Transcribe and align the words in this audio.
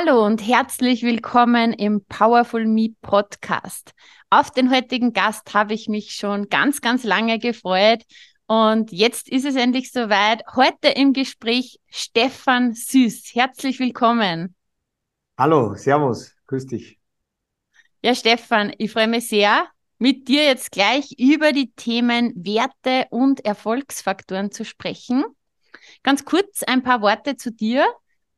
Hallo 0.00 0.24
und 0.24 0.46
herzlich 0.46 1.02
willkommen 1.02 1.72
im 1.72 2.04
Powerful 2.04 2.66
Me 2.66 2.90
Podcast. 3.02 3.94
Auf 4.30 4.52
den 4.52 4.70
heutigen 4.70 5.12
Gast 5.12 5.54
habe 5.54 5.74
ich 5.74 5.88
mich 5.88 6.12
schon 6.12 6.48
ganz, 6.48 6.80
ganz 6.80 7.02
lange 7.02 7.40
gefreut. 7.40 8.04
Und 8.46 8.92
jetzt 8.92 9.28
ist 9.28 9.44
es 9.44 9.56
endlich 9.56 9.90
soweit. 9.90 10.44
Heute 10.54 10.86
im 10.86 11.14
Gespräch 11.14 11.80
Stefan 11.88 12.74
Süß. 12.74 13.34
Herzlich 13.34 13.80
willkommen. 13.80 14.54
Hallo, 15.36 15.74
Servus, 15.74 16.32
grüß 16.46 16.66
dich. 16.66 17.00
Ja, 18.00 18.14
Stefan, 18.14 18.72
ich 18.78 18.92
freue 18.92 19.08
mich 19.08 19.28
sehr, 19.28 19.66
mit 19.98 20.28
dir 20.28 20.44
jetzt 20.44 20.70
gleich 20.70 21.16
über 21.18 21.50
die 21.50 21.72
Themen 21.72 22.32
Werte 22.36 23.08
und 23.10 23.44
Erfolgsfaktoren 23.44 24.52
zu 24.52 24.64
sprechen. 24.64 25.24
Ganz 26.04 26.24
kurz 26.24 26.62
ein 26.62 26.84
paar 26.84 27.02
Worte 27.02 27.36
zu 27.36 27.50
dir 27.50 27.84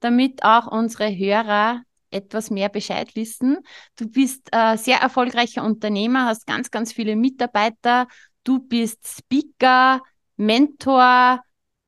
damit 0.00 0.42
auch 0.42 0.66
unsere 0.66 1.08
Hörer 1.16 1.82
etwas 2.10 2.50
mehr 2.50 2.68
Bescheid 2.68 3.14
wissen. 3.14 3.58
Du 3.96 4.08
bist 4.08 4.48
äh, 4.52 4.76
sehr 4.76 4.98
erfolgreicher 4.98 5.64
Unternehmer, 5.64 6.26
hast 6.26 6.46
ganz, 6.46 6.70
ganz 6.70 6.92
viele 6.92 7.16
Mitarbeiter. 7.16 8.08
Du 8.42 8.58
bist 8.58 9.06
Speaker, 9.06 10.02
Mentor, 10.36 11.40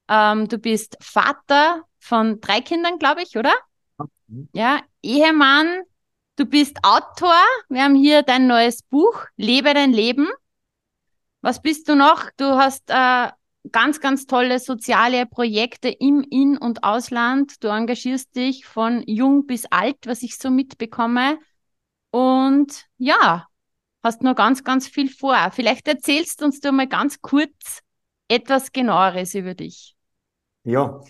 ähm, 0.09 0.49
du 0.49 0.59
bist 0.59 0.97
Vater 1.01 1.83
von 1.99 2.41
drei 2.41 2.61
Kindern, 2.61 2.99
glaube 2.99 3.23
ich, 3.23 3.37
oder? 3.37 3.53
Mhm. 4.29 4.49
Ja, 4.53 4.81
Ehemann, 5.03 5.83
du 6.37 6.47
bist 6.47 6.79
Autor. 6.83 7.35
Wir 7.69 7.83
haben 7.83 7.95
hier 7.95 8.23
dein 8.23 8.47
neues 8.47 8.83
Buch, 8.83 9.27
Lebe 9.37 9.75
dein 9.75 9.93
Leben. 9.93 10.29
Was 11.41 11.61
bist 11.61 11.89
du 11.89 11.97
noch? 11.97 12.31
Du 12.37 12.45
hast 12.45 12.89
äh, 12.89 13.29
ganz, 13.71 14.01
ganz 14.01 14.27
tolle 14.27 14.59
soziale 14.59 15.27
Projekte 15.27 15.89
im 15.89 16.25
In- 16.29 16.59
und 16.59 16.83
Ausland. 16.83 17.63
Du 17.63 17.69
engagierst 17.69 18.35
dich 18.35 18.67
von 18.67 19.03
jung 19.07 19.47
bis 19.47 19.67
alt, 19.67 19.99
was 20.07 20.23
ich 20.23 20.37
so 20.37 20.51
mitbekomme. 20.51 21.39
Und 22.11 22.87
ja, 22.99 23.47
hast 24.03 24.23
noch 24.23 24.35
ganz, 24.35 24.65
ganz 24.65 24.89
viel 24.89 25.09
vor. 25.09 25.37
Vielleicht 25.53 25.87
erzählst 25.87 26.43
uns 26.43 26.61
du 26.61 26.73
mal 26.73 26.89
ganz 26.89 27.21
kurz 27.21 27.81
etwas 28.29 28.73
genaueres 28.73 29.35
über 29.35 29.55
dich. 29.55 29.95
Ja, 30.65 31.01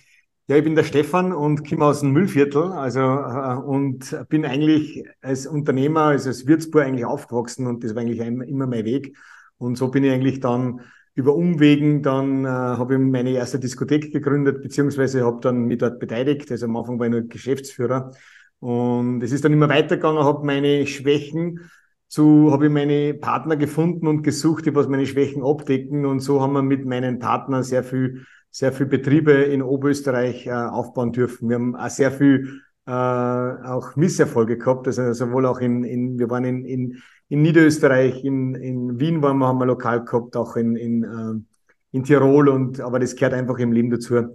ja, 0.48 0.56
ich 0.56 0.64
bin 0.64 0.74
der 0.74 0.84
Stefan 0.84 1.32
und 1.32 1.68
komme 1.68 1.84
aus 1.86 2.00
dem 2.00 2.10
Müllviertel, 2.10 2.72
also 2.72 3.00
äh, 3.00 3.56
und 3.64 4.16
bin 4.28 4.44
eigentlich 4.44 5.04
als 5.20 5.46
Unternehmer, 5.46 6.02
also 6.02 6.28
als 6.28 6.46
Würzburg 6.46 6.84
eigentlich 6.84 7.04
aufgewachsen 7.04 7.66
und 7.66 7.84
das 7.84 7.94
war 7.94 8.02
eigentlich 8.02 8.20
immer 8.20 8.66
mein 8.66 8.84
Weg. 8.84 9.16
Und 9.56 9.76
so 9.76 9.88
bin 9.88 10.04
ich 10.04 10.12
eigentlich 10.12 10.40
dann 10.40 10.80
über 11.14 11.34
Umwegen 11.34 12.02
dann 12.02 12.44
äh, 12.44 12.48
habe 12.48 12.94
ich 12.94 13.00
meine 13.00 13.30
erste 13.30 13.58
Diskothek 13.58 14.12
gegründet, 14.12 14.62
beziehungsweise 14.62 15.24
habe 15.24 15.40
dann 15.40 15.64
mich 15.64 15.78
dort 15.78 15.98
beteiligt. 15.98 16.50
Also 16.50 16.66
am 16.66 16.76
Anfang 16.76 16.98
war 16.98 17.06
ich 17.06 17.12
nur 17.12 17.22
Geschäftsführer. 17.22 18.12
Und 18.60 19.22
es 19.22 19.32
ist 19.32 19.44
dann 19.44 19.52
immer 19.52 19.68
weitergegangen, 19.68 20.22
habe 20.22 20.46
meine 20.46 20.86
Schwächen 20.86 21.70
zu, 22.08 22.52
habe 22.52 22.66
ich 22.66 22.72
meine 22.72 23.14
Partner 23.14 23.56
gefunden 23.56 24.06
und 24.06 24.22
gesucht, 24.22 24.66
die 24.66 24.74
was 24.74 24.88
meine 24.88 25.06
Schwächen 25.06 25.42
abdecken. 25.42 26.06
Und 26.06 26.20
so 26.20 26.40
haben 26.40 26.52
wir 26.52 26.62
mit 26.62 26.86
meinen 26.86 27.18
Partnern 27.18 27.62
sehr 27.62 27.84
viel, 27.84 28.24
sehr 28.50 28.72
viel 28.72 28.86
Betriebe 28.86 29.32
in 29.32 29.62
Oberösterreich 29.62 30.46
äh, 30.46 30.52
aufbauen 30.52 31.12
dürfen. 31.12 31.48
Wir 31.48 31.56
haben 31.56 31.76
auch 31.76 31.90
sehr 31.90 32.12
viel 32.12 32.62
äh, 32.86 32.90
auch 32.90 33.96
Misserfolge 33.96 34.58
gehabt, 34.58 34.86
also 34.86 35.12
sowohl 35.12 35.46
auch 35.46 35.60
in, 35.60 35.84
in 35.84 36.18
wir 36.18 36.30
waren 36.30 36.44
in, 36.44 36.64
in 36.64 37.02
in 37.32 37.40
Niederösterreich, 37.40 38.22
in, 38.24 38.54
in 38.54 39.00
Wien 39.00 39.22
waren 39.22 39.38
wir, 39.38 39.46
haben 39.46 39.58
wir 39.58 39.64
lokal 39.64 40.04
gehabt, 40.04 40.36
auch 40.36 40.54
in, 40.56 40.76
in, 40.76 41.02
äh, 41.02 41.96
in 41.96 42.04
Tirol 42.04 42.50
und 42.50 42.78
aber 42.82 42.98
das 42.98 43.16
gehört 43.16 43.32
einfach 43.32 43.58
im 43.58 43.72
Leben 43.72 43.88
dazu. 43.88 44.34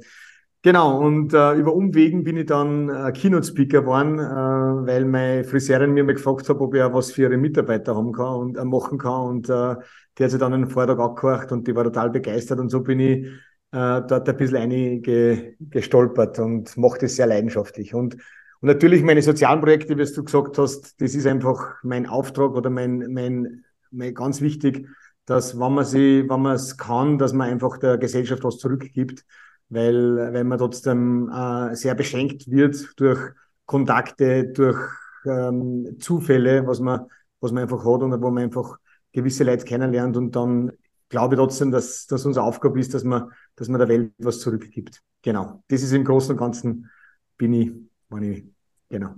Genau, 0.63 0.99
und 0.99 1.31
äh, 1.31 1.53
über 1.53 1.75
Umwegen 1.75 2.23
bin 2.23 2.37
ich 2.37 2.47
dann 2.47 2.89
äh, 2.89 3.11
Keynote-Speaker 3.11 3.81
geworden, 3.81 4.17
äh, 4.17 4.87
weil 4.87 5.05
meine 5.05 5.43
Friseurin 5.43 5.93
mir 5.93 6.03
mal 6.05 6.15
gefragt 6.15 6.49
hat, 6.49 6.59
ob 6.59 6.73
ich 6.73 6.81
auch 6.81 6.91
was 6.91 7.11
für 7.11 7.21
ihre 7.21 7.37
Mitarbeiter 7.37 7.95
haben 7.95 8.13
kann 8.13 8.33
und 8.33 8.57
äh, 8.57 8.65
machen 8.65 8.97
kann. 8.97 9.27
Und 9.27 9.47
äh, 9.47 9.75
die 10.17 10.23
hat 10.23 10.31
sich 10.31 10.39
dann 10.39 10.53
einen 10.53 10.67
Vortrag 10.67 10.97
angehört 10.97 11.51
und 11.51 11.67
die 11.67 11.75
war 11.75 11.83
total 11.83 12.09
begeistert. 12.09 12.59
Und 12.59 12.69
so 12.69 12.81
bin 12.81 12.99
ich 12.99 13.27
äh, 13.73 14.01
dort 14.07 14.27
ein 14.27 14.37
bisschen 14.37 14.57
eingestolpert 14.57 16.39
und 16.39 16.75
mache 16.77 16.97
das 17.01 17.15
sehr 17.15 17.27
leidenschaftlich. 17.27 17.93
Und 17.93 18.17
und 18.61 18.67
natürlich 18.67 19.03
meine 19.03 19.21
sozialen 19.21 19.61
Projekte, 19.61 19.97
wie 19.97 20.05
du 20.05 20.23
gesagt 20.23 20.57
hast, 20.57 20.99
das 20.99 21.13
ist 21.15 21.27
einfach 21.27 21.75
mein 21.83 22.07
Auftrag 22.07 22.51
oder 22.51 22.69
mein, 22.69 23.11
mein, 23.13 23.63
mein 23.91 24.13
ganz 24.13 24.41
wichtig, 24.41 24.87
dass 25.25 25.59
wenn 25.59 25.73
man 25.73 25.85
sie, 25.85 26.27
wenn 26.27 26.41
man 26.41 26.55
es 26.55 26.77
kann, 26.77 27.17
dass 27.17 27.33
man 27.33 27.49
einfach 27.49 27.77
der 27.77 27.97
Gesellschaft 27.97 28.43
was 28.43 28.57
zurückgibt, 28.57 29.25
weil, 29.69 30.33
weil 30.33 30.43
man 30.43 30.57
trotzdem 30.57 31.29
äh, 31.29 31.75
sehr 31.75 31.93
beschenkt 31.93 32.49
wird 32.49 32.93
durch 32.97 33.19
Kontakte, 33.65 34.45
durch 34.47 34.79
ähm, 35.25 35.97
Zufälle, 35.99 36.65
was 36.65 36.79
man, 36.79 37.07
was 37.41 37.51
man 37.51 37.63
einfach 37.63 37.79
hat 37.79 38.01
und 38.01 38.21
wo 38.21 38.31
man 38.31 38.43
einfach 38.43 38.77
gewisse 39.11 39.43
Leute 39.43 39.65
kennenlernt 39.65 40.17
und 40.17 40.35
dann 40.35 40.71
glaube 41.09 41.35
ich 41.35 41.39
trotzdem, 41.39 41.71
dass, 41.71 42.07
dass 42.07 42.25
unsere 42.25 42.45
Aufgabe 42.45 42.79
ist, 42.79 42.93
dass 42.93 43.03
man, 43.03 43.31
dass 43.55 43.67
man 43.67 43.79
der 43.79 43.89
Welt 43.89 44.13
was 44.17 44.39
zurückgibt. 44.39 45.01
Genau. 45.21 45.63
Das 45.67 45.83
ist 45.83 45.91
im 45.91 46.03
Großen 46.03 46.31
und 46.31 46.37
Ganzen 46.37 46.89
bin 47.37 47.53
ich 47.53 47.71
Money. 48.09 48.53
Genau. 48.89 49.15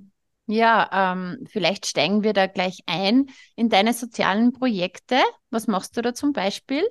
Ja, 0.48 0.90
ähm, 1.14 1.46
vielleicht 1.48 1.86
steigen 1.86 2.24
wir 2.24 2.34
da 2.34 2.48
gleich 2.48 2.80
ein 2.88 3.28
in 3.56 3.70
deine 3.70 3.94
sozialen 3.94 4.52
Projekte. 4.52 5.18
Was 5.52 5.68
machst 5.68 5.96
du 5.96 6.02
da 6.02 6.14
zum 6.14 6.34
Beispiel? 6.34 6.84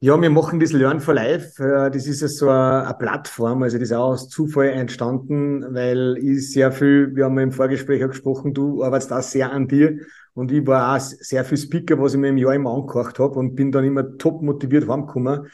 Ja, 0.00 0.18
wir 0.22 0.30
machen 0.30 0.60
das 0.60 0.72
Learn 0.72 1.00
for 1.00 1.12
Life. 1.12 1.62
Äh, 1.62 1.90
das 1.90 2.06
ist 2.06 2.22
ja 2.22 2.28
so 2.28 2.48
eine, 2.48 2.94
Plattform, 2.98 3.64
also 3.64 3.78
das 3.78 3.90
ist 3.90 3.96
auch 3.96 4.12
aus 4.12 4.28
Zufall 4.28 4.68
entstanden, 4.68 5.74
weil 5.74 6.16
ich 6.18 6.52
sehr 6.52 6.70
viel, 6.70 7.14
wir 7.16 7.24
haben 7.24 7.36
im 7.38 7.50
Vorgespräch 7.50 8.04
auch 8.04 8.10
gesprochen, 8.10 8.54
du 8.54 8.84
arbeitest 8.84 9.12
auch 9.12 9.22
sehr 9.22 9.50
an 9.50 9.66
dir 9.66 9.98
und 10.34 10.52
ich 10.52 10.64
war 10.66 10.96
auch 10.96 11.00
sehr 11.00 11.44
viel 11.44 11.58
Speaker, 11.58 12.00
was 12.00 12.14
ich 12.14 12.20
mir 12.20 12.28
im 12.28 12.38
Jahr 12.38 12.54
immer 12.54 12.72
angehört 12.72 13.18
habe 13.18 13.34
und 13.40 13.56
bin 13.56 13.72
dann 13.72 13.84
immer 13.84 14.16
top 14.18 14.40
motiviert 14.40 14.88
heimgekommen 14.88 15.48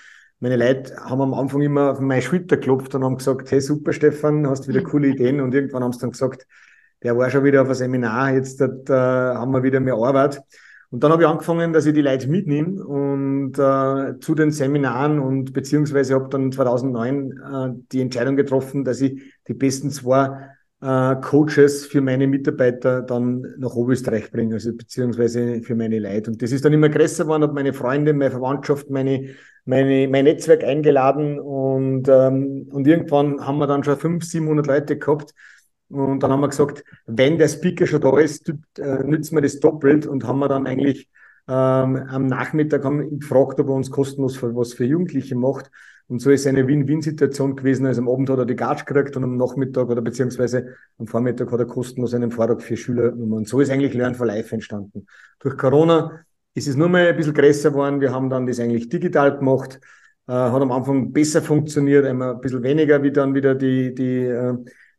meine 0.44 0.56
Leute 0.56 0.94
haben 0.96 1.22
am 1.22 1.32
Anfang 1.32 1.62
immer 1.62 1.92
auf 1.92 2.00
meine 2.00 2.20
Schulter 2.20 2.58
geklopft 2.58 2.94
und 2.94 3.02
haben 3.02 3.16
gesagt, 3.16 3.50
hey 3.50 3.62
super 3.62 3.94
Stefan, 3.94 4.46
hast 4.46 4.68
wieder 4.68 4.82
coole 4.90 5.08
Ideen 5.08 5.40
und 5.40 5.54
irgendwann 5.54 5.82
haben 5.82 5.94
sie 5.94 6.00
dann 6.00 6.10
gesagt, 6.10 6.46
der 7.02 7.16
war 7.16 7.30
schon 7.30 7.44
wieder 7.44 7.62
auf 7.62 7.68
ein 7.70 7.74
Seminar, 7.74 8.34
jetzt 8.34 8.60
äh, 8.60 8.66
haben 8.90 9.52
wir 9.52 9.62
wieder 9.62 9.80
mehr 9.80 9.94
Arbeit. 9.94 10.42
Und 10.90 11.02
dann 11.02 11.12
habe 11.12 11.22
ich 11.22 11.28
angefangen, 11.28 11.72
dass 11.72 11.86
ich 11.86 11.94
die 11.94 12.02
Leute 12.02 12.28
mitnehme 12.28 12.84
und 12.84 13.58
äh, 13.58 14.20
zu 14.20 14.34
den 14.34 14.50
Seminaren 14.50 15.18
und 15.18 15.54
beziehungsweise 15.54 16.14
habe 16.14 16.28
dann 16.28 16.52
2009 16.52 17.30
äh, 17.32 17.82
die 17.90 18.02
Entscheidung 18.02 18.36
getroffen, 18.36 18.84
dass 18.84 19.00
ich 19.00 19.22
die 19.48 19.54
besten 19.54 19.90
zwei 19.90 20.50
äh, 20.82 21.16
Coaches 21.22 21.86
für 21.86 22.02
meine 22.02 22.26
Mitarbeiter 22.26 23.00
dann 23.00 23.54
nach 23.56 23.74
Oberösterreich 23.74 24.30
bringe, 24.30 24.54
also 24.56 24.74
beziehungsweise 24.74 25.62
für 25.62 25.74
meine 25.74 25.98
Leute. 25.98 26.30
Und 26.30 26.42
das 26.42 26.52
ist 26.52 26.66
dann 26.66 26.74
immer 26.74 26.90
größer 26.90 27.24
geworden, 27.24 27.44
habe 27.44 27.54
meine 27.54 27.72
Freunde, 27.72 28.12
meine 28.12 28.30
Verwandtschaft, 28.30 28.90
meine 28.90 29.30
meine, 29.64 30.08
mein 30.08 30.24
Netzwerk 30.24 30.64
eingeladen 30.64 31.38
und, 31.40 32.08
ähm, 32.08 32.68
und 32.70 32.86
irgendwann 32.86 33.44
haben 33.44 33.58
wir 33.58 33.66
dann 33.66 33.84
schon 33.84 33.98
500, 33.98 34.28
700 34.28 34.66
Leute 34.66 34.98
gehabt. 34.98 35.34
Und 35.88 36.22
dann 36.22 36.32
haben 36.32 36.40
wir 36.40 36.48
gesagt, 36.48 36.84
wenn 37.06 37.38
der 37.38 37.48
Speaker 37.48 37.86
schon 37.86 38.00
da 38.00 38.18
ist, 38.18 38.48
äh, 38.78 39.04
nützen 39.04 39.36
wir 39.36 39.42
das 39.42 39.60
doppelt 39.60 40.06
und 40.06 40.24
haben 40.24 40.38
wir 40.38 40.48
dann 40.48 40.66
eigentlich 40.66 41.08
ähm, 41.46 41.96
am 42.08 42.26
Nachmittag 42.26 42.84
haben 42.84 43.18
gefragt, 43.20 43.60
ob 43.60 43.68
er 43.68 43.74
uns 43.74 43.90
kostenlos 43.90 44.36
für, 44.36 44.54
was 44.56 44.72
für 44.72 44.84
Jugendliche 44.84 45.36
macht. 45.36 45.70
Und 46.06 46.20
so 46.20 46.30
ist 46.30 46.46
eine 46.46 46.66
Win-Win-Situation 46.66 47.56
gewesen. 47.56 47.86
Also 47.86 48.02
am 48.02 48.08
Abend 48.08 48.28
hat 48.28 48.38
er 48.38 48.44
die 48.44 48.56
Gatsch 48.56 48.84
gekriegt 48.84 49.16
und 49.16 49.24
am 49.24 49.36
Nachmittag 49.36 49.88
oder 49.88 50.02
beziehungsweise 50.02 50.74
am 50.98 51.06
Vormittag 51.06 51.50
hat 51.50 51.60
er 51.60 51.66
kostenlos 51.66 52.12
einen 52.12 52.30
Vortrag 52.30 52.62
für 52.62 52.76
Schüler. 52.76 53.12
Und 53.12 53.48
so 53.48 53.60
ist 53.60 53.70
eigentlich 53.70 53.94
Learn 53.94 54.14
for 54.14 54.26
Life 54.26 54.54
entstanden. 54.54 55.06
Durch 55.38 55.56
Corona 55.56 56.24
ist 56.54 56.68
es 56.68 56.76
nur 56.76 56.88
mal 56.88 57.06
ein 57.06 57.16
bisschen 57.16 57.34
größer 57.34 57.70
geworden. 57.70 58.00
Wir 58.00 58.12
haben 58.12 58.30
dann 58.30 58.46
das 58.46 58.60
eigentlich 58.60 58.88
digital 58.88 59.36
gemacht. 59.36 59.80
Äh, 60.26 60.32
hat 60.32 60.62
am 60.62 60.72
Anfang 60.72 61.12
besser 61.12 61.42
funktioniert, 61.42 62.06
einmal 62.06 62.34
ein 62.34 62.40
bisschen 62.40 62.62
weniger, 62.62 63.02
wie 63.02 63.12
dann 63.12 63.34
wieder 63.34 63.54
die, 63.54 63.94
die, 63.94 64.20
äh, 64.20 64.54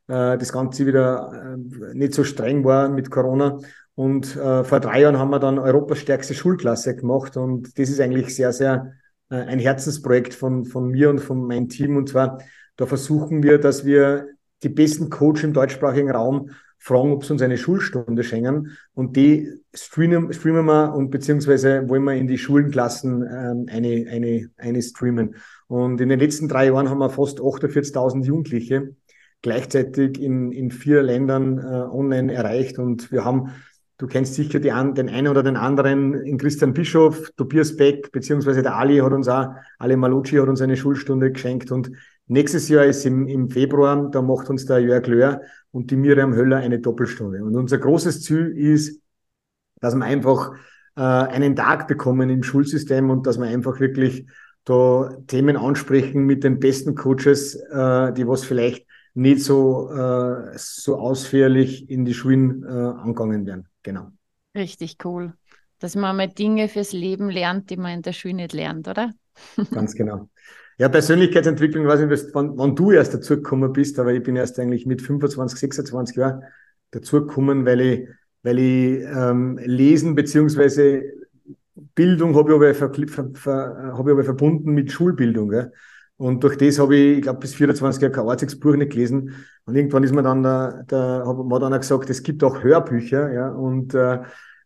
äh, 0.07 0.38
das 0.38 0.52
Ganze 0.52 0.86
wieder 0.86 1.56
äh, 1.56 1.96
nicht 1.96 2.13
so 2.13 2.24
streng 2.24 2.63
war 2.63 2.90
mit 2.90 3.10
Corona. 3.10 3.57
Und 3.96 4.36
äh, 4.36 4.63
vor 4.66 4.81
drei 4.81 5.02
Jahren 5.02 5.18
haben 5.18 5.31
wir 5.31 5.40
dann 5.40 5.57
Europas 5.57 6.00
stärkste 6.00 6.34
Schulklasse 6.34 6.96
gemacht. 6.96 7.38
Und 7.38 7.80
das 7.80 7.90
ist 7.90 8.02
eigentlich 8.02 8.36
sehr, 8.36 8.52
sehr 8.52 8.94
äh, 9.30 9.36
ein 9.36 9.60
Herzensprojekt 9.60 10.34
von, 10.34 10.66
von 10.66 10.90
mir 10.90 11.10
und 11.10 11.19
von 11.19 11.48
meinem 11.48 11.69
Team. 11.69 11.96
Und 11.96 12.10
zwar, 12.10 12.40
da 12.75 12.86
versuchen 12.86 13.42
wir, 13.42 13.57
dass 13.57 13.86
wir 13.86 14.28
die 14.63 14.69
besten 14.69 15.10
Coach 15.10 15.44
im 15.44 15.54
deutschsprachigen 15.54 16.12
Raum 16.12 16.50
fragen, 16.85 17.13
ob 17.13 17.25
sie 17.25 17.33
uns 17.33 17.41
eine 17.41 17.57
Schulstunde 17.57 18.23
schenken. 18.23 18.77
Und 18.93 19.15
die 19.15 19.51
streamen, 19.73 20.31
streamen 20.31 20.65
wir 20.65 20.93
und 20.93 21.09
beziehungsweise 21.09 21.89
wollen 21.89 22.03
wir 22.03 22.13
in 22.13 22.27
die 22.27 22.37
Schulenklassen 22.37 23.23
ähm, 23.23 23.65
eine, 23.69 24.05
eine, 24.07 24.49
eine 24.57 24.81
streamen. 24.83 25.35
Und 25.65 25.99
in 25.99 26.09
den 26.09 26.19
letzten 26.19 26.47
drei 26.47 26.67
Jahren 26.67 26.89
haben 26.89 26.99
wir 26.99 27.09
fast 27.09 27.39
48.000 27.39 28.23
Jugendliche 28.25 28.95
gleichzeitig 29.41 30.21
in, 30.21 30.51
in 30.51 30.69
vier 30.69 31.01
Ländern 31.01 31.57
äh, 31.57 31.61
online 31.61 32.31
erreicht. 32.31 32.77
Und 32.77 33.11
wir 33.11 33.25
haben, 33.25 33.49
du 33.97 34.05
kennst 34.05 34.35
sicher 34.35 34.59
die, 34.59 34.69
den 34.69 35.09
einen 35.09 35.27
oder 35.27 35.41
den 35.41 35.57
anderen, 35.57 36.13
in 36.13 36.37
Christian 36.37 36.73
Bischof, 36.73 37.31
Tobias 37.35 37.75
Beck, 37.75 38.11
beziehungsweise 38.11 38.61
der 38.61 38.75
Ali 38.75 38.99
hat 38.99 39.11
uns 39.11 39.27
auch, 39.27 39.47
Ali 39.79 39.95
Malucci 39.95 40.35
hat 40.37 40.49
uns 40.49 40.61
eine 40.61 40.77
Schulstunde 40.77 41.31
geschenkt. 41.31 41.71
Und 41.71 41.91
nächstes 42.27 42.69
Jahr 42.69 42.85
ist 42.85 43.07
im, 43.07 43.27
im 43.27 43.49
Februar, 43.49 44.11
da 44.11 44.21
macht 44.21 44.51
uns 44.51 44.67
der 44.67 44.79
Jörg 44.79 45.07
Löhr 45.07 45.41
und 45.75 45.92
die 45.92 45.98
Miriam 45.98 46.33
Höller 46.33 46.57
eine 46.57 46.80
Doppelstunde. 46.80 47.44
Und 47.44 47.54
unser 47.54 47.77
großes 47.77 48.22
Ziel 48.22 48.48
ist, 48.56 49.01
dass 49.81 49.94
wir 49.94 50.06
einfach 50.06 50.54
äh, 50.95 51.01
einen 51.01 51.54
Tag 51.54 51.89
bekommen 51.89 52.30
im 52.30 52.44
Schulsystem 52.44 53.10
und 53.10 53.27
dass 53.27 53.38
wir 53.38 53.48
einfach 53.48 53.81
wirklich 53.81 54.25
da 54.63 55.10
Themen 55.27 55.57
ansprechen 55.57 56.25
mit 56.25 56.45
den 56.45 56.62
besten 56.62 56.95
Coaches, 56.95 57.56
äh, 57.56 58.13
die 58.13 58.25
was 58.25 58.45
vielleicht 58.45 58.88
nicht 59.16 59.44
so, 59.44 59.92
äh, 59.92 60.54
so 60.56 60.95
ausführlich 60.95 61.89
in 61.89 62.06
die 62.06 62.13
Schulen 62.13 62.63
äh, 62.63 62.68
angegangen 62.68 63.45
werden. 63.45 63.68
Genau. 63.83 64.12
Richtig 64.56 65.04
cool. 65.04 65.33
Dass 65.80 65.98
man 65.98 66.16
mal 66.16 66.30
Dinge 66.30 66.69
fürs 66.69 66.94
Leben 66.94 67.30
lernt, 67.30 67.69
die 67.69 67.75
man 67.75 67.95
in 67.95 68.01
der 68.01 68.13
Schule 68.13 68.36
nicht 68.36 68.54
lernt, 68.54 68.88
oder? 68.88 69.12
Ganz 69.71 69.94
genau. 69.94 70.30
Ja, 70.77 70.89
Persönlichkeitsentwicklung, 70.89 71.88
weiß 71.88 72.01
nicht, 72.01 72.25
wann, 72.33 72.57
wann 72.57 72.75
du 72.75 72.92
erst 72.92 73.13
dazugekommen 73.13 73.72
bist, 73.72 73.98
aber 73.98 74.13
ich 74.13 74.24
bin 74.24 74.36
erst 74.36 74.60
eigentlich 74.60 74.86
mit 74.86 75.01
25, 75.01 75.57
26 75.60 76.18
Jahren 76.18 76.44
dazugekommen, 76.92 77.66
weil 77.66 77.81
ich, 77.81 78.10
weil 78.44 78.60
ich 78.60 79.01
ähm, 79.04 79.57
Lesen 79.63 80.16
beziehungsweise 80.16 81.04
Bildung 81.95 82.36
habe 82.36 82.51
ich 82.51 82.56
aber, 82.56 82.75
ver, 82.75 82.94
ver, 82.94 83.30
ver, 83.33 83.94
hab 83.98 84.06
ich 84.06 84.12
aber 84.12 84.24
verbunden 84.24 84.74
mit 84.74 84.92
Schulbildung. 84.92 85.50
Gell? 85.50 85.72
Und 86.18 86.44
durch 86.44 86.57
das 86.57 86.80
habe 86.80 86.95
ich, 86.95 87.18
ich 87.18 87.21
glaube, 87.24 87.39
bis 87.39 87.56
24 87.56 88.01
Jahre 88.01 88.13
kein 88.13 88.28
einziges 88.30 88.60
Buch 88.60 88.75
nicht 88.75 88.92
gelesen. 88.92 89.33
Und 89.66 89.75
irgendwann 89.75 90.04
ist 90.04 90.13
mir 90.13 90.24
dann, 90.24 90.44
da, 90.44 90.83
da 90.88 91.25
hat 91.25 91.38
man 91.38 91.62
dann 91.62 91.74
auch 91.74 91.80
gesagt, 91.80 92.10
es 92.10 92.24
gibt 92.24 92.44
auch 92.44 92.63
Hörbücher, 92.63 93.31
ja. 93.33 93.50
Und 93.50 93.94
äh, 93.94 94.19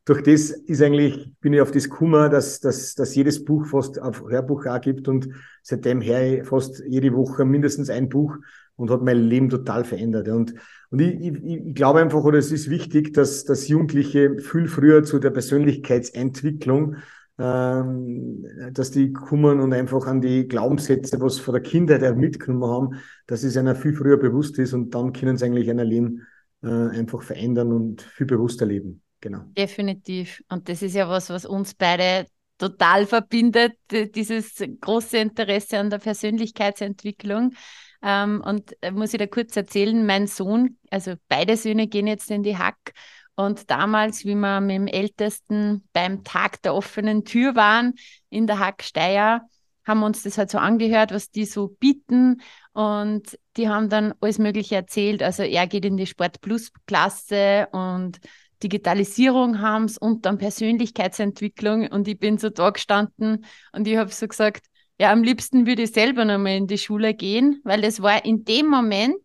durch 0.10 0.24
das 0.24 0.50
ist 0.50 0.82
eigentlich, 0.82 1.32
bin 1.40 1.54
ich 1.54 1.62
auf 1.62 1.72
das 1.72 1.90
gekommen, 1.90 2.32
dass, 2.32 2.60
dass, 2.60 2.96
dass 2.96 3.14
jedes 3.14 3.46
Buch 3.46 3.68
fast 3.68 4.02
auf 4.02 4.24
Hörbuch 4.28 4.66
auch 4.66 4.82
gibt. 4.82 5.08
Und 5.08 5.30
seitdem 5.62 6.02
her 6.02 6.44
fast 6.46 6.84
jede 6.88 7.14
Woche 7.14 7.46
mindestens 7.46 7.92
ein 7.92 8.10
Buch 8.10 8.36
und 8.76 8.90
hat 8.90 9.04
mein 9.04 9.18
Leben 9.18 9.50
total 9.50 9.84
verändert. 9.84 10.28
Und, 10.30 10.56
und 10.90 11.00
ich, 11.00 11.20
ich, 11.20 11.44
ich 11.44 11.76
glaube 11.76 12.00
einfach, 12.00 12.24
oder 12.24 12.40
es 12.40 12.52
ist 12.52 12.72
wichtig, 12.72 13.14
dass, 13.14 13.46
dass 13.46 13.68
Jugendliche 13.68 14.40
viel 14.40 14.68
früher 14.68 15.04
zu 15.04 15.20
der 15.20 15.30
Persönlichkeitsentwicklung 15.30 16.96
ähm, 17.38 18.46
dass 18.74 18.92
die 18.92 19.14
kommen 19.14 19.62
und 19.62 19.72
einfach 19.74 20.08
an 20.08 20.20
die 20.20 20.48
Glaubenssätze, 20.48 21.22
was 21.22 21.40
von 21.40 21.54
der 21.54 21.62
Kindheit 21.62 22.02
her 22.02 22.14
mitgenommen 22.16 22.70
haben, 22.70 23.02
dass 23.28 23.44
es 23.44 23.56
einer 23.56 23.76
viel 23.76 23.94
früher 23.94 24.18
bewusst 24.18 24.60
ist 24.60 24.74
und 24.74 24.94
dann 24.94 25.14
können 25.14 25.38
sie 25.38 25.46
eigentlich 25.46 25.70
ein 25.70 25.80
Leben 25.80 26.28
äh, 26.64 26.68
einfach 26.68 27.22
verändern 27.22 27.72
und 27.72 28.02
viel 28.02 28.26
bewusster 28.26 28.66
leben. 28.66 29.02
Genau. 29.21 29.39
Definitiv. 29.57 30.42
Und 30.50 30.69
das 30.69 30.81
ist 30.81 30.95
ja 30.95 31.10
was, 31.10 31.30
was 31.30 31.45
uns 31.45 31.74
beide 31.74 32.25
total 32.57 33.06
verbindet, 33.06 33.74
dieses 33.92 34.63
große 34.81 35.18
Interesse 35.18 35.80
an 35.80 35.89
der 35.89 36.00
Persönlichkeitsentwicklung. 36.00 37.54
Ähm, 38.01 38.42
und 38.45 38.75
äh, 38.81 38.92
muss 38.92 39.13
ich 39.13 39.19
da 39.19 39.27
kurz 39.27 39.56
erzählen, 39.57 40.06
mein 40.06 40.27
Sohn, 40.27 40.77
also 40.89 41.16
beide 41.27 41.57
Söhne 41.57 41.88
gehen 41.88 42.07
jetzt 42.07 42.31
in 42.31 42.44
die 42.44 42.57
Hack 42.57 42.94
und 43.39 43.71
damals, 43.71 44.25
wie 44.25 44.36
wir 44.36 44.60
mit 44.60 44.75
dem 44.75 44.88
Ältesten 44.88 45.88
beim 45.94 46.25
Tag 46.25 46.62
der 46.62 46.75
offenen 46.75 47.24
Tür 47.24 47.56
waren 47.56 47.94
in 48.30 48.48
der 48.48 48.60
Hacksteier, 48.60 49.48
haben 49.86 50.01
wir 50.01 50.07
uns 50.07 50.24
das 50.24 50.38
halt 50.38 50.51
so 50.51 50.57
angehört, 50.57 51.13
was 51.13 51.31
die 51.31 51.45
so 51.45 51.69
bieten. 51.69 52.42
Und 52.74 53.39
die 53.56 53.69
haben 53.69 53.88
dann 53.88 54.13
alles 54.19 54.39
Mögliche 54.39 54.75
erzählt. 54.75 55.24
Also 55.24 55.44
er 55.44 55.68
geht 55.68 55.86
in 55.86 55.95
die 55.95 56.06
Sport 56.06 56.42
Plus 56.42 56.74
Klasse 56.86 57.69
und 57.71 58.19
Digitalisierung 58.64 59.62
haben 59.62 59.86
es 59.86 59.98
und 59.98 60.26
dann 60.26 60.38
Persönlichkeitsentwicklung. 60.38 61.88
Und 61.88 62.08
ich 62.08 62.20
bin 62.20 62.38
so 62.38 62.50
da 62.50 62.70
gestanden 62.70 63.46
und 63.72 63.88
ich 63.88 63.98
habe 63.98 64.12
so 64.12 64.28
gesagt, 64.28 64.68
ja, 65.00 65.12
am 65.12 65.24
liebsten 65.24 65.66
würde 65.66 65.84
ich 65.84 65.92
selber 65.92 66.26
nochmal 66.26 66.58
in 66.58 66.68
die 66.68 66.78
Schule 66.78 67.14
gehen, 67.14 67.62
weil 67.64 67.82
das 67.82 68.02
war 68.02 68.26
in 68.26 68.44
dem 68.44 68.68
Moment 68.68 69.24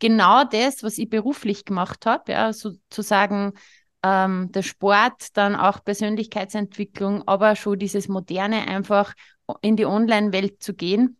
genau 0.00 0.44
das, 0.44 0.82
was 0.82 0.98
ich 0.98 1.08
beruflich 1.08 1.64
gemacht 1.64 2.04
habe, 2.04 2.32
ja, 2.32 2.52
sozusagen 2.52 3.54
ähm, 4.02 4.52
der 4.52 4.62
Sport, 4.62 5.36
dann 5.36 5.56
auch 5.56 5.82
Persönlichkeitsentwicklung, 5.82 7.26
aber 7.26 7.56
schon 7.56 7.78
dieses 7.78 8.06
Moderne 8.08 8.68
einfach 8.68 9.14
in 9.62 9.76
die 9.76 9.86
Online-Welt 9.86 10.62
zu 10.62 10.74
gehen. 10.74 11.16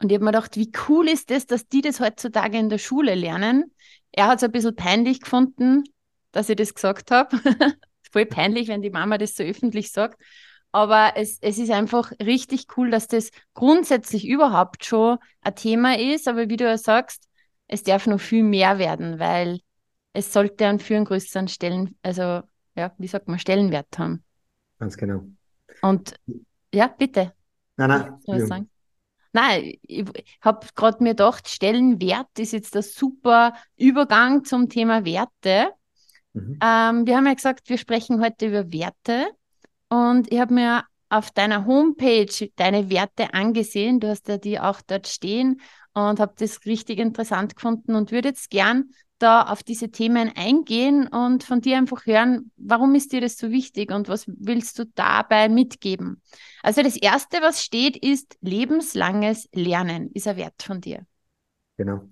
Und 0.00 0.10
ich 0.10 0.16
habe 0.16 0.24
mir 0.24 0.32
gedacht, 0.32 0.56
wie 0.56 0.70
cool 0.88 1.08
ist 1.08 1.30
das, 1.30 1.46
dass 1.46 1.66
die 1.66 1.80
das 1.80 2.00
heutzutage 2.00 2.58
in 2.58 2.68
der 2.68 2.78
Schule 2.78 3.14
lernen. 3.14 3.72
Er 4.12 4.26
hat 4.28 4.38
es 4.38 4.44
ein 4.44 4.52
bisschen 4.52 4.76
peinlich 4.76 5.20
gefunden, 5.20 5.84
dass 6.34 6.48
ich 6.48 6.56
das 6.56 6.74
gesagt 6.74 7.10
habe. 7.10 7.36
Voll 8.12 8.26
peinlich, 8.26 8.68
wenn 8.68 8.82
die 8.82 8.90
Mama 8.90 9.18
das 9.18 9.34
so 9.34 9.42
öffentlich 9.42 9.90
sagt. 9.90 10.20
Aber 10.72 11.12
es, 11.16 11.38
es 11.40 11.58
ist 11.58 11.70
einfach 11.70 12.12
richtig 12.20 12.66
cool, 12.76 12.90
dass 12.90 13.06
das 13.06 13.30
grundsätzlich 13.54 14.26
überhaupt 14.26 14.84
schon 14.84 15.18
ein 15.40 15.54
Thema 15.54 15.96
ist. 15.96 16.26
Aber 16.26 16.48
wie 16.48 16.56
du 16.56 16.64
ja 16.64 16.76
sagst, 16.76 17.28
es 17.68 17.84
darf 17.84 18.06
noch 18.06 18.20
viel 18.20 18.42
mehr 18.42 18.78
werden, 18.78 19.18
weil 19.18 19.60
es 20.12 20.32
sollte 20.32 20.66
einen 20.66 20.80
viel 20.80 21.02
größeren 21.04 21.48
Stellen, 21.48 21.96
also 22.02 22.42
ja, 22.76 22.92
wie 22.98 23.06
sagt 23.06 23.28
man, 23.28 23.38
Stellenwert 23.38 23.98
haben. 23.98 24.24
Ganz 24.78 24.96
genau. 24.96 25.24
Und 25.82 26.14
ja, 26.72 26.88
bitte. 26.88 27.32
Nein, 27.76 27.88
nein. 27.88 28.18
Ich 28.26 28.46
sagen. 28.46 28.70
Nein, 29.32 29.74
ich 29.82 30.04
habe 30.40 30.66
gerade 30.76 31.02
mir 31.02 31.10
gedacht, 31.10 31.48
Stellenwert 31.48 32.38
ist 32.38 32.52
jetzt 32.52 32.74
der 32.74 32.82
super 32.82 33.54
Übergang 33.76 34.44
zum 34.44 34.68
Thema 34.68 35.04
Werte. 35.04 35.72
Mhm. 36.34 36.58
Ähm, 36.62 37.06
wir 37.06 37.16
haben 37.16 37.26
ja 37.26 37.34
gesagt, 37.34 37.68
wir 37.68 37.78
sprechen 37.78 38.20
heute 38.22 38.46
über 38.46 38.72
Werte. 38.72 39.28
Und 39.88 40.30
ich 40.32 40.40
habe 40.40 40.54
mir 40.54 40.84
auf 41.08 41.30
deiner 41.30 41.66
Homepage 41.66 42.50
deine 42.56 42.90
Werte 42.90 43.34
angesehen. 43.34 44.00
Du 44.00 44.08
hast 44.08 44.28
ja 44.28 44.36
die 44.36 44.58
auch 44.58 44.80
dort 44.82 45.06
stehen 45.06 45.60
und 45.92 46.20
habe 46.20 46.34
das 46.38 46.64
richtig 46.66 46.98
interessant 46.98 47.54
gefunden 47.54 47.94
und 47.94 48.10
würde 48.10 48.28
jetzt 48.28 48.50
gern 48.50 48.90
da 49.18 49.42
auf 49.44 49.62
diese 49.62 49.90
Themen 49.90 50.32
eingehen 50.34 51.06
und 51.06 51.44
von 51.44 51.60
dir 51.60 51.78
einfach 51.78 52.04
hören, 52.04 52.50
warum 52.56 52.94
ist 52.94 53.12
dir 53.12 53.20
das 53.20 53.36
so 53.36 53.50
wichtig 53.50 53.92
und 53.92 54.08
was 54.08 54.24
willst 54.26 54.78
du 54.78 54.86
dabei 54.86 55.48
mitgeben? 55.48 56.20
Also 56.62 56.82
das 56.82 56.96
Erste, 56.96 57.40
was 57.40 57.62
steht, 57.62 57.96
ist 57.96 58.36
lebenslanges 58.40 59.48
Lernen, 59.52 60.10
ist 60.12 60.26
ein 60.26 60.36
Wert 60.36 60.62
von 60.62 60.80
dir. 60.80 61.06
Genau. 61.76 62.08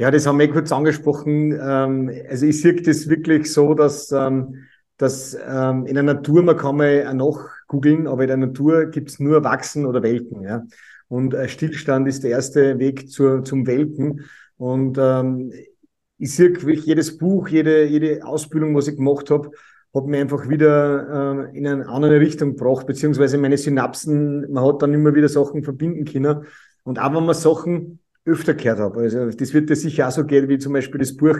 Ja, 0.00 0.10
das 0.10 0.26
haben 0.26 0.38
wir 0.38 0.50
kurz 0.50 0.72
angesprochen. 0.72 1.52
Ähm, 1.52 2.10
also 2.26 2.46
ich 2.46 2.62
sehe 2.62 2.80
das 2.80 3.06
wirklich 3.10 3.52
so, 3.52 3.74
dass, 3.74 4.10
ähm, 4.12 4.64
dass 4.96 5.36
ähm, 5.46 5.84
in 5.84 5.92
der 5.92 6.02
Natur, 6.02 6.42
man 6.42 6.56
kann 6.56 6.78
mal 6.78 7.12
noch 7.12 7.46
googeln, 7.68 8.06
aber 8.06 8.22
in 8.22 8.28
der 8.28 8.36
Natur 8.38 8.86
gibt 8.86 9.10
es 9.10 9.20
nur 9.20 9.44
Wachsen 9.44 9.84
oder 9.84 10.02
Welken. 10.02 10.40
Ja? 10.40 10.64
Und 11.08 11.36
Stillstand 11.48 12.08
ist 12.08 12.24
der 12.24 12.30
erste 12.30 12.78
Weg 12.78 13.10
zur, 13.10 13.44
zum 13.44 13.66
Welten. 13.66 14.24
Und 14.56 14.96
ähm, 14.98 15.52
ich 16.16 16.34
sehe 16.34 16.48
wirklich 16.48 16.86
jedes 16.86 17.18
Buch, 17.18 17.48
jede, 17.48 17.84
jede 17.84 18.24
Ausbildung, 18.24 18.74
was 18.74 18.88
ich 18.88 18.96
gemacht 18.96 19.28
habe, 19.28 19.50
hat 19.92 20.06
mir 20.06 20.22
einfach 20.22 20.48
wieder 20.48 21.50
äh, 21.50 21.58
in 21.58 21.66
eine 21.66 21.86
andere 21.86 22.20
Richtung 22.20 22.56
gebracht, 22.56 22.86
beziehungsweise 22.86 23.36
meine 23.36 23.58
Synapsen, 23.58 24.50
man 24.50 24.64
hat 24.64 24.80
dann 24.80 24.94
immer 24.94 25.14
wieder 25.14 25.28
Sachen 25.28 25.62
verbinden 25.62 26.06
können. 26.06 26.46
Und 26.84 26.98
auch 26.98 27.14
wenn 27.14 27.26
man 27.26 27.34
Sachen 27.34 28.00
öfter 28.30 28.54
gehört 28.54 28.78
habe, 28.78 29.00
also 29.00 29.30
das 29.30 29.52
wird 29.54 29.68
dir 29.68 29.76
sicher 29.76 30.08
auch 30.08 30.12
so 30.12 30.24
gehen, 30.24 30.48
wie 30.48 30.58
zum 30.58 30.72
Beispiel 30.72 31.00
das 31.00 31.16
Buch 31.16 31.36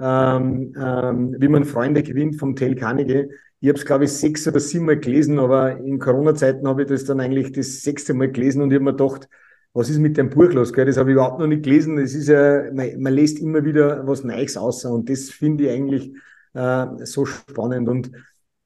ähm, 0.00 0.74
ähm, 0.76 1.36
Wie 1.38 1.48
man 1.48 1.64
Freunde 1.64 2.02
gewinnt 2.02 2.36
vom 2.36 2.56
Tel 2.56 2.74
Carnegie. 2.74 3.28
Ich 3.60 3.68
habe 3.68 3.78
es, 3.78 3.84
glaube 3.84 4.04
ich, 4.04 4.12
sechs 4.12 4.48
oder 4.48 4.58
sieben 4.58 4.86
Mal 4.86 4.98
gelesen, 4.98 5.38
aber 5.38 5.78
in 5.78 6.00
Corona-Zeiten 6.00 6.66
habe 6.66 6.82
ich 6.82 6.88
das 6.88 7.04
dann 7.04 7.20
eigentlich 7.20 7.52
das 7.52 7.82
sechste 7.82 8.12
Mal 8.12 8.32
gelesen 8.32 8.62
und 8.62 8.70
ich 8.72 8.76
habe 8.76 8.84
mir 8.84 8.96
gedacht, 8.96 9.28
was 9.74 9.88
ist 9.88 9.98
mit 9.98 10.16
dem 10.16 10.28
Buch 10.30 10.52
los? 10.52 10.72
Gell? 10.72 10.86
Das 10.86 10.96
habe 10.96 11.10
ich 11.10 11.14
überhaupt 11.14 11.38
noch 11.38 11.46
nicht 11.46 11.62
gelesen. 11.62 11.96
Das 11.96 12.14
ist 12.14 12.28
ja, 12.28 12.64
man, 12.72 13.00
man 13.00 13.14
liest 13.14 13.38
immer 13.38 13.64
wieder 13.64 14.06
was 14.06 14.24
Neues 14.24 14.56
außer 14.56 14.90
und 14.90 15.08
das 15.08 15.30
finde 15.30 15.64
ich 15.64 15.70
eigentlich 15.70 16.12
äh, 16.54 16.86
so 17.04 17.24
spannend. 17.24 17.88
Und, 17.88 18.10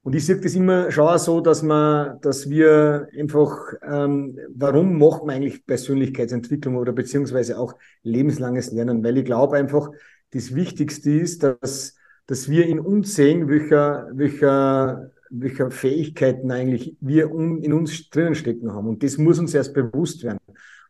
und 0.06 0.14
ich 0.14 0.24
sehe 0.24 0.36
das 0.36 0.54
immer 0.54 0.90
schon 0.92 1.08
auch 1.08 1.18
so, 1.18 1.40
dass 1.40 1.62
man, 1.62 2.20
dass 2.20 2.48
wir 2.48 3.08
einfach, 3.18 3.74
ähm, 3.82 4.38
warum 4.54 4.98
macht 4.98 5.24
man 5.24 5.34
eigentlich 5.34 5.66
Persönlichkeitsentwicklung 5.66 6.76
oder 6.76 6.92
beziehungsweise 6.92 7.58
auch 7.58 7.74
lebenslanges 8.04 8.70
Lernen? 8.70 9.02
Weil 9.02 9.18
ich 9.18 9.24
glaube 9.24 9.56
einfach, 9.56 9.90
das 10.30 10.54
Wichtigste 10.54 11.10
ist, 11.10 11.42
dass 11.42 11.96
dass 12.26 12.48
wir 12.48 12.66
in 12.66 12.80
uns 12.80 13.14
sehen, 13.14 13.48
welche, 13.48 14.08
welche, 14.12 15.12
welche 15.30 15.70
Fähigkeiten 15.70 16.50
eigentlich 16.50 16.96
wir 17.00 17.26
in 17.30 17.72
uns 17.72 18.10
drinnen 18.10 18.34
stecken 18.34 18.72
haben. 18.72 18.88
Und 18.88 19.02
das 19.02 19.16
muss 19.16 19.38
uns 19.38 19.54
erst 19.54 19.74
bewusst 19.74 20.24
werden. 20.24 20.38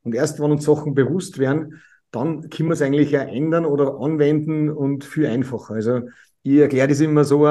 Und 0.03 0.15
erst 0.15 0.41
wenn 0.41 0.51
uns 0.51 0.65
Sachen 0.65 0.95
bewusst 0.95 1.39
werden, 1.39 1.83
dann 2.11 2.49
können 2.49 2.69
wir 2.69 2.75
es 2.75 2.83
eigentlich 2.83 3.11
ja 3.11 3.23
ändern 3.23 3.67
oder 3.67 3.99
anwenden 4.01 4.71
und 4.71 5.05
viel 5.05 5.27
einfacher. 5.27 5.75
Also 5.75 6.03
ich 6.43 6.59
erkläre 6.59 6.89
das 6.89 7.01
immer 7.01 7.25
so, 7.25 7.45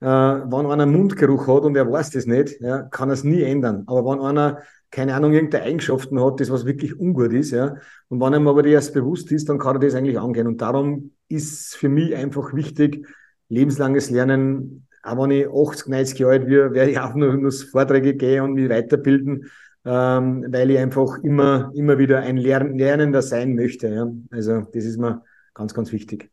äh, 0.00 0.06
wenn 0.06 0.66
einer 0.66 0.86
Mundgeruch 0.86 1.46
hat 1.48 1.64
und 1.64 1.76
er 1.76 1.90
weiß 1.90 2.10
das 2.10 2.26
nicht, 2.26 2.60
ja, 2.60 2.82
kann 2.82 3.10
er 3.10 3.14
es 3.14 3.24
nie 3.24 3.42
ändern. 3.42 3.84
Aber 3.86 4.04
wenn 4.10 4.20
einer 4.20 4.58
keine 4.90 5.14
Ahnung, 5.14 5.32
irgendeine 5.32 5.64
Eigenschaften 5.64 6.22
hat, 6.22 6.40
das 6.40 6.50
was 6.50 6.64
wirklich 6.64 6.98
ungut 6.98 7.32
ist, 7.32 7.50
ja. 7.50 7.76
Und 8.08 8.20
wenn 8.20 8.34
ihm 8.34 8.48
aber 8.48 8.62
das 8.62 8.72
erst 8.72 8.94
bewusst 8.94 9.30
ist, 9.32 9.48
dann 9.48 9.58
kann 9.58 9.76
er 9.76 9.80
das 9.80 9.94
eigentlich 9.94 10.18
angehen. 10.18 10.46
Und 10.46 10.60
darum 10.60 11.12
ist 11.28 11.76
für 11.76 11.88
mich 11.88 12.14
einfach 12.14 12.54
wichtig, 12.54 13.06
lebenslanges 13.48 14.10
Lernen, 14.10 14.86
auch 15.02 15.22
wenn 15.22 15.30
ich 15.30 15.48
80, 15.48 15.88
90 15.88 16.18
Jahre 16.18 16.32
alt 16.32 16.46
bin, 16.46 16.74
werde 16.74 16.90
ich 16.90 16.98
auch 16.98 17.14
nur, 17.14 17.34
nur 17.34 17.52
Vorträge 17.52 18.14
gehen 18.14 18.42
und 18.42 18.54
mich 18.54 18.68
weiterbilden, 18.68 19.50
ähm, 19.84 20.46
weil 20.48 20.70
ich 20.70 20.78
einfach 20.78 21.18
immer, 21.18 21.70
immer 21.74 21.98
wieder 21.98 22.20
ein 22.20 22.36
Lern 22.36 22.76
Lernender 22.76 23.22
sein 23.22 23.54
möchte. 23.54 23.88
Ja. 23.88 24.10
Also 24.30 24.62
das 24.72 24.84
ist 24.84 24.98
mir 24.98 25.22
ganz, 25.54 25.74
ganz 25.74 25.92
wichtig. 25.92 26.30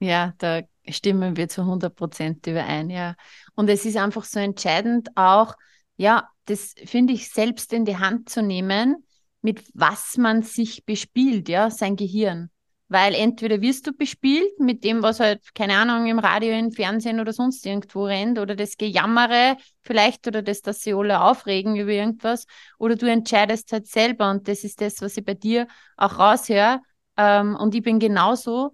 Ja, 0.00 0.34
da 0.38 0.62
stimmen 0.88 1.36
wir 1.36 1.48
zu 1.48 1.62
100 1.62 1.94
Prozent 1.94 2.46
überein, 2.46 2.90
ja. 2.90 3.14
Und 3.54 3.68
es 3.68 3.84
ist 3.84 3.96
einfach 3.96 4.24
so 4.24 4.40
entscheidend 4.40 5.10
auch, 5.16 5.54
ja, 5.96 6.28
das 6.46 6.74
finde 6.84 7.12
ich 7.12 7.30
selbst 7.30 7.72
in 7.72 7.84
die 7.84 7.98
Hand 7.98 8.28
zu 8.28 8.42
nehmen, 8.42 9.04
mit 9.42 9.64
was 9.74 10.16
man 10.16 10.42
sich 10.42 10.84
bespielt, 10.84 11.48
ja, 11.48 11.70
sein 11.70 11.96
Gehirn. 11.96 12.50
Weil 12.88 13.14
entweder 13.14 13.60
wirst 13.62 13.86
du 13.86 13.92
bespielt 13.92 14.58
mit 14.58 14.84
dem, 14.84 15.02
was 15.02 15.18
halt, 15.18 15.54
keine 15.54 15.76
Ahnung, 15.76 16.06
im 16.06 16.18
Radio, 16.18 16.52
im 16.52 16.72
Fernsehen 16.72 17.20
oder 17.20 17.32
sonst 17.32 17.64
irgendwo 17.64 18.04
rennt, 18.04 18.38
oder 18.38 18.54
das 18.54 18.76
Gejammere 18.76 19.56
vielleicht, 19.80 20.26
oder 20.26 20.42
das, 20.42 20.60
dass 20.60 20.80
sie 20.82 20.92
alle 20.92 21.22
aufregen 21.22 21.76
über 21.76 21.90
irgendwas, 21.90 22.46
oder 22.78 22.96
du 22.96 23.06
entscheidest 23.06 23.72
halt 23.72 23.86
selber 23.86 24.30
und 24.30 24.46
das 24.46 24.62
ist 24.64 24.80
das, 24.80 25.00
was 25.00 25.16
ich 25.16 25.24
bei 25.24 25.34
dir 25.34 25.66
auch 25.96 26.18
raushöre. 26.18 26.80
Ähm, 27.16 27.56
und 27.56 27.74
ich 27.74 27.82
bin 27.82 27.98
genauso, 27.98 28.72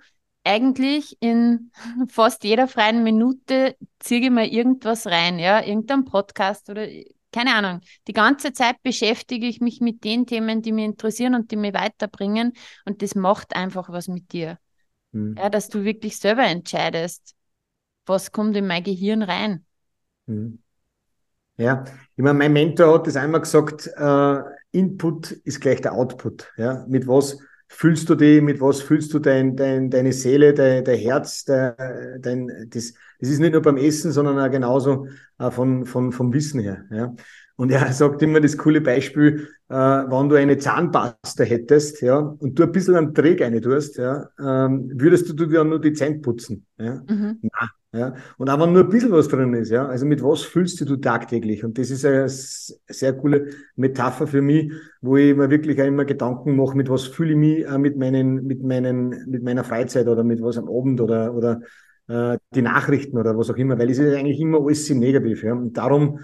eigentlich 0.49 1.17
in 1.21 1.71
fast 2.09 2.45
jeder 2.45 2.69
freien 2.69 3.03
Minute 3.03 3.77
ziehe 3.99 4.21
ich 4.21 4.31
mir 4.31 4.51
irgendwas 4.51 5.07
rein, 5.07 5.39
ja, 5.39 5.65
irgendein 5.65 6.05
Podcast 6.05 6.71
oder 6.71 6.87
keine 7.31 7.55
Ahnung, 7.55 7.81
die 8.07 8.15
ganze 8.15 8.53
Zeit 8.53 8.83
beschäftige 8.83 9.47
ich 9.47 9.61
mich 9.61 9.81
mit 9.81 10.03
den 10.03 10.27
Themen, 10.27 10.63
die 10.63 10.73
mich 10.73 10.87
interessieren 10.87 11.35
und 11.35 11.51
die 11.51 11.57
mich 11.57 11.75
weiterbringen. 11.75 12.55
Und 12.87 13.03
das 13.03 13.15
macht 13.15 13.55
einfach 13.55 13.91
was 13.91 14.09
mit 14.09 14.33
dir. 14.33 14.59
Mhm. 15.13 15.37
Ja, 15.37 15.51
dass 15.51 15.69
du 15.69 15.85
wirklich 15.85 16.17
selber 16.17 16.45
entscheidest, 16.45 17.35
was 18.07 18.33
kommt 18.33 18.57
in 18.57 18.67
mein 18.67 18.83
Gehirn 18.83 19.23
rein. 19.23 19.67
Mhm. 20.27 20.63
Ja, 21.59 21.85
ich 22.17 22.23
meine, 22.23 22.39
mein 22.39 22.53
Mentor 22.53 22.95
hat 22.95 23.07
das 23.07 23.17
einmal 23.17 23.41
gesagt, 23.41 23.89
äh, 23.97 24.41
Input 24.71 25.33
ist 25.33 25.61
gleich 25.61 25.81
der 25.81 25.93
Output. 25.93 26.53
Ja, 26.57 26.87
mit 26.89 27.07
was 27.07 27.39
fühlst 27.69 28.09
du 28.09 28.15
dich, 28.15 28.43
mit 28.43 28.61
was 28.61 28.81
fühlst 28.81 29.13
du 29.15 29.19
dein, 29.19 29.57
dein, 29.57 29.91
deine 29.91 30.13
Seele, 30.13 30.55
dein, 30.55 30.85
dein 30.85 30.99
Herz, 30.99 31.45
dein, 31.45 31.75
dein, 32.21 32.69
das, 32.71 32.95
das 33.21 33.29
ist 33.29 33.39
nicht 33.39 33.53
nur 33.53 33.63
beim 33.63 33.77
Essen, 33.77 34.11
sondern 34.11 34.39
auch 34.39 34.51
genauso 34.51 35.07
äh, 35.39 35.51
von, 35.51 35.87
von, 35.87 36.13
vom 36.13 36.33
Wissen 36.33 36.61
her. 36.61 36.85
Ja. 36.91 37.15
Und 37.59 37.73
er 37.73 37.93
sagt 37.93 38.23
immer 38.23 38.41
das 38.41 38.57
coole 38.57 38.81
Beispiel, 38.81 39.49
äh, 39.69 39.75
wenn 39.75 40.29
du 40.29 40.37
eine 40.37 40.59
Zahnpasta 40.59 41.43
hättest, 41.43 42.01
ja, 42.03 42.17
und 42.17 42.57
du 42.57 42.63
ein 42.63 42.71
bisschen 42.71 42.95
einen 42.95 43.13
Träg 43.13 43.43
rein 43.43 43.61
tust, 43.61 43.99
ja, 43.99 44.29
ähm, 44.39 44.93
würdest 44.95 45.29
du 45.29 45.45
dir 45.45 45.65
nur 45.65 45.81
die 45.81 45.93
Zähne 45.93 46.21
putzen. 46.21 46.65
Ja? 46.79 47.03
Mhm. 47.09 47.41
Nein, 47.43 47.69
ja? 47.93 48.15
Und 48.37 48.49
auch 48.49 48.61
wenn 48.61 48.73
nur 48.73 48.85
ein 48.85 48.89
bisschen 48.89 49.11
was 49.11 49.27
drin 49.27 49.55
ist, 49.55 49.71
ja, 49.71 49.87
also 49.89 50.07
mit 50.07 50.23
was 50.23 50.43
fühlst 50.43 50.81
du 50.89 50.97
tagtäglich? 50.99 51.65
Und 51.65 51.79
das 51.79 51.91
ist 51.91 52.05
eine 52.05 52.29
sehr 52.29 53.13
coole 53.15 53.49
Metapher 53.75 54.29
für 54.29 54.41
mich, 54.41 54.73
wo 55.01 55.17
ich 55.17 55.35
mir 55.35 55.51
wirklich 55.51 55.83
auch 55.83 55.87
immer 55.87 56.05
Gedanken 56.05 56.55
mache, 56.55 56.77
mit 56.77 56.89
was 56.89 57.09
fühle 57.09 57.33
ich 57.33 57.39
mich 57.39 57.67
äh, 57.67 57.77
mit 57.77 57.97
meinen, 57.97 58.47
mit 58.47 58.63
meinen, 58.63 59.29
mit 59.29 59.43
meiner 59.43 59.65
Freizeit 59.65 60.07
oder 60.07 60.23
mit 60.23 60.41
was 60.41 60.59
am 60.59 60.69
Abend 60.69 61.01
oder, 61.01 61.35
oder 61.35 61.61
äh, 62.07 62.39
die 62.55 62.63
Nachrichten 62.63 63.19
oder 63.19 63.37
was 63.37 63.51
auch 63.51 63.57
immer, 63.57 63.77
weil 63.81 63.91
es 63.91 63.99
ist 63.99 64.15
eigentlich 64.15 64.39
immer 64.39 64.61
alles 64.61 64.89
Negativ, 64.91 65.43
ja. 65.43 65.55
Und 65.55 65.77
darum 65.77 66.21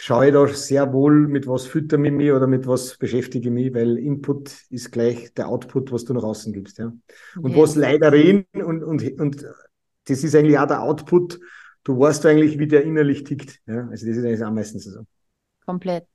schaue 0.00 0.28
ich 0.28 0.32
da 0.32 0.46
sehr 0.46 0.92
wohl, 0.92 1.26
mit 1.26 1.46
was 1.48 1.66
fütter 1.66 1.98
ich 1.98 2.12
mich 2.12 2.30
oder 2.30 2.46
mit 2.46 2.66
was 2.66 2.96
beschäftige 2.96 3.48
ich 3.48 3.54
mich, 3.54 3.74
weil 3.74 3.98
Input 3.98 4.52
ist 4.70 4.92
gleich 4.92 5.34
der 5.34 5.48
Output, 5.48 5.90
was 5.90 6.04
du 6.04 6.14
nach 6.14 6.22
außen 6.22 6.52
gibst, 6.52 6.78
ja. 6.78 6.92
Und 7.36 7.50
ja. 7.50 7.58
was 7.58 7.74
leider 7.74 8.12
reden 8.12 8.46
und, 8.52 8.84
und, 8.84 9.20
und 9.20 9.44
das 10.04 10.22
ist 10.22 10.34
eigentlich 10.36 10.58
auch 10.58 10.68
der 10.68 10.82
Output. 10.82 11.40
Du 11.82 11.98
weißt 11.98 12.24
eigentlich, 12.26 12.58
wie 12.58 12.68
der 12.68 12.84
innerlich 12.84 13.24
tickt. 13.24 13.58
Ja? 13.66 13.88
Also 13.88 14.06
das 14.06 14.16
ist 14.16 14.24
eigentlich 14.24 14.44
auch 14.44 14.52
meistens 14.52 14.84
so. 14.84 15.00
Komplett. 15.66 16.06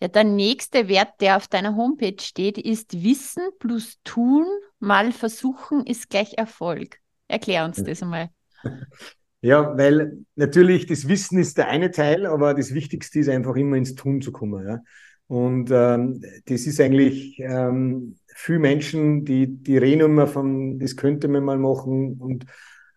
Ja, 0.00 0.08
der 0.08 0.24
nächste 0.24 0.88
Wert, 0.88 1.20
der 1.20 1.36
auf 1.36 1.48
deiner 1.48 1.76
Homepage 1.76 2.20
steht, 2.20 2.56
ist 2.56 3.02
Wissen 3.02 3.42
plus 3.58 3.98
Tun 4.04 4.46
mal 4.78 5.12
Versuchen 5.12 5.84
ist 5.86 6.08
gleich 6.08 6.34
Erfolg. 6.38 6.98
Erklär 7.26 7.64
uns 7.64 7.82
das 7.82 8.02
einmal. 8.02 8.30
Ja, 9.42 9.76
weil 9.76 10.18
natürlich 10.36 10.86
das 10.86 11.08
Wissen 11.08 11.38
ist 11.38 11.58
der 11.58 11.68
eine 11.68 11.90
Teil, 11.90 12.26
aber 12.26 12.54
das 12.54 12.72
Wichtigste 12.74 13.18
ist 13.18 13.28
einfach 13.28 13.56
immer 13.56 13.76
ins 13.76 13.96
Tun 13.96 14.22
zu 14.22 14.30
kommen. 14.30 14.66
Ja? 14.66 14.80
Und 15.26 15.70
ähm, 15.72 16.22
das 16.46 16.66
ist 16.66 16.80
eigentlich 16.80 17.38
ähm, 17.40 18.16
viele 18.34 18.60
Menschen, 18.60 19.24
die, 19.24 19.48
die 19.48 19.78
reden 19.78 20.02
immer 20.02 20.28
von, 20.28 20.78
das 20.78 20.96
könnte 20.96 21.26
man 21.28 21.44
mal 21.44 21.58
machen 21.58 22.18
und 22.18 22.46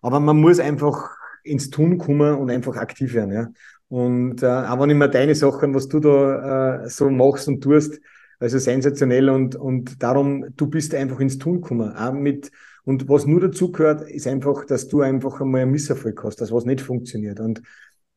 aber 0.02 0.20
man 0.20 0.40
muss 0.40 0.60
einfach 0.60 1.10
ins 1.44 1.72
Tun 1.72 1.98
kommen 1.98 2.36
und 2.36 2.52
einfach 2.52 2.76
aktiv 2.76 3.16
werden. 3.16 3.34
Ja. 3.34 3.48
Und 3.88 4.44
äh, 4.44 4.46
auch 4.46 4.80
wenn 4.80 4.92
immer 4.92 5.08
deine 5.08 5.34
Sachen, 5.34 5.74
was 5.74 5.88
du 5.88 6.00
da 6.00 6.84
äh, 6.84 6.90
so 6.90 7.10
machst 7.10 7.48
und 7.48 7.62
tust, 7.62 8.00
also 8.40 8.60
sensationell 8.60 9.30
und, 9.30 9.56
und 9.56 10.04
darum, 10.04 10.46
du 10.56 10.68
bist 10.68 10.94
einfach 10.94 11.20
ins 11.20 11.40
Tun 11.40 11.62
gekommen. 11.62 11.96
Auch 11.96 12.14
mit, 12.14 12.52
und 12.86 13.10
was 13.10 13.26
nur 13.26 13.42
dazu 13.42 13.72
gehört, 13.72 14.10
ist 14.10 14.28
einfach, 14.28 14.66
dass 14.66 14.88
du 14.88 15.02
einfach 15.02 15.42
einmal 15.42 15.62
einen 15.62 15.72
Misserfolg 15.72 16.24
hast, 16.24 16.40
dass 16.40 16.52
was 16.52 16.66
nicht 16.66 16.82
funktioniert. 16.82 17.40
Und 17.40 17.62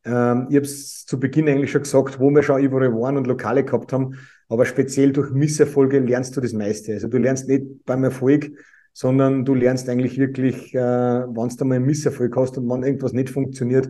ähm, 0.05 0.47
ich 0.51 0.57
habe 0.57 0.67
es 0.67 1.07
zu 1.07 1.19
Beginn 1.19 1.49
eigentlich 1.49 1.71
schon 1.71 1.83
gesagt, 1.83 2.21
wo 2.21 2.31
wir 2.31 2.43
schon 2.43 2.63
überall 2.63 2.93
waren 2.93 3.17
und 3.17 3.27
Lokale 3.27 3.65
gehabt 3.65 3.93
haben, 3.93 4.17
aber 4.49 4.67
speziell 4.67 5.13
durch 5.13 5.31
Misserfolge 5.31 5.99
lernst 6.01 6.37
du 6.37 6.43
das 6.43 6.53
meiste. 6.53 6.93
Also 6.93 7.09
du 7.09 7.17
lernst 7.17 7.49
nicht 7.49 7.85
beim 7.87 8.05
Erfolg, 8.05 8.51
sondern 8.93 9.45
du 9.45 9.55
lernst 9.55 9.89
eigentlich 9.89 10.19
wirklich, 10.19 10.75
äh, 10.75 10.79
wann 10.81 11.49
du 11.49 11.65
mal 11.65 11.77
einen 11.77 11.87
Misserfolg 11.87 12.37
hast 12.37 12.59
und 12.59 12.69
wann 12.69 12.83
irgendwas 12.83 13.13
nicht 13.13 13.31
funktioniert. 13.31 13.89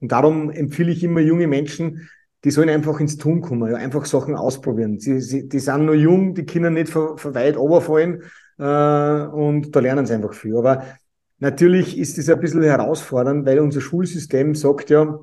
Und 0.00 0.10
darum 0.10 0.50
empfehle 0.50 0.90
ich 0.90 1.04
immer 1.04 1.20
junge 1.20 1.46
Menschen, 1.46 2.08
die 2.42 2.50
sollen 2.50 2.68
einfach 2.68 2.98
ins 3.00 3.16
Tun 3.16 3.40
kommen, 3.42 3.70
ja, 3.70 3.76
einfach 3.76 4.04
Sachen 4.06 4.34
ausprobieren. 4.34 4.98
Sie, 4.98 5.20
sie, 5.20 5.48
die 5.48 5.58
sind 5.58 5.86
nur 5.86 5.94
jung, 5.94 6.34
die 6.34 6.46
können 6.46 6.74
nicht 6.74 6.88
ver, 6.88 7.16
ver 7.16 7.34
weit 7.34 7.56
runterfallen 7.56 8.22
und 8.58 9.70
da 9.72 9.80
lernen 9.80 10.06
sie 10.06 10.14
einfach 10.14 10.34
viel. 10.34 10.56
Aber 10.56 10.84
natürlich 11.38 11.98
ist 11.98 12.18
es 12.18 12.28
ein 12.28 12.40
bisschen 12.40 12.62
herausfordernd, 12.62 13.46
weil 13.46 13.60
unser 13.60 13.80
Schulsystem 13.80 14.54
sagt 14.54 14.90
ja, 14.90 15.20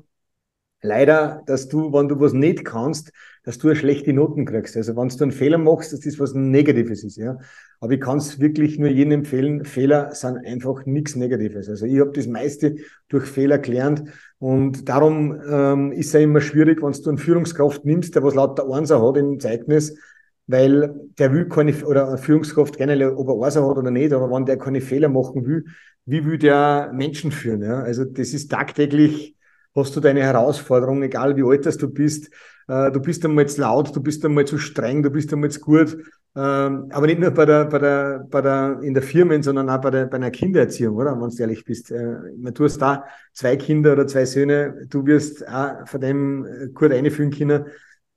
leider, 0.84 1.42
dass 1.46 1.68
du, 1.68 1.92
wenn 1.92 2.08
du 2.08 2.20
was 2.20 2.32
nicht 2.32 2.64
kannst, 2.64 3.10
dass 3.42 3.58
du 3.58 3.68
eine 3.68 3.76
schlechte 3.76 4.12
Noten 4.12 4.44
kriegst. 4.44 4.76
Also 4.76 4.96
wenn 4.96 5.08
du 5.08 5.22
einen 5.22 5.32
Fehler 5.32 5.58
machst, 5.58 5.92
dass 5.92 6.00
das 6.00 6.18
was 6.18 6.34
Negatives 6.34 7.04
ist, 7.04 7.16
ja. 7.16 7.38
Aber 7.80 7.92
ich 7.92 8.00
kann 8.00 8.18
es 8.18 8.40
wirklich 8.40 8.78
nur 8.78 8.88
jedem 8.88 9.12
empfehlen, 9.12 9.64
Fehler 9.64 10.14
sind 10.14 10.38
einfach 10.38 10.86
nichts 10.86 11.16
Negatives. 11.16 11.68
Also 11.68 11.86
ich 11.86 12.00
habe 12.00 12.12
das 12.12 12.26
meiste 12.26 12.76
durch 13.08 13.24
Fehler 13.26 13.58
gelernt 13.58 14.04
und 14.38 14.88
darum 14.88 15.38
ähm, 15.46 15.92
ist 15.92 16.06
es 16.06 16.12
ja 16.14 16.20
immer 16.20 16.40
schwierig, 16.40 16.82
wenn 16.82 16.92
du 16.92 17.08
einen 17.08 17.18
Führungskraft 17.18 17.84
nimmst, 17.84 18.14
der 18.14 18.22
was 18.22 18.34
lauter 18.34 18.70
Einser 18.70 19.06
hat 19.06 19.16
im 19.16 19.40
Zeugnis, 19.40 19.98
weil 20.46 20.94
der 21.18 21.32
will 21.32 21.48
keine, 21.48 21.74
oder 21.84 22.08
eine 22.08 22.18
Führungskraft 22.18 22.76
generell, 22.76 23.10
ob 23.10 23.28
er 23.28 23.44
Einser 23.44 23.68
hat 23.68 23.76
oder 23.76 23.90
nicht, 23.90 24.12
aber 24.12 24.30
wenn 24.30 24.44
der 24.44 24.58
keine 24.58 24.80
Fehler 24.80 25.08
machen 25.08 25.46
will, 25.46 25.64
wie 26.06 26.24
will 26.26 26.38
der 26.38 26.90
Menschen 26.92 27.32
führen? 27.32 27.62
Ja? 27.62 27.80
Also 27.80 28.04
das 28.04 28.34
ist 28.34 28.50
tagtäglich 28.50 29.34
hast 29.74 29.96
du 29.96 30.00
deine 30.00 30.22
Herausforderung, 30.22 31.02
egal 31.02 31.36
wie 31.36 31.42
alt 31.42 31.82
du 31.82 31.88
bist. 31.88 32.30
Äh, 32.68 32.90
du 32.92 33.00
bist 33.00 33.24
einmal 33.24 33.46
zu 33.48 33.60
laut, 33.60 33.94
du 33.94 34.00
bist 34.00 34.24
einmal 34.24 34.44
zu 34.44 34.58
streng, 34.58 35.02
du 35.02 35.10
bist 35.10 35.32
einmal 35.32 35.50
zu 35.50 35.60
gut. 35.60 35.96
Ähm, 36.36 36.88
aber 36.90 37.06
nicht 37.06 37.20
nur 37.20 37.30
bei 37.30 37.44
der, 37.46 37.64
bei 37.66 37.78
der, 37.78 38.26
bei 38.28 38.40
der, 38.40 38.80
in 38.82 38.94
der 38.94 39.02
Firmen, 39.02 39.42
sondern 39.42 39.68
auch 39.70 39.80
bei 39.80 39.90
der, 39.90 40.06
bei 40.06 40.16
einer 40.16 40.30
Kindererziehung, 40.30 40.96
oder? 40.96 41.20
Wenn 41.20 41.30
du 41.30 41.36
ehrlich 41.36 41.64
bist. 41.64 41.90
Äh, 41.90 42.16
du 42.52 42.64
hast 42.64 42.78
da 42.78 43.04
zwei 43.32 43.56
Kinder 43.56 43.92
oder 43.92 44.06
zwei 44.06 44.24
Söhne, 44.24 44.86
du 44.88 45.06
wirst 45.06 45.46
auch 45.48 45.86
von 45.86 46.00
dem 46.00 46.44
äh, 46.44 46.68
gut 46.68 46.92
einführen 46.92 47.30
können. 47.30 47.66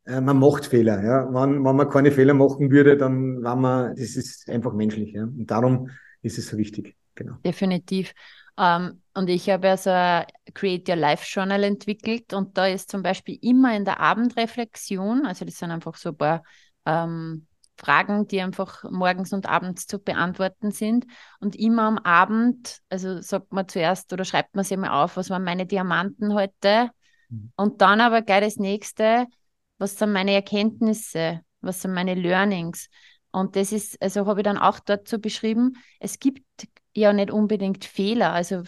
Man 0.07 0.39
macht 0.39 0.65
Fehler, 0.65 1.03
ja. 1.03 1.27
Wenn, 1.33 1.63
wenn 1.65 1.75
man 1.75 1.89
keine 1.89 2.11
Fehler 2.11 2.33
machen 2.33 2.71
würde, 2.71 2.95
dann 2.95 3.43
war 3.43 3.55
man, 3.55 3.95
das 3.95 4.15
ist 4.15 4.49
einfach 4.49 4.73
menschlich, 4.73 5.13
ja. 5.13 5.23
Und 5.23 5.47
darum 5.47 5.89
ist 6.21 6.37
es 6.37 6.47
so 6.47 6.57
wichtig. 6.57 6.95
Genau. 7.15 7.35
Definitiv. 7.43 8.13
Um, 8.55 8.63
ähm, 8.63 9.01
und 9.13 9.29
ich 9.29 9.49
habe 9.49 9.67
ja 9.67 9.77
so 9.77 9.91
ein 9.91 10.25
Create 10.53 10.89
Your 10.89 10.95
Life 10.95 11.25
Journal 11.27 11.63
entwickelt 11.63 12.33
und 12.33 12.57
da 12.57 12.67
ist 12.67 12.89
zum 12.89 13.03
Beispiel 13.03 13.37
immer 13.41 13.75
in 13.75 13.85
der 13.85 13.99
Abendreflexion, 13.99 15.25
also 15.25 15.45
das 15.45 15.57
sind 15.57 15.69
einfach 15.69 15.95
so 15.95 16.09
ein 16.09 16.17
paar 16.17 16.43
ähm, 16.85 17.47
Fragen, 17.77 18.27
die 18.27 18.41
einfach 18.41 18.83
morgens 18.89 19.33
und 19.33 19.47
abends 19.47 19.85
zu 19.85 19.99
beantworten 19.99 20.71
sind. 20.71 21.05
Und 21.39 21.55
immer 21.55 21.83
am 21.83 21.97
Abend, 21.99 22.79
also 22.89 23.21
sagt 23.21 23.53
man 23.53 23.67
zuerst 23.67 24.11
oder 24.11 24.25
schreibt 24.25 24.55
man 24.55 24.65
sich 24.65 24.77
mal 24.77 25.03
auf, 25.03 25.17
was 25.17 25.29
waren 25.29 25.43
meine 25.43 25.65
Diamanten 25.65 26.33
heute? 26.33 26.89
Mhm. 27.29 27.51
Und 27.55 27.81
dann 27.81 28.01
aber 28.01 28.23
gleich 28.23 28.43
das 28.43 28.57
nächste, 28.57 29.27
was 29.77 29.97
sind 29.97 30.11
meine 30.11 30.33
Erkenntnisse? 30.33 31.41
Was 31.61 31.81
sind 31.81 31.93
meine 31.93 32.15
Learnings? 32.15 32.89
Und 33.31 33.55
das 33.55 33.71
ist, 33.71 34.01
also 34.01 34.25
habe 34.25 34.41
ich 34.41 34.45
dann 34.45 34.57
auch 34.57 34.79
dort 34.79 35.07
so 35.07 35.19
beschrieben, 35.19 35.73
es 35.99 36.19
gibt 36.19 36.43
ja 36.93 37.13
nicht 37.13 37.31
unbedingt 37.31 37.85
Fehler. 37.85 38.33
Also 38.33 38.63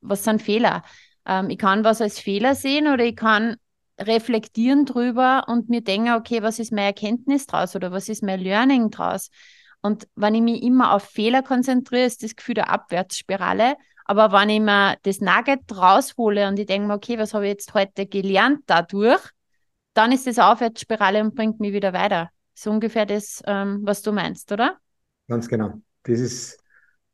was 0.00 0.24
sind 0.24 0.42
Fehler? 0.42 0.82
Ähm, 1.26 1.50
ich 1.50 1.58
kann 1.58 1.84
was 1.84 2.00
als 2.00 2.18
Fehler 2.18 2.54
sehen 2.54 2.88
oder 2.88 3.04
ich 3.04 3.16
kann 3.16 3.56
reflektieren 3.98 4.84
drüber 4.84 5.44
und 5.48 5.68
mir 5.68 5.80
denken, 5.80 6.12
okay, 6.12 6.42
was 6.42 6.58
ist 6.58 6.70
meine 6.70 6.88
Erkenntnis 6.88 7.46
draus 7.46 7.74
oder 7.74 7.90
was 7.92 8.08
ist 8.08 8.22
mein 8.22 8.40
Learning 8.40 8.90
draus? 8.90 9.30
Und 9.80 10.06
wenn 10.14 10.34
ich 10.34 10.42
mich 10.42 10.62
immer 10.62 10.92
auf 10.92 11.04
Fehler 11.04 11.42
konzentriere, 11.42 12.04
ist 12.04 12.22
das 12.22 12.36
Gefühl 12.36 12.56
der 12.56 12.70
Abwärtsspirale. 12.70 13.76
Aber 14.04 14.32
wenn 14.32 14.50
ich 14.50 14.60
mir 14.60 14.96
das 15.02 15.20
Nugget 15.20 15.60
raushole 15.76 16.48
und 16.48 16.58
ich 16.58 16.66
denke 16.66 16.88
mir, 16.88 16.94
okay, 16.94 17.18
was 17.18 17.34
habe 17.34 17.46
ich 17.46 17.52
jetzt 17.52 17.74
heute 17.74 18.06
gelernt 18.06 18.60
dadurch, 18.66 19.22
dann 19.96 20.12
ist 20.12 20.26
das 20.26 20.38
Aufwärtsspirale 20.38 21.22
und 21.22 21.34
bringt 21.34 21.58
mich 21.58 21.72
wieder 21.72 21.92
weiter. 21.92 22.30
So 22.54 22.70
ungefähr 22.70 23.06
das, 23.06 23.42
ähm, 23.46 23.80
was 23.82 24.02
du 24.02 24.12
meinst, 24.12 24.52
oder? 24.52 24.76
Ganz 25.28 25.48
genau. 25.48 25.74
Das 26.04 26.20
ist 26.20 26.58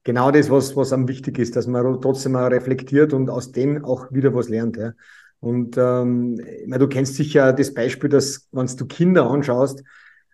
genau 0.05 0.31
das, 0.31 0.51
was, 0.51 0.77
was 0.77 0.93
am 0.93 1.09
wichtig 1.09 1.39
ist, 1.39 1.57
dass 1.57 1.67
man 1.67 2.01
trotzdem 2.01 2.33
mal 2.33 2.49
reflektiert 2.49 3.13
und 3.13 3.31
aus 3.31 3.53
dem 3.53 3.85
auch 3.85 4.11
wieder 4.13 4.35
was 4.35 4.49
lernt. 4.49 4.77
Ja. 4.77 4.93
Und 5.41 5.77
ähm, 5.77 6.41
meine, 6.67 6.79
du 6.79 6.89
kennst 6.89 7.15
sicher 7.15 7.53
das 7.53 7.75
Beispiel, 7.75 8.09
dass, 8.09 8.49
wenn 8.53 8.67
du 8.67 8.87
Kinder 8.87 9.31
anschaust, 9.31 9.83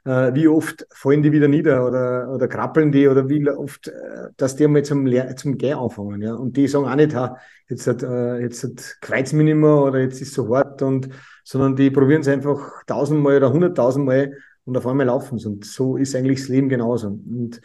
äh, 0.05 0.35
wie 0.35 0.49
oft 0.49 0.87
fallen 0.90 1.23
die 1.23 1.33
wieder 1.33 1.49
nieder 1.49 1.87
oder, 1.87 2.31
oder 2.33 2.49
krabbeln 2.49 2.93
die 2.93 3.09
oder 3.09 3.28
wie 3.28 3.49
oft, 3.49 3.88
äh, 3.88 4.28
dass 4.37 4.57
die 4.57 4.64
einmal 4.64 4.85
zum, 4.85 5.07
zum 5.37 5.59
Gehen 5.59 5.78
anfangen. 5.78 6.23
Ja? 6.23 6.35
Und 6.35 6.57
die 6.57 6.69
sagen 6.69 6.87
auch 6.87 6.95
nicht, 6.95 7.14
ha, 7.14 7.37
jetzt 7.69 7.87
hat, 7.87 8.02
äh, 8.02 8.38
jetzt 8.40 8.64
hat 8.64 8.97
kreuzt 9.00 9.33
mich 9.33 9.45
nicht 9.45 9.57
mehr 9.57 9.83
oder 9.83 10.00
jetzt 10.00 10.21
ist 10.21 10.35
so 10.35 10.55
hart 10.55 10.83
und, 10.83 11.09
sondern 11.45 11.76
die 11.76 11.90
probieren 11.90 12.21
es 12.21 12.28
einfach 12.28 12.85
tausendmal 12.87 13.37
oder 13.37 13.52
hunderttausendmal 13.52 14.33
und 14.64 14.76
auf 14.76 14.87
einmal 14.87 15.07
laufen. 15.07 15.38
Und 15.45 15.64
so 15.64 15.97
ist 15.97 16.14
eigentlich 16.14 16.40
das 16.40 16.49
Leben 16.49 16.69
genauso. 16.69 17.09
Und, 17.09 17.61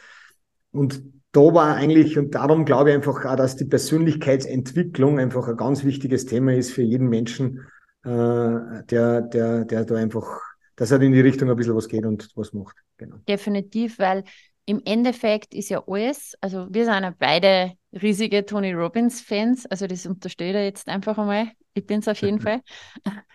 und 0.72 1.04
da 1.34 1.42
war 1.42 1.76
eigentlich, 1.76 2.18
und 2.18 2.36
darum 2.36 2.64
glaube 2.64 2.90
ich 2.90 2.96
einfach 2.96 3.26
auch, 3.26 3.36
dass 3.36 3.56
die 3.56 3.66
Persönlichkeitsentwicklung 3.66 5.20
einfach 5.20 5.48
ein 5.48 5.58
ganz 5.58 5.84
wichtiges 5.84 6.26
Thema 6.26 6.54
ist 6.54 6.72
für 6.72 6.84
jeden 6.84 7.10
Menschen, 7.10 7.62
äh, 8.04 8.84
der, 8.90 9.22
der, 9.22 9.66
der 9.66 9.86
da 9.86 9.96
einfach, 9.96 10.40
dass 10.76 10.92
er 10.92 11.02
in 11.02 11.12
die 11.12 11.22
Richtung 11.22 11.50
ein 11.50 11.56
bisschen 11.56 11.76
was 11.76 11.88
geht 11.88 12.06
und 12.06 12.30
was 12.36 12.54
macht. 12.54 12.76
Genau. 12.98 13.18
Definitiv, 13.28 14.00
weil 14.00 14.24
im 14.66 14.82
Endeffekt 14.86 15.54
ist 15.54 15.70
ja 15.70 15.84
alles, 15.88 16.36
also 16.40 16.68
wir 16.70 16.86
sind 16.86 17.04
ja 17.04 17.14
beide 17.18 17.74
riesige 17.92 18.46
Tony 18.46 18.72
Robbins-Fans, 18.74 19.66
also 19.66 19.88
das 19.88 20.06
untersteht 20.06 20.56
er 20.56 20.64
jetzt 20.64 20.88
einfach 20.88 21.18
einmal. 21.18 21.48
Ich 21.74 21.86
bin 21.86 22.00
es 22.00 22.08
auf 22.08 22.22
jeden 22.22 22.40
Fall. 22.40 22.62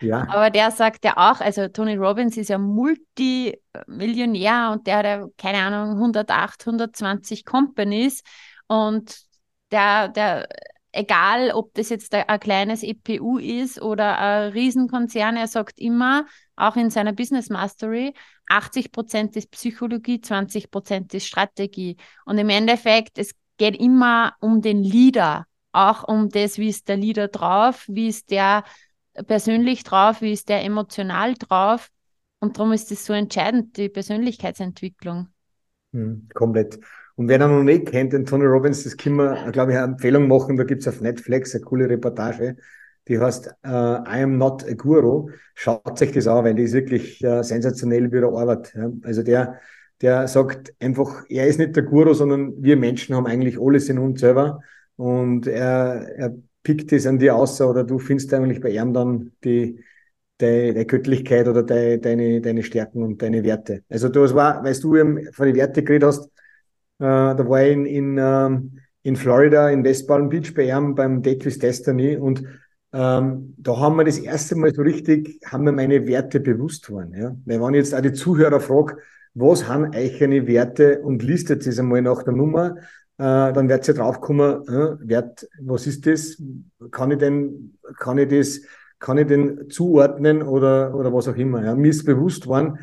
Ja. 0.01 0.27
Aber 0.29 0.49
der 0.49 0.71
sagt 0.71 1.05
ja 1.05 1.17
auch, 1.17 1.39
also 1.39 1.67
Tony 1.67 1.95
Robbins 1.95 2.35
ist 2.37 2.49
ja 2.49 2.57
Multimillionär 2.57 4.71
und 4.73 4.87
der 4.87 4.97
hat 4.97 5.05
ja, 5.05 5.27
keine 5.37 5.59
Ahnung, 5.59 5.97
108, 5.97 6.65
120 6.65 7.45
Companies 7.45 8.23
und 8.67 9.15
der, 9.71 10.07
der, 10.09 10.49
egal 10.91 11.51
ob 11.51 11.73
das 11.75 11.89
jetzt 11.89 12.11
ein 12.13 12.39
kleines 12.39 12.81
EPU 12.81 13.37
ist 13.37 13.79
oder 13.81 14.17
ein 14.17 14.51
Riesenkonzern, 14.51 15.37
er 15.37 15.47
sagt 15.47 15.79
immer, 15.79 16.25
auch 16.59 16.75
in 16.75 16.89
seiner 16.89 17.13
Business 17.13 17.49
Mastery, 17.49 18.13
80 18.47 18.91
Prozent 18.91 19.35
ist 19.35 19.51
Psychologie, 19.51 20.21
20 20.21 20.71
Prozent 20.71 21.13
ist 21.13 21.27
Strategie. 21.27 21.97
Und 22.25 22.37
im 22.37 22.49
Endeffekt, 22.49 23.17
es 23.17 23.33
geht 23.57 23.79
immer 23.79 24.33
um 24.39 24.61
den 24.61 24.83
Leader, 24.83 25.45
auch 25.71 26.07
um 26.07 26.29
das, 26.29 26.57
wie 26.57 26.69
ist 26.69 26.87
der 26.87 26.97
Leader 26.97 27.27
drauf, 27.27 27.85
wie 27.87 28.07
ist 28.07 28.31
der 28.31 28.63
persönlich 29.27 29.83
drauf, 29.83 30.21
wie 30.21 30.33
ist 30.33 30.49
der 30.49 30.63
emotional 30.63 31.33
drauf. 31.35 31.89
Und 32.39 32.57
darum 32.57 32.71
ist 32.71 32.91
es 32.91 33.05
so 33.05 33.13
entscheidend, 33.13 33.77
die 33.77 33.89
Persönlichkeitsentwicklung. 33.89 35.27
Hm, 35.93 36.29
komplett. 36.33 36.79
Und 37.15 37.27
wer 37.27 37.37
noch 37.37 37.63
nicht 37.63 37.87
kennt, 37.87 38.13
den 38.13 38.25
Tony 38.25 38.45
Robbins, 38.45 38.83
das 38.83 38.95
können 38.95 39.17
wir, 39.17 39.51
glaube 39.51 39.73
ich, 39.73 39.77
eine 39.77 39.91
Empfehlung 39.91 40.29
machen. 40.29 40.55
Da 40.55 40.63
gibt 40.63 40.81
es 40.81 40.87
auf 40.87 41.01
Netflix 41.01 41.53
eine 41.53 41.65
coole 41.65 41.89
Reportage, 41.89 42.55
die 43.09 43.19
heißt 43.19 43.47
uh, 43.65 44.03
I 44.07 44.21
am 44.21 44.37
not 44.37 44.63
a 44.63 44.73
Guru. 44.73 45.29
Schaut 45.55 46.01
euch 46.01 46.11
das 46.11 46.27
an, 46.27 46.45
weil 46.45 46.53
die 46.53 46.63
ist 46.63 46.73
wirklich 46.73 47.23
uh, 47.25 47.41
sensationell, 47.41 48.11
wie 48.11 48.17
er 48.17 48.31
arbeitet. 48.31 48.73
Ja. 48.75 48.91
Also 49.03 49.23
der, 49.23 49.59
der 50.01 50.27
sagt 50.27 50.73
einfach, 50.79 51.25
er 51.27 51.47
ist 51.47 51.59
nicht 51.59 51.75
der 51.75 51.83
Guru, 51.83 52.13
sondern 52.13 52.53
wir 52.61 52.77
Menschen 52.77 53.15
haben 53.15 53.25
eigentlich 53.25 53.59
alles 53.59 53.89
in 53.89 53.97
uns 53.97 54.21
selber. 54.21 54.61
Und 54.95 55.47
er, 55.47 56.07
er 56.17 56.35
pickt 56.63 56.93
es 56.93 57.07
an 57.07 57.19
dir 57.19 57.35
aus 57.35 57.59
oder 57.61 57.83
du 57.83 57.99
findest 57.99 58.33
eigentlich 58.33 58.61
bei 58.61 58.69
ihm 58.69 58.93
dann 58.93 59.31
die, 59.43 59.83
deine 60.37 60.85
Göttlichkeit 60.85 61.47
oder 61.47 61.63
deine, 61.63 61.99
deine, 61.99 62.41
deine 62.41 62.63
Stärken 62.63 63.03
und 63.03 63.21
deine 63.21 63.43
Werte. 63.43 63.83
Also 63.89 64.07
das 64.09 64.33
war, 64.33 64.63
weißt 64.63 64.83
du, 64.83 64.95
von 65.31 65.45
den 65.47 65.55
Werte 65.55 65.83
geredet 65.83 66.07
hast, 66.07 66.25
äh, 66.99 67.35
da 67.35 67.49
war 67.49 67.63
ich 67.63 67.73
in, 67.73 67.85
in, 67.85 68.17
ähm, 68.19 68.79
in 69.03 69.15
Florida, 69.15 69.69
in 69.69 69.83
West 69.83 70.07
Palm 70.07 70.29
Beach 70.29 70.53
bei 70.53 70.69
ihm 70.69 70.95
beim 70.95 71.21
Date 71.21 71.45
with 71.45 71.59
Destiny 71.59 72.17
und 72.17 72.43
ähm, 72.91 73.53
da 73.57 73.77
haben 73.77 73.97
wir 73.97 74.03
das 74.03 74.17
erste 74.17 74.55
Mal 74.55 74.73
so 74.73 74.81
richtig, 74.81 75.39
haben 75.45 75.65
wir 75.65 75.71
meine 75.71 76.07
Werte 76.07 76.39
bewusst 76.39 76.89
worden. 76.89 77.13
Ja? 77.13 77.35
Weil 77.45 77.61
wenn 77.61 77.73
ich 77.75 77.79
jetzt 77.79 77.95
auch 77.95 78.01
die 78.01 78.13
Zuhörer 78.13 78.59
frage, 78.59 78.97
was 79.35 79.67
haben 79.67 79.95
euch 79.95 80.23
eine 80.23 80.47
Werte 80.47 80.99
und 81.01 81.21
listet 81.21 81.65
es 81.67 81.79
einmal 81.79 82.01
nach 82.01 82.23
der 82.23 82.33
Nummer, 82.33 82.77
äh, 83.17 83.53
dann 83.53 83.69
wird 83.69 83.87
ihr 83.87 83.93
draufkommen, 83.93 84.67
äh, 84.67 85.07
Wert, 85.07 85.47
was 85.61 85.85
ist 85.85 86.07
das? 86.07 86.41
Kann 86.91 87.11
ich 87.11 87.19
denn, 87.19 87.77
kann 87.99 88.17
ich 88.17 88.29
das, 88.29 88.61
kann 88.97 89.17
ich 89.17 89.27
den 89.27 89.69
zuordnen 89.69 90.41
oder, 90.41 90.95
oder 90.95 91.13
was 91.13 91.27
auch 91.27 91.35
immer. 91.35 91.63
Ja. 91.63 91.75
Mir 91.75 91.89
ist 91.89 92.05
bewusst 92.05 92.47
worden, 92.47 92.79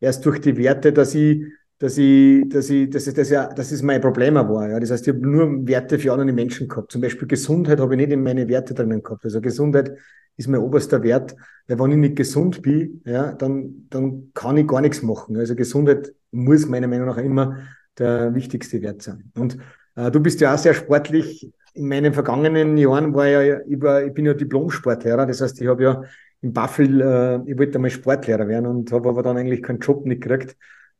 erst 0.00 0.24
durch 0.24 0.40
die 0.40 0.56
Werte, 0.56 0.92
dass 0.92 1.14
ich, 1.14 1.42
dass 1.78 1.96
ich, 1.96 2.48
dass 2.48 2.70
ich, 2.70 2.90
dass 2.90 3.06
ich, 3.06 3.14
dass 3.14 3.30
ja, 3.30 3.46
dass 3.46 3.70
es 3.70 3.82
mein 3.82 4.00
Problem 4.00 4.34
war. 4.34 4.68
Ja. 4.68 4.80
Das 4.80 4.90
heißt, 4.90 5.06
ich 5.06 5.14
habe 5.14 5.26
nur 5.26 5.66
Werte 5.66 5.98
für 5.98 6.12
andere 6.12 6.32
Menschen 6.32 6.68
gehabt. 6.68 6.90
Zum 6.90 7.00
Beispiel 7.00 7.28
Gesundheit 7.28 7.78
habe 7.78 7.94
ich 7.94 7.98
nicht 7.98 8.12
in 8.12 8.22
meine 8.22 8.48
Werte 8.48 8.74
drinnen 8.74 9.02
gehabt. 9.02 9.24
Also 9.24 9.40
Gesundheit 9.40 9.96
ist 10.36 10.48
mein 10.48 10.60
oberster 10.60 11.02
Wert, 11.02 11.36
weil 11.66 11.78
wenn 11.78 11.90
ich 11.92 11.96
nicht 11.98 12.16
gesund 12.16 12.62
bin, 12.62 13.00
ja, 13.04 13.32
dann, 13.32 13.86
dann 13.90 14.30
kann 14.34 14.56
ich 14.56 14.66
gar 14.66 14.80
nichts 14.80 15.02
machen. 15.02 15.36
Also 15.36 15.54
Gesundheit 15.54 16.12
muss 16.30 16.66
meiner 16.66 16.88
Meinung 16.88 17.06
nach 17.06 17.18
immer 17.18 17.58
der 17.96 18.34
wichtigste 18.34 18.82
Wert 18.82 19.02
sein. 19.02 19.30
Und 19.36 19.58
äh, 19.94 20.10
du 20.10 20.20
bist 20.20 20.40
ja 20.40 20.54
auch 20.54 20.58
sehr 20.58 20.74
sportlich. 20.74 21.52
In 21.74 21.88
meinen 21.88 22.12
vergangenen 22.12 22.76
Jahren 22.76 23.14
war 23.14 23.26
ja, 23.26 23.60
ich, 23.60 23.80
war, 23.80 24.04
ich 24.04 24.12
bin 24.12 24.26
ja 24.26 24.34
Diplom-Sportlehrer. 24.34 25.26
Das 25.26 25.40
heißt, 25.40 25.60
ich 25.60 25.68
habe 25.68 25.82
ja 25.82 26.02
in 26.40 26.52
Buffel, 26.52 27.00
äh, 27.00 27.50
ich 27.50 27.58
wollte 27.58 27.76
einmal 27.76 27.90
Sportlehrer 27.90 28.48
werden 28.48 28.66
und 28.66 28.90
habe 28.90 29.08
aber 29.08 29.22
dann 29.22 29.36
eigentlich 29.36 29.62
keinen 29.62 29.80
Job 29.80 30.06
nicht 30.06 30.22
gekriegt. 30.22 30.56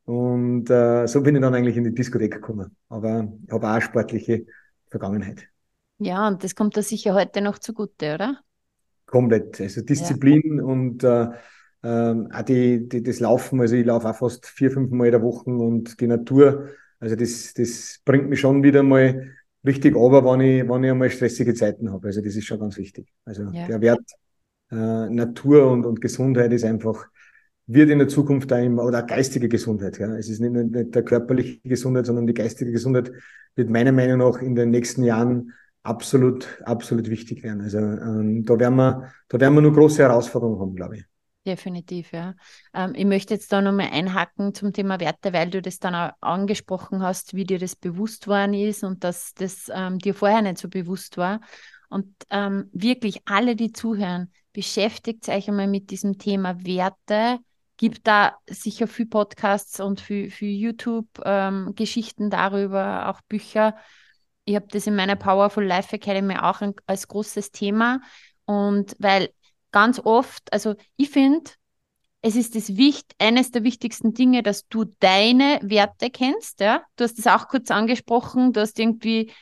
Und 0.08 0.70
äh, 0.70 1.06
so 1.06 1.22
bin 1.22 1.36
ich 1.36 1.42
dann 1.42 1.54
eigentlich 1.54 1.76
in 1.76 1.84
die 1.84 1.94
Diskothek 1.94 2.32
gekommen. 2.32 2.74
Aber 2.88 3.28
ich 3.46 3.52
habe 3.52 3.66
auch 3.66 3.72
eine 3.72 3.82
sportliche 3.82 4.46
Vergangenheit. 4.88 5.48
Ja, 5.98 6.26
und 6.28 6.42
das 6.42 6.54
kommt 6.54 6.76
da 6.76 6.82
sicher 6.82 7.14
heute 7.14 7.40
noch 7.40 7.58
zugute, 7.58 8.14
oder? 8.14 8.40
Komplett. 9.06 9.60
Also 9.60 9.82
Disziplin 9.82 10.58
ja. 10.58 10.64
und 10.64 11.04
äh, 11.04 11.28
ähm, 11.82 12.28
auch 12.32 12.42
die, 12.42 12.88
die, 12.88 13.02
das 13.02 13.20
Laufen. 13.20 13.60
Also 13.60 13.74
ich 13.76 13.84
laufe 13.84 14.08
auch 14.08 14.16
fast 14.16 14.46
vier, 14.46 14.70
fünf 14.70 14.90
Mal 14.90 15.06
in 15.06 15.12
der 15.12 15.22
Woche 15.22 15.50
und 15.50 16.00
die 16.00 16.06
Natur 16.06 16.70
also 17.00 17.14
das, 17.16 17.54
das 17.54 18.00
bringt 18.04 18.28
mich 18.28 18.40
schon 18.40 18.62
wieder 18.62 18.82
mal 18.82 19.32
richtig 19.64 19.96
aber, 19.96 20.24
wenn 20.24 20.40
ich, 20.40 20.68
wenn 20.68 20.84
ich 20.84 20.90
einmal 20.90 21.10
stressige 21.10 21.54
Zeiten 21.54 21.92
habe. 21.92 22.08
Also 22.08 22.20
das 22.20 22.34
ist 22.34 22.46
schon 22.46 22.58
ganz 22.58 22.76
wichtig. 22.76 23.12
Also 23.24 23.44
ja. 23.52 23.66
der 23.66 23.80
Wert 23.80 24.10
äh, 24.70 24.74
Natur 24.74 25.70
und, 25.70 25.84
und 25.86 26.00
Gesundheit 26.00 26.52
ist 26.52 26.64
einfach, 26.64 27.06
wird 27.68 27.90
in 27.90 27.98
der 27.98 28.08
Zukunft 28.08 28.50
da 28.50 28.58
immer, 28.58 28.82
oder 28.82 29.02
geistige 29.02 29.48
Gesundheit. 29.48 29.98
Ja. 29.98 30.16
Es 30.16 30.28
ist 30.28 30.40
nicht, 30.40 30.52
nicht 30.52 30.94
der 30.94 31.04
körperliche 31.04 31.60
Gesundheit, 31.62 32.06
sondern 32.06 32.26
die 32.26 32.34
geistige 32.34 32.72
Gesundheit 32.72 33.12
wird 33.54 33.70
meiner 33.70 33.92
Meinung 33.92 34.18
nach 34.18 34.40
in 34.40 34.54
den 34.54 34.70
nächsten 34.70 35.04
Jahren 35.04 35.52
absolut, 35.82 36.60
absolut 36.64 37.08
wichtig 37.10 37.42
werden. 37.42 37.60
Also 37.60 37.78
ähm, 37.78 38.44
da 38.44 38.58
werden 38.58 38.76
wir, 38.76 39.12
da 39.28 39.38
werden 39.38 39.54
wir 39.54 39.60
nur 39.60 39.74
große 39.74 40.02
Herausforderungen 40.02 40.60
haben, 40.60 40.74
glaube 40.74 40.96
ich. 40.96 41.04
Definitiv, 41.46 42.12
ja. 42.12 42.34
Ähm, 42.74 42.92
ich 42.94 43.04
möchte 43.04 43.34
jetzt 43.34 43.52
da 43.52 43.60
nochmal 43.60 43.90
einhaken 43.92 44.54
zum 44.54 44.72
Thema 44.72 44.98
Werte, 44.98 45.32
weil 45.32 45.50
du 45.50 45.62
das 45.62 45.78
dann 45.78 45.94
auch 45.94 46.10
angesprochen 46.20 47.02
hast, 47.02 47.34
wie 47.34 47.44
dir 47.44 47.58
das 47.58 47.76
bewusst 47.76 48.28
worden 48.28 48.54
ist 48.54 48.82
und 48.82 49.04
dass 49.04 49.34
das 49.34 49.70
ähm, 49.74 49.98
dir 49.98 50.14
vorher 50.14 50.42
nicht 50.42 50.58
so 50.58 50.68
bewusst 50.68 51.16
war. 51.16 51.40
Und 51.90 52.14
ähm, 52.30 52.68
wirklich 52.72 53.22
alle, 53.24 53.56
die 53.56 53.72
zuhören, 53.72 54.30
beschäftigt 54.52 55.28
euch 55.28 55.48
einmal 55.48 55.68
mit 55.68 55.90
diesem 55.90 56.18
Thema 56.18 56.64
Werte. 56.64 57.38
Gibt 57.78 58.06
da 58.06 58.36
sicher 58.46 58.86
viel 58.86 59.06
Podcasts 59.06 59.80
und 59.80 60.00
viel, 60.00 60.30
viel 60.30 60.54
YouTube-Geschichten 60.60 62.24
ähm, 62.24 62.30
darüber, 62.30 63.08
auch 63.08 63.20
Bücher. 63.22 63.76
Ich 64.44 64.56
habe 64.56 64.66
das 64.70 64.86
in 64.86 64.96
meiner 64.96 65.16
Powerful 65.16 65.64
Life 65.64 65.94
Academy 65.94 66.36
auch 66.36 66.60
ein, 66.60 66.74
als 66.86 67.08
großes 67.08 67.52
Thema. 67.52 68.00
Und 68.44 68.94
weil 68.98 69.30
ganz 69.70 70.00
oft, 70.04 70.52
also 70.52 70.74
ich 70.96 71.10
finde, 71.10 71.50
es 72.20 72.34
ist 72.34 72.56
das 72.56 72.76
Wicht, 72.76 73.14
eines 73.18 73.52
der 73.52 73.62
wichtigsten 73.62 74.12
Dinge, 74.12 74.42
dass 74.42 74.66
du 74.66 74.84
deine 74.98 75.60
Werte 75.62 76.10
kennst. 76.10 76.60
Ja? 76.60 76.82
Du 76.96 77.04
hast 77.04 77.18
es 77.18 77.26
auch 77.26 77.48
kurz 77.48 77.70
angesprochen, 77.70 78.52
du 78.52 78.60
hast 78.60 78.78
irgendwie 78.78 79.32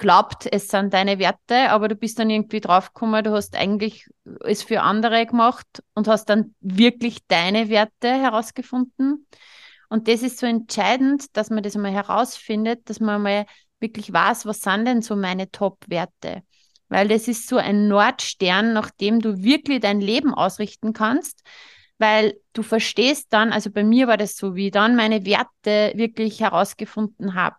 glaubt, 0.00 0.48
es 0.50 0.68
sind 0.68 0.94
deine 0.94 1.18
Werte, 1.18 1.70
aber 1.70 1.86
du 1.88 1.94
bist 1.94 2.18
dann 2.18 2.30
irgendwie 2.30 2.60
draufgekommen, 2.60 3.22
du 3.22 3.32
hast 3.32 3.54
eigentlich 3.54 4.08
es 4.44 4.62
für 4.62 4.80
andere 4.80 5.26
gemacht 5.26 5.66
und 5.94 6.08
hast 6.08 6.24
dann 6.30 6.54
wirklich 6.60 7.18
deine 7.28 7.68
Werte 7.68 8.08
herausgefunden. 8.08 9.26
Und 9.88 10.08
das 10.08 10.22
ist 10.22 10.38
so 10.38 10.46
entscheidend, 10.46 11.36
dass 11.36 11.50
man 11.50 11.62
das 11.62 11.76
einmal 11.76 11.92
herausfindet, 11.92 12.88
dass 12.88 12.98
man 12.98 13.22
mal 13.22 13.46
wirklich 13.78 14.12
weiß, 14.12 14.46
was 14.46 14.62
sind 14.62 14.86
denn 14.86 15.02
so 15.02 15.16
meine 15.16 15.50
Top-Werte. 15.50 16.42
Weil 16.88 17.08
das 17.08 17.28
ist 17.28 17.46
so 17.46 17.58
ein 17.58 17.86
Nordstern, 17.86 18.72
nach 18.72 18.90
dem 18.90 19.20
du 19.20 19.42
wirklich 19.42 19.80
dein 19.80 20.00
Leben 20.00 20.32
ausrichten 20.32 20.92
kannst, 20.92 21.42
weil 21.98 22.40
du 22.54 22.62
verstehst 22.62 23.26
dann, 23.30 23.52
also 23.52 23.70
bei 23.70 23.84
mir 23.84 24.08
war 24.08 24.16
das 24.16 24.36
so, 24.36 24.54
wie 24.54 24.66
ich 24.66 24.72
dann 24.72 24.96
meine 24.96 25.26
Werte 25.26 25.92
wirklich 25.94 26.40
herausgefunden 26.40 27.34
habe. 27.34 27.56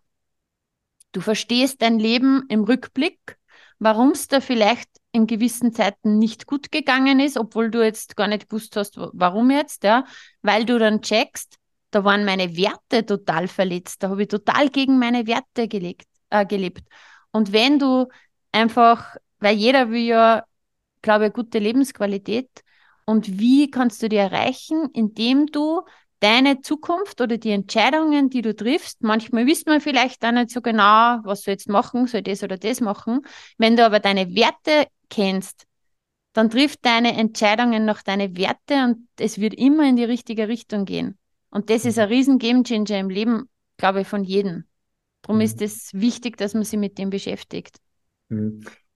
Du 1.12 1.21
verstehst 1.21 1.82
dein 1.82 2.00
Leben 2.00 2.45
im 2.50 2.63
Rückblick, 2.63 3.38
warum 3.80 4.12
es 4.12 4.28
da 4.28 4.39
vielleicht 4.39 4.89
in 5.12 5.28
gewissen 5.28 5.74
Zeiten 5.74 6.19
nicht 6.19 6.47
gut 6.47 6.71
gegangen 6.71 7.19
ist, 7.19 7.38
obwohl 7.38 7.69
du 7.69 7.84
jetzt 7.84 8.15
gar 8.15 8.28
nicht 8.28 8.47
gewusst 8.50 8.76
hast, 8.78 8.97
warum 8.97 9.52
jetzt, 9.52 9.84
ja, 9.84 10.06
weil 10.41 10.65
du 10.65 10.80
dann 10.80 11.02
checkst, 11.02 11.58
da 11.91 12.04
waren 12.06 12.24
meine 12.24 12.56
Werte 12.56 13.06
total 13.06 13.47
verletzt, 13.47 14.02
da 14.04 14.10
habe 14.10 14.21
ich 14.21 14.30
total 14.30 14.69
gegen 14.69 15.00
meine 15.00 15.28
Werte 15.28 15.67
gelegt, 15.67 16.08
äh, 16.30 16.45
gelebt. 16.45 16.84
Und 17.32 17.52
wenn 17.52 17.80
du 17.80 18.08
einfach, 18.54 19.17
weil 19.39 19.58
jeder 19.58 19.89
will 19.89 20.06
ja, 20.06 20.45
glaube 21.02 21.28
ich, 21.28 21.34
gute 21.34 21.60
Lebensqualität, 21.60 22.50
und 23.06 23.39
wie 23.39 23.69
kannst 23.69 24.02
du 24.04 24.10
die 24.10 24.15
erreichen, 24.15 24.89
indem 24.93 25.47
du 25.47 25.82
deine 26.21 26.62
Zukunft 26.62 27.19
oder 27.19 27.38
die 27.38 27.51
Entscheidungen, 27.51 28.29
die 28.29 28.41
du 28.41 28.55
triffst, 28.55 29.03
manchmal 29.03 29.45
wissen 29.47 29.71
wir 29.71 29.81
vielleicht 29.81 30.23
auch 30.23 30.31
nicht 30.31 30.51
so 30.51 30.62
genau, 30.62 31.19
was 31.23 31.41
du 31.41 31.51
jetzt 31.51 31.67
machen, 31.67 32.07
soll 32.07 32.21
das 32.21 32.43
oder 32.43 32.57
das 32.57 32.79
machen. 32.79 33.21
Wenn 33.57 33.75
du 33.75 33.86
aber 33.86 33.99
deine 33.99 34.34
Werte 34.34 34.88
kennst, 35.10 35.65
dann 36.34 36.49
trifft 36.49 36.86
deine 36.86 37.17
Entscheidungen 37.17 37.86
nach 37.86 38.03
deine 38.03 38.38
Werte 38.38 38.86
und 38.86 39.07
es 39.19 39.39
wird 39.39 39.53
immer 39.55 39.88
in 39.89 39.97
die 39.97 40.05
richtige 40.05 40.47
Richtung 40.47 40.86
gehen. 40.86 41.17
Und 41.49 41.69
das 41.69 41.86
ist 41.86 41.99
ein 41.99 42.07
mhm. 42.07 42.13
riesen 42.13 42.39
Gamechanger 42.39 42.99
im 42.99 43.10
Leben, 43.10 43.49
glaube 43.77 44.01
ich, 44.01 44.07
von 44.07 44.23
jedem. 44.23 44.65
Darum 45.23 45.38
mhm. 45.38 45.41
ist 45.41 45.62
es 45.62 45.93
wichtig, 45.93 46.38
dass 46.38 46.53
man 46.53 46.63
sich 46.63 46.79
mit 46.79 46.97
dem 46.97 47.10
beschäftigt. 47.10 47.77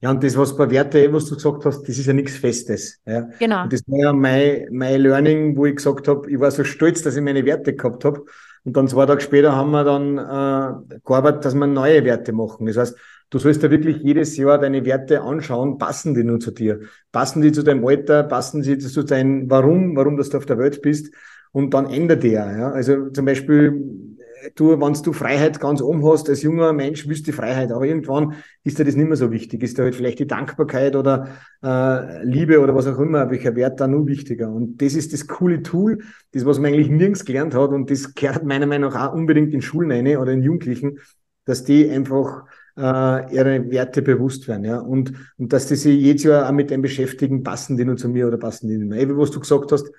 Ja, 0.01 0.12
und 0.12 0.23
das, 0.23 0.38
was 0.38 0.55
bei 0.55 0.69
Werte, 0.69 1.12
was 1.13 1.25
du 1.25 1.36
gesagt 1.36 1.65
hast, 1.65 1.81
das 1.84 1.97
ist 1.97 2.05
ja 2.05 2.13
nichts 2.13 2.38
Festes. 2.38 2.99
Ja. 3.05 3.29
Genau. 3.39 3.63
Und 3.63 3.73
das 3.73 3.81
war 3.88 3.99
ja 3.99 4.13
mein, 4.13 4.67
mein 4.71 5.01
Learning, 5.01 5.55
wo 5.55 5.65
ich 5.65 5.77
gesagt 5.77 6.08
habe, 6.08 6.29
ich 6.29 6.39
war 6.39 6.51
so 6.51 6.63
stolz, 6.63 7.01
dass 7.01 7.15
ich 7.15 7.23
meine 7.23 7.45
Werte 7.45 7.73
gehabt 7.73 8.03
habe. 8.05 8.25
Und 8.65 8.75
dann 8.75 8.88
zwei 8.88 9.05
Tage 9.05 9.21
später 9.21 9.55
haben 9.55 9.71
wir 9.71 9.84
dann 9.84 10.17
äh, 10.17 10.99
gearbeitet, 11.05 11.45
dass 11.45 11.55
wir 11.55 11.67
neue 11.67 12.03
Werte 12.03 12.34
machen. 12.34 12.65
Das 12.65 12.77
heißt, 12.77 12.97
du 13.29 13.39
sollst 13.39 13.63
ja 13.63 13.71
wirklich 13.71 13.97
jedes 13.97 14.36
Jahr 14.38 14.58
deine 14.58 14.86
Werte 14.86 15.21
anschauen, 15.21 15.77
passen 15.77 16.13
die 16.13 16.23
nur 16.23 16.39
zu 16.39 16.51
dir? 16.51 16.81
Passen 17.12 17.41
die 17.41 17.51
zu 17.51 17.63
deinem 17.63 17.86
Alter? 17.86 18.23
Passen 18.23 18.63
sie 18.63 18.77
zu 18.77 19.03
deinem 19.03 19.49
Warum, 19.49 19.95
warum 19.95 20.17
dass 20.17 20.29
du 20.29 20.38
auf 20.38 20.45
der 20.45 20.58
Welt 20.58 20.81
bist? 20.81 21.13
Und 21.51 21.73
dann 21.73 21.86
ändert 21.86 22.23
der. 22.23 22.58
Ja? 22.58 22.71
Also 22.71 23.12
zum 23.12 23.25
Beispiel 23.25 24.14
du, 24.55 24.79
wenn 24.79 24.93
du 24.93 25.13
Freiheit 25.13 25.60
ganz 25.60 25.81
oben 25.81 26.05
hast, 26.05 26.29
als 26.29 26.43
junger 26.43 26.73
Mensch 26.73 27.08
willst 27.08 27.25
du 27.27 27.31
die 27.31 27.36
Freiheit, 27.36 27.71
aber 27.71 27.86
irgendwann 27.86 28.36
ist 28.63 28.77
dir 28.77 28.86
das 28.86 28.95
nicht 28.95 29.08
mehr 29.08 29.17
so 29.17 29.31
wichtig. 29.31 29.63
Ist 29.63 29.77
dir 29.77 29.84
halt 29.84 29.95
vielleicht 29.95 30.19
die 30.19 30.27
Dankbarkeit 30.27 30.95
oder 30.95 31.29
äh, 31.63 32.23
Liebe 32.23 32.60
oder 32.60 32.75
was 32.75 32.88
auch 32.88 32.99
immer, 32.99 33.29
welcher 33.31 33.55
Wert 33.55 33.79
da 33.79 33.88
nur 33.88 34.08
wichtiger. 34.08 34.49
Und 34.49 34.81
das 34.81 34.93
ist 34.93 35.13
das 35.13 35.27
coole 35.27 35.63
Tool, 35.63 36.03
das, 36.34 36.45
was 36.45 36.60
man 36.60 36.73
eigentlich 36.73 36.89
nirgends 36.89 37.25
gelernt 37.25 37.55
hat 37.55 37.71
und 37.71 37.89
das 37.89 38.13
gehört 38.13 38.43
meiner 38.43 38.67
Meinung 38.67 38.91
nach 38.91 39.10
auch 39.10 39.13
unbedingt 39.13 39.53
in 39.53 39.62
Schulen 39.62 39.91
rein 39.91 40.17
oder 40.17 40.31
in 40.31 40.43
Jugendlichen, 40.43 40.99
dass 41.45 41.63
die 41.63 41.89
einfach 41.89 42.45
äh, 42.77 43.34
ihre 43.34 43.69
Werte 43.71 44.01
bewusst 44.01 44.47
werden, 44.47 44.65
ja. 44.65 44.79
Und, 44.79 45.13
und 45.38 45.53
dass 45.53 45.67
die 45.67 45.75
sich 45.75 45.99
jedes 45.99 46.23
Jahr 46.23 46.47
auch 46.47 46.51
mit 46.51 46.69
dem 46.69 46.81
beschäftigen, 46.81 47.43
passen 47.43 47.77
die 47.77 47.86
nur 47.86 47.97
zu 47.97 48.10
mir 48.10 48.27
oder 48.27 48.38
passen 48.38 48.67
die 48.67 48.77
nicht 48.77 48.89
mehr. 48.89 48.99
Eben, 48.99 49.17
was 49.17 49.31
du 49.31 49.39
gesagt 49.39 49.71
hast, 49.71 49.91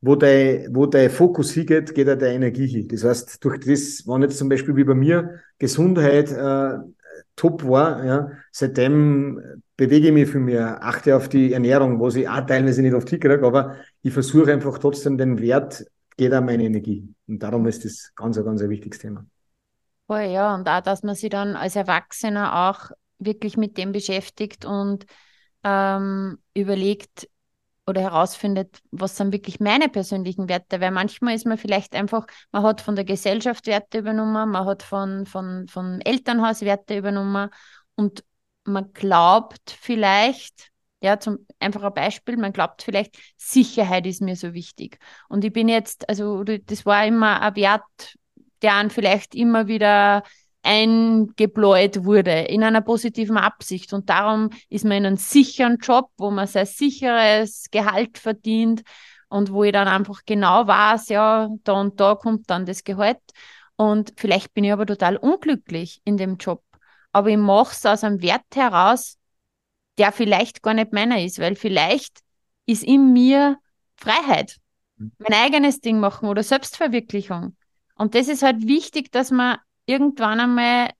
wo 0.00 0.14
dein, 0.14 0.74
wo 0.74 0.86
dein 0.86 1.10
Fokus 1.10 1.52
hingeht, 1.52 1.94
geht 1.94 2.08
auch 2.08 2.16
deine 2.16 2.34
Energie 2.34 2.66
hin. 2.66 2.88
Das 2.88 3.04
heißt, 3.04 3.44
durch 3.44 3.60
das, 3.60 4.06
wenn 4.06 4.22
jetzt 4.22 4.38
zum 4.38 4.48
Beispiel 4.48 4.76
wie 4.76 4.84
bei 4.84 4.94
mir 4.94 5.40
Gesundheit 5.58 6.30
äh, 6.30 6.78
top 7.36 7.64
war, 7.64 8.04
ja, 8.04 8.30
seitdem 8.52 9.62
bewege 9.76 10.08
ich 10.08 10.12
mich 10.12 10.28
für 10.28 10.40
mich, 10.40 10.58
achte 10.58 11.16
auf 11.16 11.28
die 11.28 11.52
Ernährung, 11.52 11.98
wo 11.98 12.08
ich 12.08 12.28
auch 12.28 12.46
teilweise 12.46 12.82
nicht 12.82 12.94
auf 12.94 13.04
die 13.04 13.18
kriege, 13.18 13.46
aber 13.46 13.76
ich 14.02 14.12
versuche 14.12 14.52
einfach 14.52 14.78
trotzdem 14.78 15.18
den 15.18 15.38
Wert, 15.38 15.84
geht 16.16 16.34
auch 16.34 16.42
meine 16.42 16.64
Energie. 16.64 17.14
Und 17.26 17.42
darum 17.42 17.66
ist 17.66 17.84
das 17.84 18.12
ganz, 18.14 18.42
ganz 18.42 18.62
ein 18.62 18.70
wichtiges 18.70 18.98
Thema. 18.98 19.24
Oh 20.08 20.16
ja, 20.16 20.54
und 20.54 20.68
auch, 20.68 20.80
dass 20.80 21.02
man 21.02 21.14
sich 21.14 21.30
dann 21.30 21.54
als 21.54 21.76
Erwachsener 21.76 22.70
auch 22.70 22.90
wirklich 23.18 23.56
mit 23.56 23.76
dem 23.76 23.92
beschäftigt 23.92 24.64
und 24.64 25.04
ähm, 25.64 26.38
überlegt, 26.54 27.28
oder 27.88 28.02
herausfindet, 28.02 28.80
was 28.90 29.16
sind 29.16 29.32
wirklich 29.32 29.60
meine 29.60 29.88
persönlichen 29.88 30.48
Werte, 30.48 30.80
weil 30.80 30.90
manchmal 30.90 31.34
ist 31.34 31.46
man 31.46 31.56
vielleicht 31.58 31.94
einfach, 31.94 32.26
man 32.52 32.62
hat 32.62 32.80
von 32.80 32.94
der 32.96 33.04
Gesellschaft 33.04 33.66
Werte 33.66 33.98
übernommen, 33.98 34.50
man 34.50 34.66
hat 34.66 34.82
von, 34.82 35.24
von, 35.26 35.66
von 35.68 36.00
Elternhaus 36.02 36.60
Werte 36.60 36.98
übernommen 36.98 37.50
und 37.96 38.24
man 38.64 38.92
glaubt 38.92 39.70
vielleicht, 39.80 40.70
ja, 41.00 41.18
zum 41.18 41.46
einfacher 41.58 41.90
Beispiel, 41.90 42.36
man 42.36 42.52
glaubt 42.52 42.82
vielleicht, 42.82 43.16
Sicherheit 43.36 44.06
ist 44.06 44.20
mir 44.20 44.36
so 44.36 44.52
wichtig. 44.52 44.98
Und 45.28 45.44
ich 45.44 45.52
bin 45.52 45.68
jetzt, 45.68 46.08
also 46.08 46.44
das 46.44 46.84
war 46.84 47.06
immer 47.06 47.40
ein 47.40 47.56
Wert, 47.56 48.16
der 48.62 48.74
an 48.74 48.90
vielleicht 48.90 49.34
immer 49.34 49.66
wieder 49.66 50.22
eingebläut 50.68 52.04
wurde 52.04 52.42
in 52.42 52.62
einer 52.62 52.82
positiven 52.82 53.38
Absicht. 53.38 53.94
Und 53.94 54.10
darum 54.10 54.50
ist 54.68 54.84
man 54.84 54.98
in 54.98 55.06
einem 55.06 55.16
sicheren 55.16 55.78
Job, 55.78 56.10
wo 56.18 56.30
man 56.30 56.46
sein 56.46 56.66
sicheres 56.66 57.70
Gehalt 57.70 58.18
verdient 58.18 58.82
und 59.30 59.50
wo 59.50 59.64
ich 59.64 59.72
dann 59.72 59.88
einfach 59.88 60.20
genau 60.26 60.66
weiß, 60.66 61.08
ja, 61.08 61.48
da 61.64 61.72
und 61.72 61.98
da 61.98 62.14
kommt 62.14 62.50
dann 62.50 62.66
das 62.66 62.84
Gehalt. 62.84 63.20
Und 63.76 64.12
vielleicht 64.16 64.52
bin 64.52 64.64
ich 64.64 64.72
aber 64.72 64.84
total 64.84 65.16
unglücklich 65.16 66.02
in 66.04 66.18
dem 66.18 66.36
Job. 66.36 66.62
Aber 67.12 67.30
ich 67.30 67.38
mache 67.38 67.72
es 67.72 67.86
aus 67.86 68.04
einem 68.04 68.20
Wert 68.20 68.44
heraus, 68.54 69.16
der 69.96 70.12
vielleicht 70.12 70.62
gar 70.62 70.74
nicht 70.74 70.92
meiner 70.92 71.22
ist, 71.22 71.38
weil 71.38 71.56
vielleicht 71.56 72.20
ist 72.66 72.84
in 72.84 73.14
mir 73.14 73.56
Freiheit, 73.96 74.58
hm. 74.98 75.12
mein 75.18 75.32
eigenes 75.32 75.80
Ding 75.80 75.98
machen 75.98 76.28
oder 76.28 76.42
Selbstverwirklichung. 76.42 77.56
Und 77.94 78.14
das 78.14 78.28
ist 78.28 78.42
halt 78.42 78.66
wichtig, 78.66 79.10
dass 79.10 79.30
man 79.30 79.58
irgendwann 79.88 80.40
einmal 80.40 80.90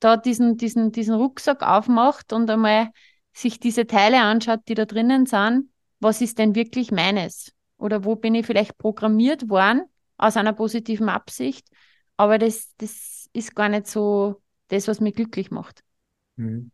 da 0.00 0.16
diesen, 0.16 0.56
diesen, 0.56 0.92
diesen 0.92 1.14
Rucksack 1.14 1.62
aufmacht 1.62 2.32
und 2.32 2.50
einmal 2.50 2.90
sich 3.32 3.60
diese 3.60 3.86
Teile 3.86 4.20
anschaut, 4.20 4.60
die 4.68 4.74
da 4.74 4.84
drinnen 4.84 5.26
sind, 5.26 5.70
was 6.00 6.20
ist 6.20 6.38
denn 6.38 6.54
wirklich 6.54 6.90
meines? 6.90 7.52
Oder 7.78 8.04
wo 8.04 8.16
bin 8.16 8.34
ich 8.34 8.46
vielleicht 8.46 8.76
programmiert 8.78 9.48
worden 9.48 9.82
aus 10.16 10.36
einer 10.36 10.52
positiven 10.52 11.08
Absicht? 11.08 11.66
Aber 12.16 12.38
das, 12.38 12.70
das 12.78 13.28
ist 13.32 13.54
gar 13.54 13.68
nicht 13.68 13.86
so 13.86 14.42
das, 14.68 14.88
was 14.88 15.00
mich 15.00 15.14
glücklich 15.14 15.50
macht. 15.50 15.82
Mhm. 16.36 16.70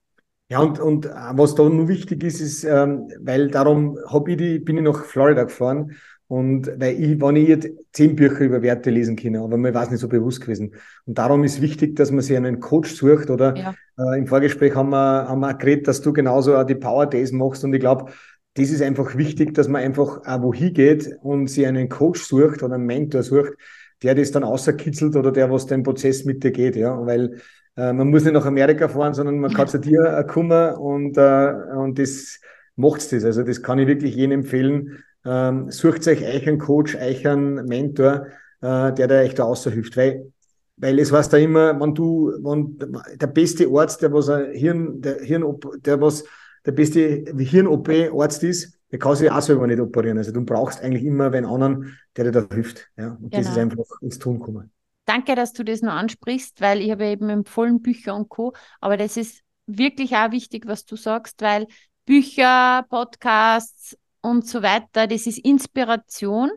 Ja, 0.50 0.61
und, 0.61 0.81
und 0.81 1.04
äh, 1.04 1.11
was 1.11 1.54
da 1.54 1.68
nur 1.68 1.88
wichtig 1.88 2.24
ist, 2.24 2.40
ist, 2.40 2.64
ähm, 2.64 3.12
weil 3.20 3.50
darum 3.50 3.98
ich 4.26 4.37
die, 4.38 4.59
bin 4.59 4.78
ich 4.78 4.83
nach 4.83 5.04
Florida 5.04 5.44
gefahren 5.44 5.96
und 6.28 6.70
weil 6.78 7.02
ich, 7.02 7.20
wenn 7.20 7.36
ich 7.36 7.48
jetzt 7.48 7.70
zehn 7.92 8.14
Bücher 8.14 8.40
über 8.40 8.60
Werte 8.60 8.90
lesen 8.90 9.16
kann, 9.16 9.36
aber 9.36 9.56
mir 9.56 9.72
war 9.72 9.84
es 9.84 9.90
nicht 9.90 10.00
so 10.00 10.08
bewusst 10.08 10.42
gewesen. 10.42 10.74
Und 11.06 11.16
darum 11.16 11.42
ist 11.42 11.62
wichtig, 11.62 11.96
dass 11.96 12.10
man 12.10 12.20
sich 12.20 12.36
einen 12.36 12.60
Coach 12.60 12.94
sucht 12.94 13.30
oder 13.30 13.56
ja. 13.56 13.74
äh, 13.98 14.18
im 14.18 14.26
Vorgespräch 14.26 14.74
haben 14.74 14.90
wir, 14.90 15.26
haben 15.26 15.40
wir 15.40 15.54
auch 15.54 15.58
geredet, 15.58 15.88
dass 15.88 16.02
du 16.02 16.12
genauso 16.12 16.56
auch 16.56 16.64
die 16.64 16.74
Power 16.74 17.06
Days 17.06 17.32
machst 17.32 17.64
und 17.64 17.72
ich 17.72 17.80
glaube, 17.80 18.12
das 18.54 18.70
ist 18.70 18.82
einfach 18.82 19.16
wichtig, 19.16 19.54
dass 19.54 19.68
man 19.68 19.82
einfach 19.82 20.20
auch 20.26 20.42
wohin 20.42 20.74
geht 20.74 21.16
und 21.22 21.46
sich 21.46 21.66
einen 21.66 21.88
Coach 21.88 22.22
sucht 22.22 22.62
oder 22.62 22.74
einen 22.74 22.86
Mentor 22.86 23.22
sucht, 23.22 23.54
der 24.02 24.14
das 24.14 24.30
dann 24.30 24.44
außerkitzelt 24.44 25.16
oder 25.16 25.32
der, 25.32 25.50
was 25.50 25.66
den 25.66 25.82
Prozess 25.82 26.24
mit 26.24 26.44
dir 26.44 26.50
geht, 26.50 26.76
ja, 26.76 27.06
weil 27.06 27.40
äh, 27.76 27.92
man 27.92 28.10
muss 28.10 28.24
nicht 28.24 28.34
nach 28.34 28.44
Amerika 28.44 28.88
fahren, 28.88 29.14
sondern 29.14 29.38
man 29.38 29.52
kann 29.54 29.68
zu 29.68 29.78
dir 29.78 30.24
kommen 30.28 30.74
und, 30.74 31.16
äh, 31.16 31.52
und 31.74 31.98
das 31.98 32.40
macht's 32.76 33.08
das. 33.08 33.24
Also 33.24 33.44
das 33.44 33.62
kann 33.62 33.78
ich 33.78 33.86
wirklich 33.86 34.14
jedem 34.14 34.32
empfehlen, 34.32 35.04
ähm, 35.24 35.70
sucht 35.70 36.07
euch 36.07 36.24
einen 36.24 36.59
Coach, 36.59 36.96
euch 36.96 37.26
einen 37.26 37.66
Mentor, 37.66 38.26
äh, 38.61 38.92
der 38.92 39.09
da 39.09 39.22
echt 39.22 39.38
da 39.38 39.44
außerhilft, 39.44 39.96
weil 39.96 40.33
weil 40.81 40.98
es 40.98 41.11
weiß 41.11 41.28
da 41.28 41.38
immer, 41.38 41.78
wenn 41.81 41.94
du, 41.94 42.28
wenn 42.38 42.78
der 43.18 43.26
beste 43.26 43.68
Arzt, 43.68 44.00
der 44.00 44.12
was 44.12 44.28
ein 44.28 44.52
Hirn, 44.52 45.00
der 45.00 45.20
Hirn, 45.20 45.59
der 45.85 46.00
was 46.00 46.24
der 46.64 46.72
beste 46.72 47.24
Hirn-OP-Arzt 47.37 48.44
ist, 48.44 48.78
der 48.90 48.98
kann 48.98 49.16
sich 49.16 49.31
auch 49.31 49.40
selber 49.40 49.66
nicht 49.66 49.81
operieren. 49.81 50.18
Also 50.18 50.33
du 50.33 50.44
brauchst 50.44 50.81
eigentlich 50.81 51.04
immer 51.04 51.33
einen 51.33 51.46
anderen, 51.46 51.98
der 52.16 52.24
dir 52.24 52.42
da 52.42 52.54
hilft. 52.54 52.88
Ja? 52.96 53.12
Und 53.20 53.31
genau. 53.31 53.42
das 53.42 53.48
ist 53.48 53.59
einfach 53.59 53.85
ins 54.00 54.18
Tun 54.18 54.38
kommen. 54.38 54.70
Danke, 55.04 55.35
dass 55.35 55.52
du 55.52 55.64
das 55.64 55.83
noch 55.83 55.92
ansprichst, 55.92 56.61
weil 56.61 56.81
ich 56.81 56.90
habe 56.90 57.07
eben 57.07 57.28
empfohlen 57.31 57.81
Bücher 57.81 58.14
und 58.14 58.28
Co. 58.28 58.52
Aber 58.81 58.96
das 58.96 59.16
ist 59.16 59.42
wirklich 59.66 60.14
auch 60.16 60.31
wichtig, 60.33 60.66
was 60.66 60.85
du 60.85 60.96
sagst, 60.96 61.40
weil 61.40 61.66
Bücher, 62.04 62.85
Podcasts, 62.88 63.96
und 64.20 64.46
so 64.46 64.62
weiter, 64.62 65.07
das 65.07 65.26
ist 65.26 65.38
Inspiration. 65.38 66.50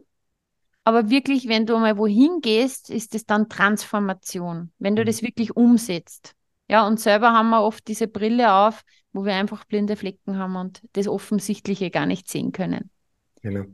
Aber 0.84 1.10
wirklich, 1.10 1.48
wenn 1.48 1.66
du 1.66 1.78
mal 1.78 1.98
wohin 1.98 2.42
gehst, 2.42 2.90
ist 2.90 3.14
es 3.14 3.26
dann 3.26 3.50
Transformation, 3.50 4.72
wenn 4.80 4.96
du 4.96 5.04
mhm. 5.04 5.06
das 5.06 5.22
wirklich 5.22 5.56
umsetzt. 5.56 6.34
Ja, 6.68 6.88
und 6.88 7.00
selber 7.00 7.34
haben 7.34 7.50
wir 7.50 7.62
oft 7.62 7.88
diese 7.88 8.08
Brille 8.08 8.54
auf, 8.54 8.82
wo 9.14 9.26
wir 9.26 9.34
einfach 9.34 9.66
blinde 9.66 9.96
Flecken 9.96 10.38
haben 10.38 10.56
und 10.56 10.82
das 10.94 11.08
Offensichtliche 11.08 11.92
gar 11.92 12.06
nicht 12.06 12.30
sehen 12.30 12.52
können. 12.52 12.90
Genau. 13.42 13.66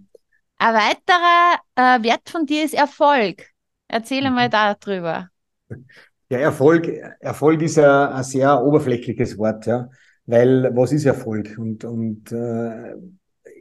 Ein 0.58 0.74
weiterer 0.74 1.60
äh, 1.76 2.04
Wert 2.04 2.30
von 2.30 2.46
dir 2.46 2.64
ist 2.64 2.74
Erfolg. 2.74 3.46
Erzähl 3.88 4.28
mhm. 4.28 4.36
mal 4.36 4.50
darüber. 4.50 5.30
Ja, 6.30 6.40
Erfolg, 6.40 6.88
Erfolg 7.20 7.62
ist 7.62 7.78
ja 7.78 8.12
ein 8.12 8.24
sehr 8.24 8.62
oberflächliches 8.62 9.38
Wort, 9.38 9.66
ja. 9.66 9.90
Weil 10.26 10.76
was 10.76 10.92
ist 10.92 11.06
Erfolg? 11.06 11.58
Und, 11.58 11.86
und 11.86 12.32
äh, 12.34 12.96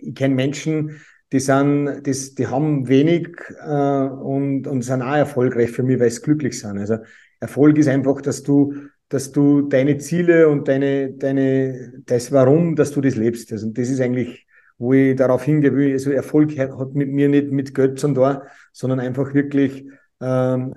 ich 0.00 0.14
kenne 0.14 0.34
Menschen, 0.34 1.00
die 1.32 1.40
sind, 1.40 2.02
das, 2.04 2.34
die 2.34 2.46
haben 2.46 2.88
wenig 2.88 3.28
äh, 3.60 3.70
und, 3.70 4.66
und 4.66 4.82
sind 4.82 5.02
auch 5.02 5.16
erfolgreich 5.16 5.70
für 5.70 5.82
mich, 5.82 5.98
weil 5.98 6.10
sie 6.10 6.22
glücklich 6.22 6.58
sind. 6.58 6.78
Also 6.78 6.98
Erfolg 7.40 7.76
ist 7.78 7.88
einfach, 7.88 8.20
dass 8.20 8.42
du, 8.42 8.74
dass 9.08 9.32
du 9.32 9.62
deine 9.62 9.98
Ziele 9.98 10.48
und 10.48 10.68
deine, 10.68 11.12
deine, 11.12 12.02
das 12.06 12.30
Warum, 12.32 12.76
dass 12.76 12.92
du 12.92 13.00
das 13.00 13.16
lebst. 13.16 13.52
Also 13.52 13.70
das 13.70 13.88
ist 13.88 14.00
eigentlich, 14.00 14.46
wo 14.78 14.92
ich 14.92 15.16
darauf 15.16 15.42
hingehe. 15.42 15.92
Also 15.92 16.10
Erfolg 16.12 16.56
hat 16.58 16.94
mit 16.94 17.10
mir 17.10 17.28
nicht 17.28 17.50
mit 17.50 17.74
Geld 17.74 17.98
zu 17.98 18.12
tun, 18.12 18.38
sondern 18.72 19.00
einfach 19.00 19.34
wirklich 19.34 19.86
ähm, 20.20 20.74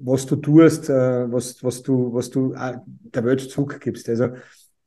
was 0.00 0.26
du 0.26 0.36
tust, 0.36 0.90
äh, 0.90 1.32
was, 1.32 1.62
was 1.62 1.82
du, 1.82 2.12
was 2.12 2.30
du 2.30 2.52
äh, 2.54 2.78
der 2.86 3.24
Welt 3.24 3.40
zurückgibst. 3.40 4.08
Also 4.08 4.30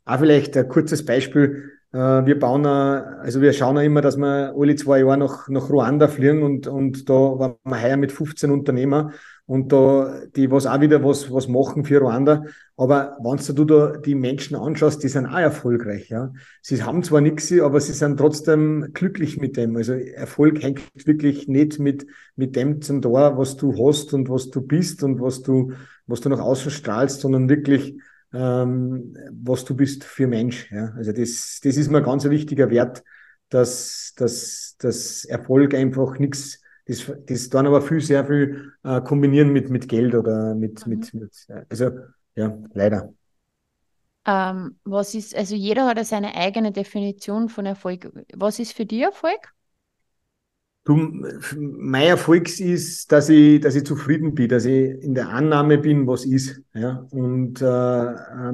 auch 0.06 0.20
vielleicht 0.20 0.56
ein 0.58 0.68
kurzes 0.68 1.06
Beispiel. 1.06 1.72
Äh, 1.98 2.26
wir 2.28 2.38
bauen, 2.38 2.66
also 2.68 3.42
wir 3.42 3.54
schauen 3.54 3.78
immer, 3.78 4.02
dass 4.02 4.18
wir 4.18 4.54
alle 4.56 4.76
zwei 4.76 5.00
Jahre 5.00 5.18
nach, 5.18 5.50
nach 5.50 5.68
Ruanda 5.70 6.08
fliegen 6.08 6.44
und, 6.44 6.68
und 6.68 7.10
da 7.10 7.14
waren 7.14 7.56
wir 7.64 7.82
heuer 7.82 7.98
mit 7.98 8.12
15 8.12 8.52
Unternehmer 8.52 9.14
und 9.48 9.72
da, 9.72 10.22
die 10.36 10.52
was 10.52 10.68
auch 10.68 10.80
wieder 10.80 11.04
was, 11.04 11.32
was 11.34 11.48
machen 11.48 11.86
für 11.86 12.00
Ruanda. 12.00 12.44
Aber 12.76 13.18
wenn 13.24 13.56
du 13.56 13.66
da 13.66 13.98
die 13.98 14.14
Menschen 14.14 14.56
anschaust, 14.56 15.02
die 15.02 15.08
sind 15.08 15.26
auch 15.26 15.40
erfolgreich, 15.40 16.10
ja. 16.10 16.34
Sie 16.62 16.84
haben 16.84 17.02
zwar 17.02 17.22
nichts, 17.22 17.52
aber 17.60 17.80
sie 17.80 17.94
sind 17.94 18.18
trotzdem 18.18 18.90
glücklich 18.94 19.38
mit 19.38 19.58
dem. 19.58 19.76
Also 19.76 19.94
Erfolg 19.94 20.62
hängt 20.62 20.82
wirklich 21.08 21.48
nicht 21.48 21.80
mit, 21.80 22.06
mit 22.36 22.56
dem 22.56 22.82
zum 22.84 23.02
Tor, 23.02 23.40
was 23.40 23.58
du 23.58 23.74
hast 23.74 24.14
und 24.14 24.30
was 24.30 24.52
du 24.52 24.62
bist 24.62 25.02
und 25.02 25.20
was 25.20 25.42
du, 25.42 25.72
was 26.06 26.22
du 26.22 26.30
nach 26.30 26.42
außen 26.42 26.70
strahlst, 26.70 27.22
sondern 27.22 27.50
wirklich, 27.50 27.98
ähm, 28.38 29.18
was 29.32 29.66
du 29.66 29.76
bist 29.76 30.04
für 30.04 30.28
Mensch, 30.28 30.72
ja. 30.72 30.94
Also 30.96 31.12
das, 31.12 31.60
das 31.64 31.78
ist 31.78 31.90
mir 31.90 32.04
ganz 32.04 32.26
ein 32.26 32.32
wichtiger 32.32 32.70
Wert, 32.70 33.04
dass, 33.50 34.14
dass, 34.16 34.76
dass 34.78 35.26
Erfolg 35.26 35.74
einfach 35.74 36.20
nichts 36.20 36.62
das, 36.88 37.12
das 37.26 37.50
dann 37.50 37.68
aber 37.68 37.82
viel, 37.82 38.00
sehr 38.00 38.26
viel 38.26 38.74
äh, 38.84 39.02
kombinieren 39.02 39.52
mit, 39.52 39.70
mit 39.70 39.90
Geld 39.90 40.16
oder 40.16 40.56
mit, 40.56 40.86
mhm. 40.86 40.94
mit, 40.94 41.14
mit, 41.14 41.48
also 41.70 41.92
ja, 42.36 42.58
leider. 42.74 43.14
Ähm, 44.26 44.78
was 44.84 45.14
ist, 45.14 45.36
also 45.36 45.56
jeder 45.56 45.86
hat 45.86 45.98
ja 45.98 46.04
seine 46.04 46.36
eigene 46.36 46.72
Definition 46.72 47.50
von 47.50 47.66
Erfolg. 47.66 48.12
Was 48.34 48.60
ist 48.60 48.74
für 48.74 48.86
dich 48.86 49.02
Erfolg? 49.02 49.54
Du, 50.88 50.96
mein 51.60 52.08
Erfolg 52.08 52.60
ist, 52.60 53.12
dass 53.12 53.28
ich, 53.28 53.60
dass 53.60 53.76
ich 53.76 53.86
zufrieden 53.86 54.34
bin, 54.36 54.48
dass 54.48 54.64
ich 54.64 55.04
in 55.04 55.14
der 55.14 55.30
Annahme 55.30 55.78
bin, 55.78 56.08
was 56.08 56.24
ist. 56.24 56.62
Ja? 56.74 57.06
Und 57.12 57.62
äh, 57.62 58.12
äh 58.12 58.54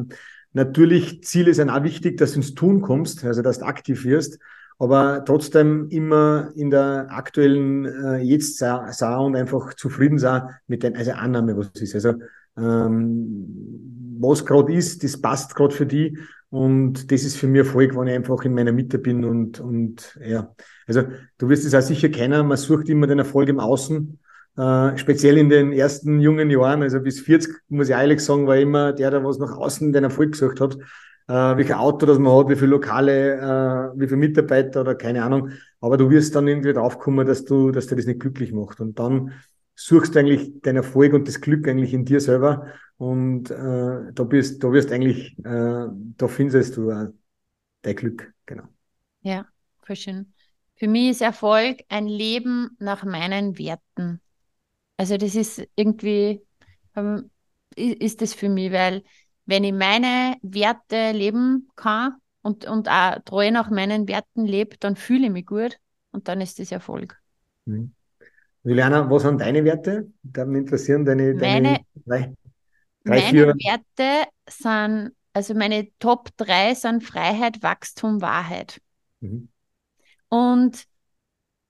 natürlich, 0.53 1.23
Ziele 1.23 1.53
sind 1.53 1.69
auch 1.69 1.83
wichtig, 1.83 2.17
dass 2.17 2.31
du 2.31 2.37
ins 2.37 2.55
Tun 2.55 2.81
kommst, 2.81 3.23
also 3.23 3.41
dass 3.43 3.59
du 3.59 3.65
aktiv 3.65 4.03
wirst 4.03 4.39
aber 4.79 5.23
trotzdem 5.23 5.87
immer 5.89 6.51
in 6.55 6.69
der 6.69 7.07
aktuellen 7.09 7.85
äh, 7.85 8.17
jetzt 8.17 8.57
sah, 8.57 9.17
und 9.17 9.35
einfach 9.35 9.73
zufrieden 9.75 10.17
sah 10.17 10.49
mit 10.67 10.83
den, 10.83 10.97
also 10.97 11.11
Annahme, 11.11 11.55
was 11.55 11.69
ist. 11.81 11.95
Also 11.95 12.15
ähm, 12.57 14.17
was 14.19 14.45
gerade 14.45 14.73
ist, 14.73 15.03
das 15.03 15.19
passt 15.19 15.55
gerade 15.55 15.73
für 15.73 15.85
die 15.85 16.17
und 16.53 17.11
das 17.11 17.23
ist 17.23 17.37
für 17.37 17.47
mich 17.47 17.59
Erfolg, 17.59 17.95
wenn 17.97 18.07
ich 18.07 18.13
einfach 18.13 18.43
in 18.45 18.53
meiner 18.53 18.71
Mitte 18.71 18.99
bin 18.99 19.25
und, 19.25 19.59
und 19.59 20.19
ja, 20.23 20.53
also 20.85 21.03
du 21.39 21.49
wirst 21.49 21.65
es 21.65 21.73
auch 21.73 21.81
sicher 21.81 22.09
kennen, 22.09 22.47
man 22.47 22.57
sucht 22.57 22.89
immer 22.89 23.07
den 23.07 23.17
Erfolg 23.17 23.49
im 23.49 23.59
Außen, 23.59 24.19
äh, 24.57 24.97
speziell 24.97 25.39
in 25.39 25.49
den 25.49 25.73
ersten 25.73 26.19
jungen 26.19 26.51
Jahren, 26.51 26.83
also 26.83 26.99
bis 26.99 27.21
40, 27.21 27.55
muss 27.69 27.89
ich 27.89 27.95
ehrlich 27.95 28.19
sagen, 28.19 28.45
war 28.45 28.57
immer 28.57 28.93
der, 28.93 29.09
der 29.09 29.23
was 29.23 29.39
nach 29.39 29.57
außen 29.57 29.91
den 29.93 30.03
Erfolg 30.03 30.33
gesucht 30.33 30.61
hat 30.61 30.77
äh, 31.27 31.57
welches 31.57 31.75
Auto 31.75 32.05
das 32.05 32.19
man 32.19 32.37
hat, 32.37 32.49
wie 32.49 32.55
viele 32.55 32.71
Lokale, 32.71 33.93
äh, 33.95 33.99
wie 33.99 34.07
viele 34.07 34.17
Mitarbeiter 34.17 34.81
oder 34.81 34.95
keine 34.95 35.23
Ahnung. 35.23 35.51
Aber 35.79 35.97
du 35.97 36.09
wirst 36.09 36.35
dann 36.35 36.47
irgendwie 36.47 36.73
draufkommen, 36.73 37.25
dass 37.25 37.45
du, 37.45 37.71
dass 37.71 37.87
dir 37.87 37.95
das 37.95 38.05
nicht 38.05 38.19
glücklich 38.19 38.51
macht. 38.51 38.79
Und 38.79 38.99
dann 38.99 39.31
suchst 39.85 40.15
du 40.15 40.19
eigentlich 40.19 40.61
deinen 40.61 40.77
Erfolg 40.77 41.13
und 41.13 41.27
das 41.27 41.41
Glück 41.41 41.67
eigentlich 41.67 41.93
in 41.93 42.05
dir 42.05 42.21
selber. 42.21 42.67
Und 42.97 43.51
äh, 43.51 44.13
da 44.13 44.23
bist, 44.23 44.63
da 44.63 44.71
wirst 44.71 44.91
eigentlich, 44.91 45.37
äh, 45.39 45.87
da 45.89 46.27
findest 46.27 46.77
du 46.77 46.89
äh, 46.89 47.09
dein 47.81 47.95
Glück, 47.95 48.33
genau. 48.45 48.63
Ja, 49.21 49.45
voll 49.81 49.95
schön. 49.97 50.33
Für 50.75 50.87
mich 50.87 51.11
ist 51.11 51.21
Erfolg 51.21 51.81
ein 51.89 52.07
Leben 52.07 52.75
nach 52.79 53.03
meinen 53.03 53.57
Werten. 53.57 54.21
Also 54.95 55.17
das 55.17 55.35
ist 55.35 55.61
irgendwie, 55.75 56.41
ähm, 56.95 57.29
ist 57.75 58.21
das 58.21 58.33
für 58.33 58.49
mich, 58.49 58.71
weil 58.71 59.03
wenn 59.45 59.65
ich 59.65 59.73
meine 59.73 60.37
Werte 60.41 61.11
leben 61.11 61.67
kann 61.75 62.15
und, 62.41 62.65
und 62.65 62.87
auch 62.89 63.19
treu 63.25 63.51
nach 63.51 63.69
meinen 63.69 64.07
Werten 64.07 64.45
lebe, 64.45 64.77
dann 64.77 64.95
fühle 64.95 65.25
ich 65.25 65.31
mich 65.31 65.45
gut 65.45 65.77
und 66.11 66.27
dann 66.29 66.39
ist 66.39 66.59
das 66.59 66.71
Erfolg. 66.71 67.19
Mhm. 67.65 67.93
Juliana, 68.63 69.09
was 69.09 69.23
sind 69.23 69.41
deine 69.41 69.63
Werte? 69.63 70.11
Da 70.23 70.45
mich 70.45 70.61
interessieren 70.61 71.03
deine, 71.05 71.33
meine, 71.33 71.79
drei, 72.05 72.19
drei 72.25 72.35
meine 73.03 73.21
vier... 73.23 73.47
Werte 73.47 74.29
sind, 74.49 75.11
also 75.33 75.53
meine 75.53 75.89
Top 75.99 76.29
3 76.37 76.73
sind 76.73 77.03
Freiheit, 77.03 77.61
Wachstum, 77.61 78.21
Wahrheit. 78.21 78.79
Mhm. 79.19 79.49
Und 80.29 80.85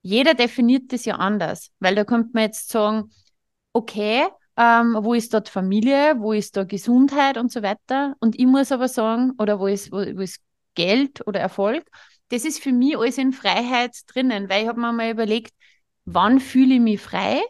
jeder 0.02 0.34
definiert 0.34 0.92
das 0.92 1.04
ja 1.04 1.16
anders, 1.16 1.70
weil 1.80 1.94
da 1.94 2.04
kommt 2.04 2.34
man 2.34 2.44
jetzt 2.44 2.68
sagen, 2.68 3.10
okay, 3.72 4.26
ähm, 4.56 4.96
wo 5.00 5.14
ist 5.14 5.34
dort 5.34 5.48
Familie, 5.48 6.14
wo 6.18 6.32
ist 6.32 6.56
da 6.56 6.62
Gesundheit 6.62 7.38
und 7.38 7.50
so 7.50 7.62
weiter. 7.62 8.14
Und 8.20 8.38
ich 8.38 8.46
muss 8.46 8.70
aber 8.70 8.86
sagen, 8.86 9.32
oder 9.38 9.58
wo 9.58 9.66
ist, 9.66 9.90
wo, 9.90 9.96
wo 9.96 10.20
ist 10.20 10.40
Geld 10.74 11.26
oder 11.26 11.40
Erfolg, 11.40 11.84
das 12.28 12.44
ist 12.44 12.62
für 12.62 12.72
mich 12.72 12.96
alles 12.96 13.18
in 13.18 13.32
Freiheit 13.32 13.96
drinnen, 14.06 14.48
weil 14.48 14.62
ich 14.62 14.68
habe 14.68 14.80
mir 14.80 14.92
mal 14.92 15.10
überlegt, 15.10 15.52
wann 16.04 16.40
fühle 16.40 16.74
ich 16.74 16.80
mich 16.80 17.00
frei? 17.00 17.40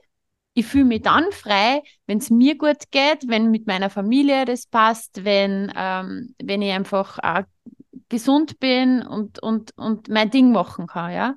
Ich 0.54 0.66
fühle 0.66 0.84
mich 0.84 1.02
dann 1.02 1.32
frei, 1.32 1.82
wenn 2.06 2.18
es 2.18 2.30
mir 2.30 2.56
gut 2.56 2.90
geht, 2.90 3.26
wenn 3.26 3.50
mit 3.50 3.66
meiner 3.66 3.90
Familie 3.90 4.44
das 4.44 4.66
passt, 4.66 5.24
wenn, 5.24 5.72
ähm, 5.76 6.34
wenn 6.42 6.62
ich 6.62 6.72
einfach 6.72 7.18
auch 7.18 7.42
gesund 8.08 8.60
bin 8.60 9.02
und, 9.02 9.42
und, 9.42 9.76
und 9.76 10.08
mein 10.08 10.30
Ding 10.30 10.52
machen 10.52 10.86
kann, 10.86 11.12
ja. 11.12 11.34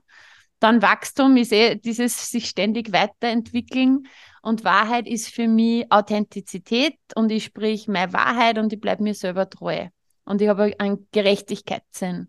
Dann 0.59 0.81
Wachstum 0.81 1.37
ist 1.37 1.51
eh 1.51 1.75
dieses 1.75 2.31
sich 2.31 2.47
ständig 2.49 2.91
weiterentwickeln 2.91 4.07
und 4.41 4.63
Wahrheit 4.63 5.07
ist 5.07 5.29
für 5.29 5.47
mich 5.47 5.85
Authentizität 5.91 6.97
und 7.15 7.31
ich 7.31 7.43
sprich 7.45 7.87
meine 7.87 8.13
Wahrheit 8.13 8.57
und 8.57 8.73
ich 8.73 8.79
bleibe 8.79 9.03
mir 9.03 9.13
selber 9.13 9.49
treu. 9.49 9.87
Und 10.25 10.41
ich 10.41 10.49
habe 10.49 10.73
einen 10.79 11.07
Gerechtigkeitssinn. 11.11 12.27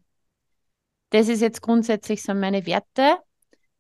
Das 1.11 1.29
ist 1.29 1.41
jetzt 1.41 1.63
grundsätzlich 1.63 2.23
so 2.23 2.35
meine 2.35 2.67
Werte. 2.67 3.17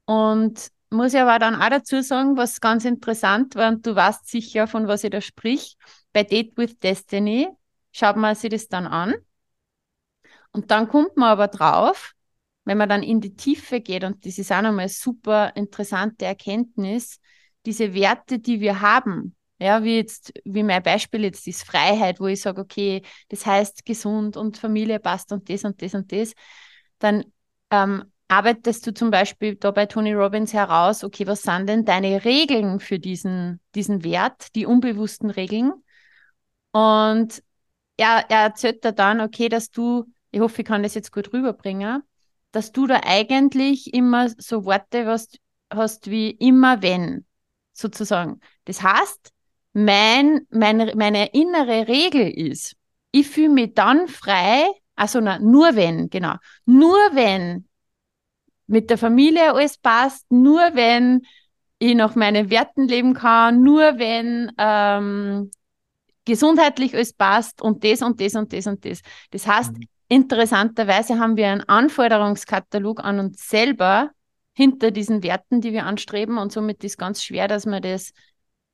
Und 0.07 0.71
muss 0.91 1.15
ich 1.15 1.21
aber 1.21 1.39
dann 1.39 1.61
auch 1.61 1.69
dazu 1.69 2.03
sagen, 2.03 2.37
was 2.37 2.61
ganz 2.61 2.85
interessant 2.85 3.55
war, 3.55 3.69
und 3.69 3.87
du 3.87 3.95
weißt 3.95 4.27
sicher, 4.29 4.67
von 4.67 4.89
was 4.89 5.05
ich 5.05 5.11
da 5.11 5.21
sprich. 5.21 5.77
Bei 6.13 6.23
Date 6.25 6.57
with 6.57 6.79
Destiny 6.79 7.49
schaut 7.93 8.17
man 8.17 8.35
sich 8.35 8.51
das 8.51 8.69
dann 8.69 8.87
an. 8.87 9.15
Und 10.53 10.71
dann 10.71 10.89
kommt 10.89 11.17
man 11.17 11.31
aber 11.31 11.49
drauf, 11.49 12.15
wenn 12.65 12.79
man 12.79 12.89
dann 12.89 13.03
in 13.03 13.21
die 13.21 13.35
Tiefe 13.37 13.81
geht, 13.81 14.05
und 14.05 14.25
das 14.27 14.39
ist 14.39 14.53
auch 14.53 14.63
nochmal 14.63 14.89
super 14.89 15.53
interessante 15.57 16.25
Erkenntnis, 16.27 17.21
diese 17.67 17.95
Werte, 17.95 18.39
die 18.39 18.61
wir 18.61 18.81
haben, 18.81 19.37
ja, 19.59 19.83
wie 19.83 19.97
jetzt, 19.97 20.33
wie 20.45 20.63
mein 20.63 20.83
Beispiel 20.83 21.25
jetzt 21.25 21.47
ist 21.49 21.65
Freiheit, 21.65 22.21
wo 22.21 22.27
ich 22.27 22.41
sage, 22.41 22.61
okay, 22.61 23.03
das 23.29 23.45
heißt 23.45 23.85
gesund 23.85 24.37
und 24.37 24.57
Familie 24.57 25.01
passt 25.01 25.33
und 25.33 25.49
das 25.51 25.65
und 25.65 25.83
das 25.83 25.95
und 25.95 26.13
das, 26.13 26.33
dann 26.99 27.25
ähm, 27.71 28.05
arbeitest 28.29 28.87
du 28.87 28.95
zum 28.95 29.11
Beispiel 29.11 29.57
da 29.57 29.71
bei 29.71 29.87
Tony 29.87 30.13
Robbins 30.13 30.53
heraus, 30.53 31.03
okay, 31.03 31.27
was 31.27 31.43
sind 31.43 31.67
denn 31.67 31.85
deine 31.85 32.25
Regeln 32.25 32.79
für 32.79 32.99
diesen, 32.99 33.61
diesen 33.75 34.05
Wert, 34.05 34.55
die 34.55 34.67
unbewussten 34.67 35.31
Regeln? 35.31 35.73
Und 36.73 37.43
er, 37.97 38.27
er 38.29 38.43
erzählt 38.43 38.85
da 38.85 38.93
dann, 38.93 39.21
okay, 39.21 39.49
dass 39.49 39.71
du, 39.71 40.05
ich 40.31 40.41
hoffe, 40.41 40.63
ich 40.63 40.69
kann 40.69 40.83
das 40.83 40.95
jetzt 40.95 41.13
gut 41.13 41.33
rüberbringen, 41.33 42.03
dass 42.53 42.73
du 42.73 42.87
da 42.87 43.01
eigentlich 43.05 43.93
immer 43.95 44.29
so 44.29 44.65
Worte 44.65 45.07
hast, 45.07 45.39
hast 45.71 46.11
wie 46.11 46.31
immer 46.31 46.83
wenn 46.83 47.27
sozusagen. 47.73 48.41
Das 48.65 48.83
heißt, 48.83 49.33
mein, 49.73 50.47
meine, 50.51 50.95
meine 50.97 51.27
innere 51.33 51.89
Regel 51.89 52.29
ist, 52.29 52.75
ich 53.11 53.29
fühle 53.29 53.51
mich 53.51 53.75
dann 53.75 54.09
frei, 54.09 54.67
also 54.97 55.21
nur 55.21 55.77
wenn, 55.77 56.11
genau, 56.11 56.35
nur 56.67 56.99
wenn 57.13 57.68
mit 58.69 58.91
der 58.91 58.99
Familie 58.99 59.53
alles 59.53 59.77
passt, 59.79 60.31
nur 60.31 60.61
wenn 60.75 61.23
ich 61.81 61.95
nach 61.95 62.15
meinen 62.15 62.51
Werten 62.51 62.87
leben 62.87 63.15
kann, 63.15 63.63
nur 63.63 63.99
wenn 63.99 64.53
ähm, 64.59 65.51
gesundheitlich 66.25 66.95
alles 66.95 67.13
passt 67.13 67.61
und 67.63 67.83
das 67.83 68.03
und 68.03 68.21
das 68.21 68.37
und 68.37 68.53
das 68.53 68.67
und 68.67 68.85
das. 68.85 69.01
Das 69.31 69.47
heißt, 69.47 69.73
mhm. 69.73 69.89
interessanterweise 70.09 71.19
haben 71.19 71.37
wir 71.37 71.49
einen 71.49 71.63
Anforderungskatalog 71.63 73.03
an 73.03 73.19
uns 73.19 73.49
selber, 73.49 74.11
hinter 74.59 74.91
diesen 74.91 75.23
Werten, 75.23 75.61
die 75.61 75.73
wir 75.73 75.87
anstreben. 75.87 76.37
Und 76.37 76.51
somit 76.51 76.83
ist 76.83 76.99
ganz 76.99 77.23
schwer, 77.23 77.47
dass 77.47 77.65
man 77.65 77.81
das 77.81 78.13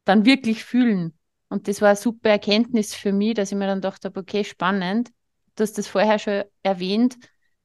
dann 0.07 0.25
wirklich 0.25 0.65
fühlen. 0.65 1.13
Und 1.51 1.69
das 1.69 1.83
war 1.83 1.91
eine 1.91 1.97
super 1.97 2.31
Erkenntnis 2.31 2.95
für 2.95 3.13
mich, 3.13 3.35
dass 3.35 3.53
ich 3.53 3.59
mir 3.59 3.67
dann 3.67 3.83
dachte, 3.83 4.11
okay, 4.17 4.45
spannend. 4.45 5.11
Du 5.57 5.63
hast 5.63 5.77
das 5.77 5.87
vorher 5.87 6.19
schon 6.19 6.45
erwähnt. 6.63 7.19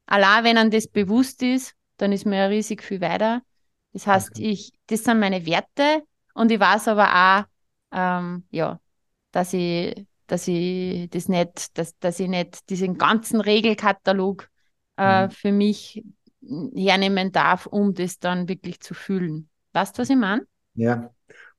Allein 0.06 0.44
wenn 0.44 0.58
einem 0.58 0.70
das 0.70 0.88
bewusst 0.88 1.42
ist, 1.42 1.76
dann 2.02 2.12
ist 2.12 2.26
mir 2.26 2.38
ja 2.38 2.46
riesig 2.48 2.84
viel 2.84 3.02
weiter. 3.02 3.42
Das 3.94 4.08
heißt, 4.08 4.32
okay. 4.32 4.52
ich, 4.52 4.74
das 4.88 5.04
sind 5.04 5.20
meine 5.20 5.46
Werte 5.46 6.04
und 6.34 6.52
ich 6.52 6.60
weiß 6.60 6.88
aber 6.88 7.10
auch, 7.10 7.44
ähm, 7.92 8.44
ja, 8.52 8.80
dass 9.32 9.54
ich, 9.54 10.06
dass 10.28 10.48
ich 10.48 11.10
das 11.10 11.28
nicht, 11.28 11.78
dass, 11.78 11.98
dass 12.00 12.20
ich 12.20 12.28
nicht 12.28 12.70
diesen 12.70 12.98
ganzen 12.98 13.42
Regelkatalog 13.42 14.48
äh, 14.98 15.26
mhm. 15.26 15.32
für 15.32 15.52
mich 15.52 16.04
hernehmen 16.42 17.32
darf, 17.32 17.66
um 17.66 17.94
das 17.94 18.20
dann 18.20 18.48
wirklich 18.48 18.80
zu 18.80 18.94
fühlen. 18.94 19.50
Weißt 19.74 19.98
du, 19.98 20.02
was 20.02 20.10
ich 20.10 20.16
meine? 20.16 20.46
Ja, 20.76 21.10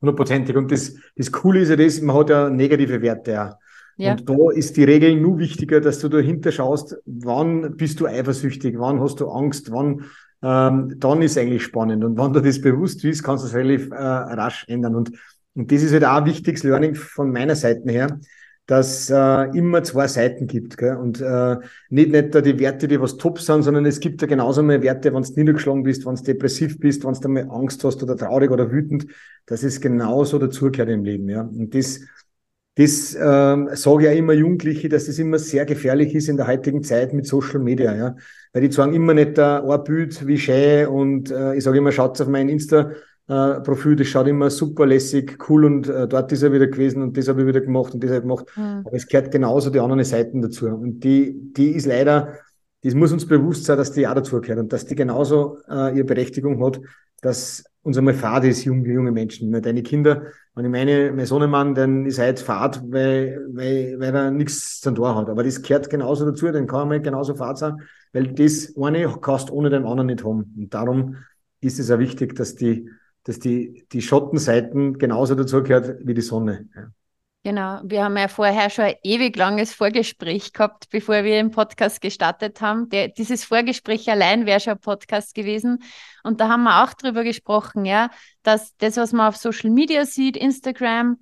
hundertprozentig. 0.00 0.56
Und 0.56 0.70
das, 0.70 0.94
das 1.16 1.30
Coole 1.30 1.60
ist 1.60 1.68
ja 1.68 1.76
das, 1.76 2.00
man 2.00 2.16
hat 2.16 2.30
ja 2.30 2.48
negative 2.48 3.02
Werte 3.02 3.32
ja. 3.32 3.58
Ja. 3.96 4.12
Und 4.12 4.26
da 4.30 4.50
ist 4.54 4.78
die 4.78 4.84
Regel 4.84 5.20
nur 5.20 5.38
wichtiger, 5.38 5.78
dass 5.82 5.98
du 5.98 6.08
dahinter 6.08 6.52
schaust, 6.52 6.96
wann 7.04 7.76
bist 7.76 8.00
du 8.00 8.06
eifersüchtig, 8.06 8.78
wann 8.78 8.98
hast 8.98 9.20
du 9.20 9.28
Angst, 9.28 9.70
wann 9.72 10.06
ähm, 10.42 10.94
dann 10.98 11.22
ist 11.22 11.36
eigentlich 11.38 11.62
spannend. 11.62 12.04
Und 12.04 12.18
wenn 12.18 12.32
du 12.32 12.40
das 12.40 12.60
bewusst 12.60 13.02
bist, 13.02 13.22
kannst 13.22 13.44
du 13.44 13.48
es 13.48 13.54
relativ 13.54 13.90
äh, 13.90 13.94
rasch 13.94 14.64
ändern. 14.68 14.94
Und, 14.94 15.12
und 15.54 15.70
das 15.70 15.82
ist 15.82 15.92
halt 15.92 16.04
auch 16.04 16.16
ein 16.16 16.26
wichtiges 16.26 16.62
Learning 16.62 16.94
von 16.94 17.30
meiner 17.30 17.56
Seite 17.56 17.90
her, 17.90 18.18
dass 18.66 19.10
äh, 19.10 19.44
immer 19.56 19.82
zwei 19.82 20.06
Seiten 20.06 20.46
gibt. 20.46 20.76
Gell? 20.76 20.96
Und 20.96 21.20
äh, 21.20 21.56
nicht, 21.88 22.12
nicht 22.12 22.34
da 22.34 22.40
die 22.40 22.58
Werte, 22.58 22.88
die 22.88 23.00
was 23.00 23.16
top 23.16 23.40
sind, 23.40 23.62
sondern 23.62 23.84
es 23.84 24.00
gibt 24.00 24.22
da 24.22 24.26
genauso 24.26 24.62
mal 24.62 24.80
Werte, 24.82 25.12
wenn 25.12 25.22
du 25.22 25.32
niedergeschlagen 25.34 25.82
bist, 25.82 26.06
wenn 26.06 26.14
du 26.14 26.22
depressiv 26.22 26.78
bist, 26.78 27.04
wenn 27.04 27.14
du 27.14 27.28
mal 27.28 27.48
Angst 27.50 27.82
hast 27.84 28.02
oder 28.02 28.16
traurig 28.16 28.50
oder 28.50 28.70
wütend. 28.70 29.06
Das 29.46 29.64
ist 29.64 29.80
genauso 29.80 30.38
dazugehört 30.38 30.88
im 30.88 31.04
Leben. 31.04 31.28
Ja? 31.28 31.42
Und 31.42 31.74
das 31.74 32.00
das 32.76 33.14
ähm, 33.20 33.68
sage 33.72 34.04
ja 34.04 34.12
immer 34.12 34.32
Jugendliche, 34.32 34.88
dass 34.88 35.06
das 35.06 35.18
immer 35.18 35.38
sehr 35.38 35.66
gefährlich 35.66 36.14
ist 36.14 36.28
in 36.28 36.36
der 36.36 36.46
heutigen 36.46 36.82
Zeit 36.82 37.12
mit 37.12 37.26
Social 37.26 37.58
Media, 37.58 37.94
ja. 37.94 38.16
Weil 38.52 38.62
die 38.62 38.72
sagen 38.72 38.94
immer 38.94 39.14
nicht 39.14 39.38
da 39.38 39.62
ein 39.62 39.84
Bild 39.84 40.26
wie 40.26 40.38
schön 40.38 40.88
und 40.88 41.30
äh, 41.30 41.54
ich 41.54 41.64
sage 41.64 41.78
immer, 41.78 41.92
schaut 41.92 42.20
auf 42.20 42.28
mein 42.28 42.48
Insta-Profil, 42.48 43.94
das 43.96 44.08
schaut 44.08 44.26
immer 44.26 44.50
super 44.50 44.86
lässig, 44.86 45.38
cool 45.48 45.64
und 45.64 45.88
äh, 45.88 46.08
dort 46.08 46.32
ist 46.32 46.42
er 46.42 46.52
wieder 46.52 46.66
gewesen 46.66 47.02
und 47.02 47.16
das 47.16 47.28
habe 47.28 47.42
ich 47.42 47.46
wieder 47.46 47.60
gemacht 47.60 47.94
und 47.94 48.02
das 48.02 48.10
habe 48.10 48.18
ich 48.18 48.22
gemacht. 48.22 48.46
Mhm. 48.56 48.82
Aber 48.84 48.96
es 48.96 49.06
gehört 49.06 49.30
genauso 49.30 49.70
die 49.70 49.78
anderen 49.78 50.02
Seiten 50.02 50.42
dazu. 50.42 50.66
Und 50.66 51.04
die, 51.04 51.52
die 51.52 51.70
ist 51.70 51.86
leider, 51.86 52.38
das 52.82 52.94
muss 52.94 53.12
uns 53.12 53.26
bewusst 53.26 53.66
sein, 53.66 53.76
dass 53.76 53.92
die 53.92 54.08
auch 54.08 54.14
dazu 54.14 54.40
gehört 54.40 54.58
und 54.58 54.72
dass 54.72 54.84
die 54.84 54.96
genauso 54.96 55.58
äh, 55.68 55.96
ihre 55.96 56.04
Berechtigung 56.04 56.64
hat, 56.64 56.80
dass 57.20 57.64
uns 57.82 57.96
einmal 57.96 58.14
Fahrt 58.14 58.44
ist, 58.44 58.64
junge, 58.64 58.92
junge 58.92 59.12
Menschen. 59.12 59.50
Deine 59.62 59.82
Kinder, 59.82 60.24
wenn 60.54 60.64
ich 60.66 60.70
meine, 60.70 61.12
mein 61.12 61.26
Sohnemann, 61.26 61.74
dann 61.74 62.04
ist 62.04 62.18
halt 62.18 62.40
Fahrt, 62.40 62.82
weil, 62.90 63.40
weil, 63.52 63.98
weil 63.98 64.14
er 64.14 64.30
nichts 64.30 64.80
zum 64.80 64.94
Tor 64.94 65.16
hat. 65.16 65.28
Aber 65.28 65.42
das 65.42 65.62
gehört 65.62 65.88
genauso 65.88 66.26
dazu, 66.26 66.50
dann 66.50 66.66
kann 66.66 66.80
er 66.80 66.86
mal 66.86 67.00
genauso 67.00 67.34
Fahrt 67.34 67.58
sein, 67.58 67.76
weil 68.12 68.28
das 68.28 68.74
eine 68.76 69.08
kannst 69.20 69.50
ohne 69.50 69.70
den 69.70 69.86
anderen 69.86 70.08
nicht 70.08 70.24
haben. 70.24 70.54
Und 70.56 70.74
darum 70.74 71.16
ist 71.60 71.78
es 71.78 71.90
auch 71.90 71.98
wichtig, 71.98 72.34
dass 72.34 72.54
die, 72.54 72.90
dass 73.24 73.38
die, 73.38 73.86
die 73.92 74.02
Schattenseiten 74.02 74.98
genauso 74.98 75.34
dazu 75.34 75.62
gehört 75.62 75.98
wie 76.04 76.14
die 76.14 76.20
Sonne. 76.20 76.68
Ja. 76.74 76.90
Genau, 77.42 77.80
wir 77.84 78.04
haben 78.04 78.18
ja 78.18 78.28
vorher 78.28 78.68
schon 78.68 78.84
ein 78.84 78.96
ewig 79.02 79.34
langes 79.34 79.72
Vorgespräch 79.72 80.52
gehabt, 80.52 80.90
bevor 80.90 81.24
wir 81.24 81.32
den 81.32 81.50
Podcast 81.50 82.02
gestartet 82.02 82.60
haben. 82.60 82.90
Der, 82.90 83.08
dieses 83.08 83.44
Vorgespräch 83.44 84.10
allein 84.10 84.44
wäre 84.44 84.60
schon 84.60 84.74
ein 84.74 84.80
Podcast 84.80 85.34
gewesen. 85.34 85.82
Und 86.22 86.40
da 86.40 86.50
haben 86.50 86.64
wir 86.64 86.84
auch 86.84 86.92
drüber 86.92 87.24
gesprochen, 87.24 87.86
ja, 87.86 88.10
dass 88.42 88.76
das, 88.76 88.98
was 88.98 89.12
man 89.12 89.28
auf 89.28 89.38
Social 89.38 89.70
Media 89.70 90.04
sieht, 90.04 90.36
Instagram, 90.36 91.16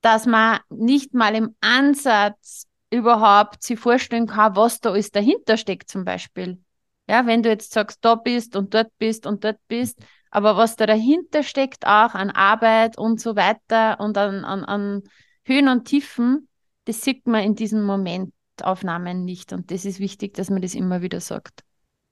dass 0.00 0.26
man 0.26 0.60
nicht 0.68 1.12
mal 1.12 1.34
im 1.34 1.56
Ansatz 1.60 2.66
überhaupt 2.90 3.64
sich 3.64 3.80
vorstellen 3.80 4.28
kann, 4.28 4.54
was 4.54 4.78
da 4.78 4.90
alles 4.90 5.10
dahinter 5.10 5.56
steckt, 5.56 5.90
zum 5.90 6.04
Beispiel. 6.04 6.62
Ja, 7.08 7.26
wenn 7.26 7.42
du 7.42 7.48
jetzt 7.48 7.72
sagst, 7.72 7.98
da 8.04 8.14
bist 8.14 8.54
und 8.54 8.74
dort 8.74 8.96
bist 8.98 9.26
und 9.26 9.42
dort 9.42 9.58
bist, 9.66 9.98
aber 10.30 10.56
was 10.56 10.76
da 10.76 10.86
dahinter 10.86 11.42
steckt, 11.42 11.84
auch 11.84 12.14
an 12.14 12.30
Arbeit 12.30 12.96
und 12.96 13.20
so 13.20 13.34
weiter 13.34 13.98
und 13.98 14.16
an, 14.16 14.44
an, 14.44 14.64
an 14.64 15.02
Höhen 15.48 15.68
und 15.68 15.86
Tiefen, 15.86 16.48
das 16.84 17.02
sieht 17.02 17.26
man 17.26 17.42
in 17.42 17.54
diesen 17.54 17.82
Momentaufnahmen 17.82 19.24
nicht. 19.24 19.52
Und 19.52 19.70
das 19.70 19.84
ist 19.84 19.98
wichtig, 19.98 20.34
dass 20.34 20.50
man 20.50 20.62
das 20.62 20.74
immer 20.74 21.02
wieder 21.02 21.20
sagt. 21.20 21.64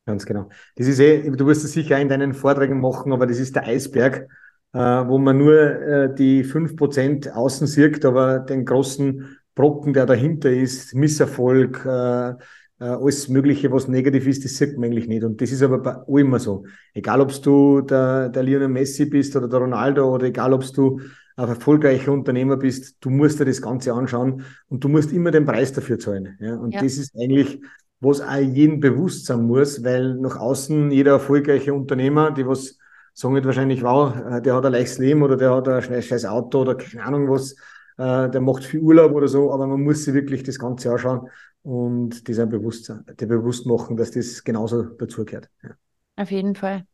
Ganz 0.06 0.24
genau. 0.24 0.48
Das 0.76 0.86
ist 0.86 1.00
eh, 1.00 1.30
du 1.30 1.46
wirst 1.46 1.64
es 1.64 1.72
sicher 1.72 1.98
in 1.98 2.08
deinen 2.08 2.32
Vorträgen 2.32 2.80
machen, 2.80 3.12
aber 3.12 3.26
das 3.26 3.38
ist 3.38 3.56
der 3.56 3.64
Eisberg, 3.64 4.28
äh, 4.72 4.78
wo 4.78 5.18
man 5.18 5.36
nur 5.36 5.54
äh, 5.54 6.14
die 6.14 6.44
fünf 6.44 6.76
Prozent 6.76 7.32
außen 7.32 7.66
sieht, 7.66 8.04
aber 8.04 8.38
den 8.38 8.64
großen 8.64 9.38
Brocken, 9.54 9.92
der 9.92 10.06
dahinter 10.06 10.50
ist, 10.50 10.94
Misserfolg, 10.94 11.84
äh, 11.84 12.34
äh, 12.78 12.84
alles 12.84 13.28
Mögliche, 13.28 13.72
was 13.72 13.88
negativ 13.88 14.26
ist, 14.26 14.44
das 14.44 14.56
sieht 14.56 14.76
man 14.76 14.90
eigentlich 14.90 15.08
nicht. 15.08 15.24
Und 15.24 15.40
das 15.40 15.50
ist 15.50 15.62
aber 15.62 15.78
bei 15.78 15.92
allem 15.92 16.26
immer 16.26 16.38
so. 16.38 16.64
Egal, 16.94 17.20
ob 17.20 17.32
du 17.42 17.80
der, 17.80 18.28
der 18.28 18.42
Lionel 18.42 18.68
Messi 18.68 19.06
bist 19.06 19.34
oder 19.34 19.48
der 19.48 19.60
Ronaldo 19.60 20.14
oder 20.14 20.26
egal, 20.26 20.52
ob 20.52 20.64
du 20.72 21.00
ein 21.36 21.48
erfolgreicher 21.48 22.12
Unternehmer 22.12 22.56
bist, 22.56 22.96
du 23.00 23.10
musst 23.10 23.38
dir 23.38 23.44
das 23.44 23.60
Ganze 23.60 23.92
anschauen 23.92 24.42
und 24.68 24.82
du 24.82 24.88
musst 24.88 25.12
immer 25.12 25.30
den 25.30 25.44
Preis 25.44 25.72
dafür 25.72 25.98
zahlen. 25.98 26.36
Ja? 26.40 26.56
Und 26.56 26.72
ja. 26.72 26.82
das 26.82 26.96
ist 26.96 27.14
eigentlich, 27.14 27.60
was 28.00 28.20
auch 28.20 28.36
jedem 28.36 28.80
bewusst 28.80 29.26
sein 29.26 29.42
muss, 29.42 29.84
weil 29.84 30.14
nach 30.14 30.36
außen 30.36 30.90
jeder 30.90 31.12
erfolgreiche 31.12 31.74
Unternehmer, 31.74 32.30
die 32.30 32.46
was 32.46 32.78
sagen 33.12 33.34
nicht 33.34 33.46
wahrscheinlich, 33.46 33.82
wow, 33.82 34.14
äh, 34.16 34.42
der 34.42 34.54
hat 34.54 34.64
ein 34.66 34.72
leichtes 34.72 34.98
Leben 34.98 35.22
oder 35.22 35.36
der 35.36 35.54
hat 35.54 35.68
ein 35.68 36.02
scheiß 36.02 36.24
Auto 36.26 36.60
oder 36.60 36.74
keine 36.74 37.04
Ahnung 37.04 37.30
was, 37.30 37.52
äh, 37.98 38.30
der 38.30 38.40
macht 38.40 38.64
viel 38.64 38.80
Urlaub 38.80 39.12
oder 39.12 39.28
so, 39.28 39.52
aber 39.52 39.66
man 39.66 39.82
muss 39.82 40.04
sich 40.04 40.14
wirklich 40.14 40.42
das 40.42 40.58
Ganze 40.58 40.90
anschauen 40.90 41.28
und 41.62 42.28
ein 42.28 42.48
Bewusstsein, 42.48 43.04
der 43.18 43.26
bewusst 43.26 43.66
machen, 43.66 43.96
dass 43.96 44.10
das 44.10 44.44
genauso 44.44 44.82
dazugehört. 44.82 45.50
Ja. 45.62 45.70
Auf 46.16 46.30
jeden 46.30 46.54
Fall. 46.54 46.86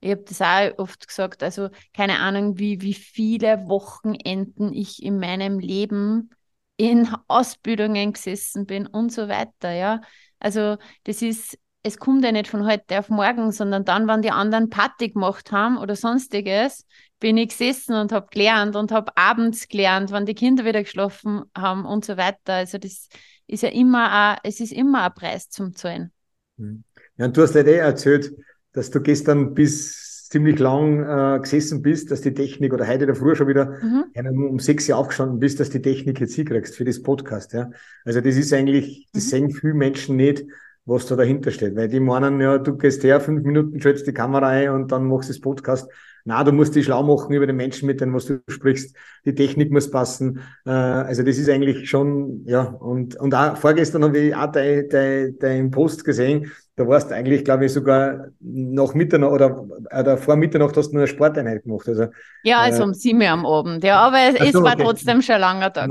Ich 0.00 0.10
habe 0.10 0.22
das 0.22 0.40
auch 0.40 0.78
oft 0.78 1.06
gesagt, 1.08 1.42
also 1.42 1.68
keine 1.92 2.20
Ahnung, 2.20 2.58
wie, 2.58 2.80
wie 2.82 2.94
viele 2.94 3.68
Wochenenden 3.68 4.72
ich 4.72 5.02
in 5.02 5.18
meinem 5.18 5.58
Leben 5.58 6.30
in 6.76 7.08
Ausbildungen 7.26 8.12
gesessen 8.12 8.66
bin 8.66 8.86
und 8.86 9.12
so 9.12 9.28
weiter, 9.28 9.72
ja. 9.72 10.00
Also 10.38 10.76
das 11.04 11.22
ist, 11.22 11.58
es 11.82 11.98
kommt 11.98 12.24
ja 12.24 12.30
nicht 12.30 12.48
von 12.48 12.64
heute 12.64 13.00
auf 13.00 13.08
morgen, 13.08 13.50
sondern 13.50 13.84
dann, 13.84 14.06
wenn 14.06 14.22
die 14.22 14.30
anderen 14.30 14.70
Party 14.70 15.08
gemacht 15.08 15.50
haben 15.50 15.78
oder 15.78 15.96
sonstiges, 15.96 16.86
bin 17.18 17.36
ich 17.36 17.48
gesessen 17.48 17.94
und 17.94 18.12
habe 18.12 18.28
gelernt 18.30 18.76
und 18.76 18.92
habe 18.92 19.16
abends 19.16 19.66
gelernt, 19.68 20.12
wann 20.12 20.26
die 20.26 20.34
Kinder 20.34 20.64
wieder 20.64 20.82
geschlafen 20.82 21.42
haben 21.56 21.84
und 21.84 22.04
so 22.04 22.16
weiter. 22.16 22.54
Also 22.54 22.78
das 22.78 23.08
ist 23.48 23.62
ja 23.62 23.70
immer, 23.70 24.12
ein, 24.12 24.38
es 24.44 24.60
ist 24.60 24.72
immer 24.72 25.02
ein 25.02 25.14
Preis 25.14 25.48
zum 25.48 25.74
Zahlen. 25.74 26.12
Hm. 26.58 26.84
Ja, 27.16 27.24
und 27.26 27.36
du 27.36 27.42
hast 27.42 27.56
halt 27.56 27.66
eh 27.66 27.78
erzählt, 27.78 28.32
dass 28.78 28.90
du 28.90 29.00
gestern 29.00 29.54
bis 29.54 30.28
ziemlich 30.28 30.60
lang 30.60 31.02
äh, 31.02 31.40
gesessen 31.40 31.82
bist, 31.82 32.12
dass 32.12 32.20
die 32.20 32.32
Technik 32.32 32.72
oder 32.72 32.86
heute 32.86 33.12
früher 33.16 33.34
schon 33.34 33.48
wieder 33.48 33.76
mhm. 33.82 34.44
um 34.44 34.58
sechs 34.60 34.88
Uhr 34.88 34.96
aufgestanden 34.96 35.40
bist, 35.40 35.58
dass 35.58 35.70
die 35.70 35.82
Technik 35.82 36.20
jetzt 36.20 36.36
hinkriegst 36.36 36.76
für 36.76 36.84
das 36.84 37.02
Podcast. 37.02 37.54
Ja. 37.54 37.70
Also 38.04 38.20
das 38.20 38.36
ist 38.36 38.52
eigentlich, 38.52 39.08
das 39.12 39.24
mhm. 39.24 39.28
sehen 39.28 39.50
viele 39.50 39.74
Menschen 39.74 40.14
nicht, 40.14 40.44
was 40.88 41.06
da 41.06 41.16
dahinter 41.16 41.50
steht. 41.50 41.76
Weil 41.76 41.88
die 41.88 42.00
meinen, 42.00 42.40
ja, 42.40 42.58
du 42.58 42.76
gehst 42.76 43.04
her, 43.04 43.20
fünf 43.20 43.44
Minuten, 43.44 43.80
schaltest 43.80 44.06
die 44.06 44.14
Kamera 44.14 44.48
ein 44.48 44.70
und 44.70 44.90
dann 44.90 45.06
machst 45.06 45.28
du 45.28 45.34
das 45.34 45.40
Podcast. 45.40 45.90
Na, 46.24 46.42
du 46.44 46.52
musst 46.52 46.74
dich 46.74 46.86
schlau 46.86 47.02
machen 47.02 47.32
über 47.34 47.46
den 47.46 47.56
Menschen, 47.56 47.86
mit 47.86 48.00
dem 48.00 48.12
was 48.14 48.26
du 48.26 48.40
sprichst. 48.48 48.94
Die 49.24 49.34
Technik 49.34 49.70
muss 49.70 49.90
passen. 49.90 50.40
Äh, 50.66 50.70
also 50.70 51.22
das 51.22 51.38
ist 51.38 51.48
eigentlich 51.48 51.88
schon, 51.88 52.42
ja, 52.46 52.62
und, 52.62 53.16
und 53.16 53.34
auch 53.34 53.56
vorgestern 53.56 54.04
habe 54.04 54.18
ich 54.18 54.34
auch 54.34 54.50
dein, 54.50 54.88
dein, 54.88 55.36
dein 55.38 55.70
Post 55.70 56.04
gesehen. 56.04 56.50
Da 56.76 56.86
warst 56.86 57.10
du 57.10 57.14
eigentlich, 57.14 57.44
glaube 57.44 57.66
ich, 57.66 57.72
sogar 57.72 58.28
nach 58.40 58.94
Mitternacht 58.94 59.32
oder, 59.32 59.66
oder 59.98 60.16
vor 60.16 60.36
Mitternacht 60.36 60.76
hast 60.76 60.88
du 60.88 60.94
nur 60.94 61.02
eine 61.02 61.08
Sporteinheit 61.08 61.64
gemacht. 61.64 61.88
Also, 61.88 62.06
ja, 62.42 62.60
also 62.60 62.82
äh, 62.82 62.86
um 62.86 62.94
sieben 62.94 63.20
Uhr 63.20 63.28
am 63.28 63.46
Abend, 63.46 63.84
ja, 63.84 63.98
aber 63.98 64.18
es, 64.28 64.48
es 64.48 64.54
war 64.54 64.74
okay. 64.74 64.82
trotzdem 64.84 65.22
schon 65.22 65.36
ein 65.36 65.40
langer 65.40 65.72
Tag. 65.72 65.90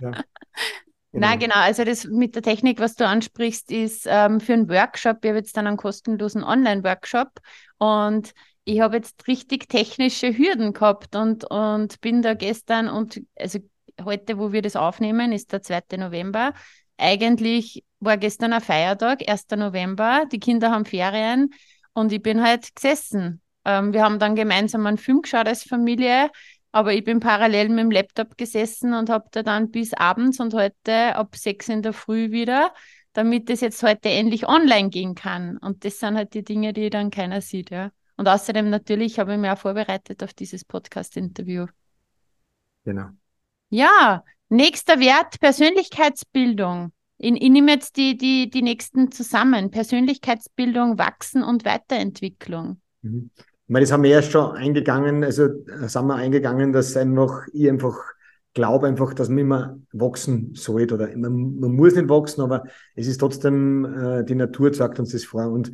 Ja. 0.00 0.12
Genau. 1.12 1.28
Nein, 1.28 1.38
genau. 1.38 1.56
Also 1.56 1.84
das 1.84 2.04
mit 2.04 2.34
der 2.34 2.42
Technik, 2.42 2.78
was 2.78 2.94
du 2.94 3.06
ansprichst, 3.06 3.70
ist 3.70 4.06
ähm, 4.08 4.40
für 4.40 4.52
einen 4.52 4.68
Workshop. 4.68 5.18
Ich 5.22 5.28
habe 5.28 5.38
jetzt 5.38 5.56
dann 5.56 5.66
einen 5.66 5.76
kostenlosen 5.76 6.44
Online-Workshop 6.44 7.40
und 7.78 8.34
ich 8.64 8.80
habe 8.80 8.96
jetzt 8.96 9.26
richtig 9.28 9.68
technische 9.68 10.36
Hürden 10.36 10.72
gehabt 10.72 11.14
und, 11.14 11.44
und 11.44 12.00
bin 12.00 12.20
da 12.20 12.34
gestern 12.34 12.88
und 12.88 13.22
also 13.38 13.60
heute, 14.04 14.38
wo 14.38 14.52
wir 14.52 14.60
das 14.60 14.76
aufnehmen, 14.76 15.32
ist 15.32 15.52
der 15.52 15.62
2. 15.62 15.96
November. 15.96 16.52
Eigentlich 16.98 17.84
war 18.00 18.16
gestern 18.16 18.52
ein 18.52 18.60
Feiertag, 18.60 19.28
1. 19.28 19.56
November. 19.56 20.24
Die 20.30 20.40
Kinder 20.40 20.70
haben 20.70 20.84
Ferien 20.84 21.50
und 21.92 22.12
ich 22.12 22.22
bin 22.22 22.42
halt 22.42 22.74
gesessen. 22.74 23.40
Ähm, 23.64 23.92
wir 23.92 24.02
haben 24.02 24.18
dann 24.18 24.34
gemeinsam 24.34 24.84
einen 24.86 24.98
Film 24.98 25.22
geschaut 25.22 25.46
als 25.46 25.62
Familie 25.62 26.30
aber 26.72 26.92
ich 26.92 27.04
bin 27.04 27.20
parallel 27.20 27.68
mit 27.70 27.78
dem 27.78 27.90
Laptop 27.90 28.36
gesessen 28.36 28.94
und 28.94 29.10
habe 29.10 29.26
da 29.30 29.42
dann 29.42 29.70
bis 29.70 29.94
abends 29.94 30.40
und 30.40 30.54
heute 30.54 31.14
ab 31.16 31.36
sechs 31.36 31.68
in 31.68 31.82
der 31.82 31.92
Früh 31.92 32.30
wieder, 32.30 32.72
damit 33.12 33.48
das 33.48 33.60
jetzt 33.60 33.82
heute 33.82 34.08
endlich 34.08 34.46
online 34.46 34.90
gehen 34.90 35.14
kann. 35.14 35.56
Und 35.58 35.84
das 35.84 35.98
sind 35.98 36.16
halt 36.16 36.34
die 36.34 36.44
Dinge, 36.44 36.72
die 36.72 36.90
dann 36.90 37.10
keiner 37.10 37.40
sieht, 37.40 37.70
ja. 37.70 37.90
Und 38.16 38.28
außerdem 38.28 38.70
natürlich 38.70 39.18
habe 39.18 39.34
ich 39.34 39.38
mich 39.38 39.50
auch 39.50 39.58
vorbereitet 39.58 40.22
auf 40.22 40.32
dieses 40.32 40.64
Podcast-Interview. 40.64 41.66
Genau. 42.84 43.08
Ja, 43.68 44.24
nächster 44.48 45.00
Wert, 45.00 45.38
Persönlichkeitsbildung. 45.40 46.92
Ich, 47.18 47.32
ich 47.32 47.50
nehme 47.50 47.72
jetzt 47.72 47.96
die, 47.96 48.16
die, 48.16 48.48
die 48.48 48.62
nächsten 48.62 49.12
zusammen. 49.12 49.70
Persönlichkeitsbildung, 49.70 50.98
Wachsen 50.98 51.42
und 51.42 51.64
Weiterentwicklung. 51.64 52.80
Mhm. 53.02 53.30
Ich 53.66 53.72
meine, 53.72 53.84
das 53.84 53.92
haben 53.92 54.04
wir 54.04 54.10
ja 54.10 54.22
schon 54.22 54.54
eingegangen, 54.54 55.24
also 55.24 55.48
sind 55.66 56.06
wir 56.06 56.14
eingegangen, 56.14 56.72
dass 56.72 56.96
einfach, 56.96 57.46
ich 57.52 57.68
einfach 57.68 57.98
glaube 58.54 58.86
einfach, 58.86 59.12
dass 59.12 59.28
man 59.28 59.38
immer 59.38 59.78
wachsen 59.92 60.54
sollte 60.54 60.94
oder 60.94 61.08
man, 61.16 61.58
man 61.58 61.72
muss 61.72 61.96
nicht 61.96 62.08
wachsen, 62.08 62.42
aber 62.42 62.62
es 62.94 63.08
ist 63.08 63.18
trotzdem, 63.18 63.84
äh, 63.84 64.24
die 64.24 64.36
Natur 64.36 64.72
zeigt 64.72 65.00
uns 65.00 65.10
das 65.10 65.24
vor 65.24 65.50
und, 65.50 65.72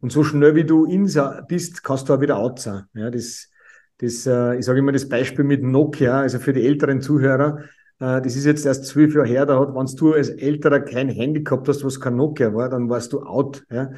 und 0.00 0.12
so 0.12 0.22
schnell 0.22 0.54
wie 0.54 0.64
du 0.64 0.84
in 0.84 1.10
bist, 1.48 1.82
kannst 1.82 2.08
du 2.08 2.14
auch 2.14 2.20
wieder 2.20 2.38
out 2.38 2.60
sein. 2.60 2.84
Ja, 2.94 3.10
das, 3.10 3.50
das, 3.98 4.24
äh, 4.26 4.58
ich 4.58 4.64
sage 4.64 4.78
immer 4.78 4.92
das 4.92 5.08
Beispiel 5.08 5.44
mit 5.44 5.64
Nokia, 5.64 6.20
also 6.20 6.38
für 6.38 6.52
die 6.52 6.64
älteren 6.64 7.00
Zuhörer, 7.00 7.58
äh, 7.98 8.22
das 8.22 8.36
ist 8.36 8.46
jetzt 8.46 8.64
erst 8.66 8.86
zwölf 8.86 9.14
Jahre 9.14 9.26
her, 9.26 9.46
da 9.46 9.58
hat, 9.58 9.74
wenn 9.74 9.96
du 9.96 10.12
als 10.14 10.30
Älterer 10.30 10.80
kein 10.80 11.08
Handy 11.08 11.42
gehabt 11.42 11.68
hast, 11.68 11.84
was 11.84 12.00
kein 12.00 12.16
Nokia 12.16 12.54
war, 12.54 12.68
dann 12.68 12.88
warst 12.88 13.12
du 13.12 13.20
out. 13.22 13.64
Ja. 13.68 13.90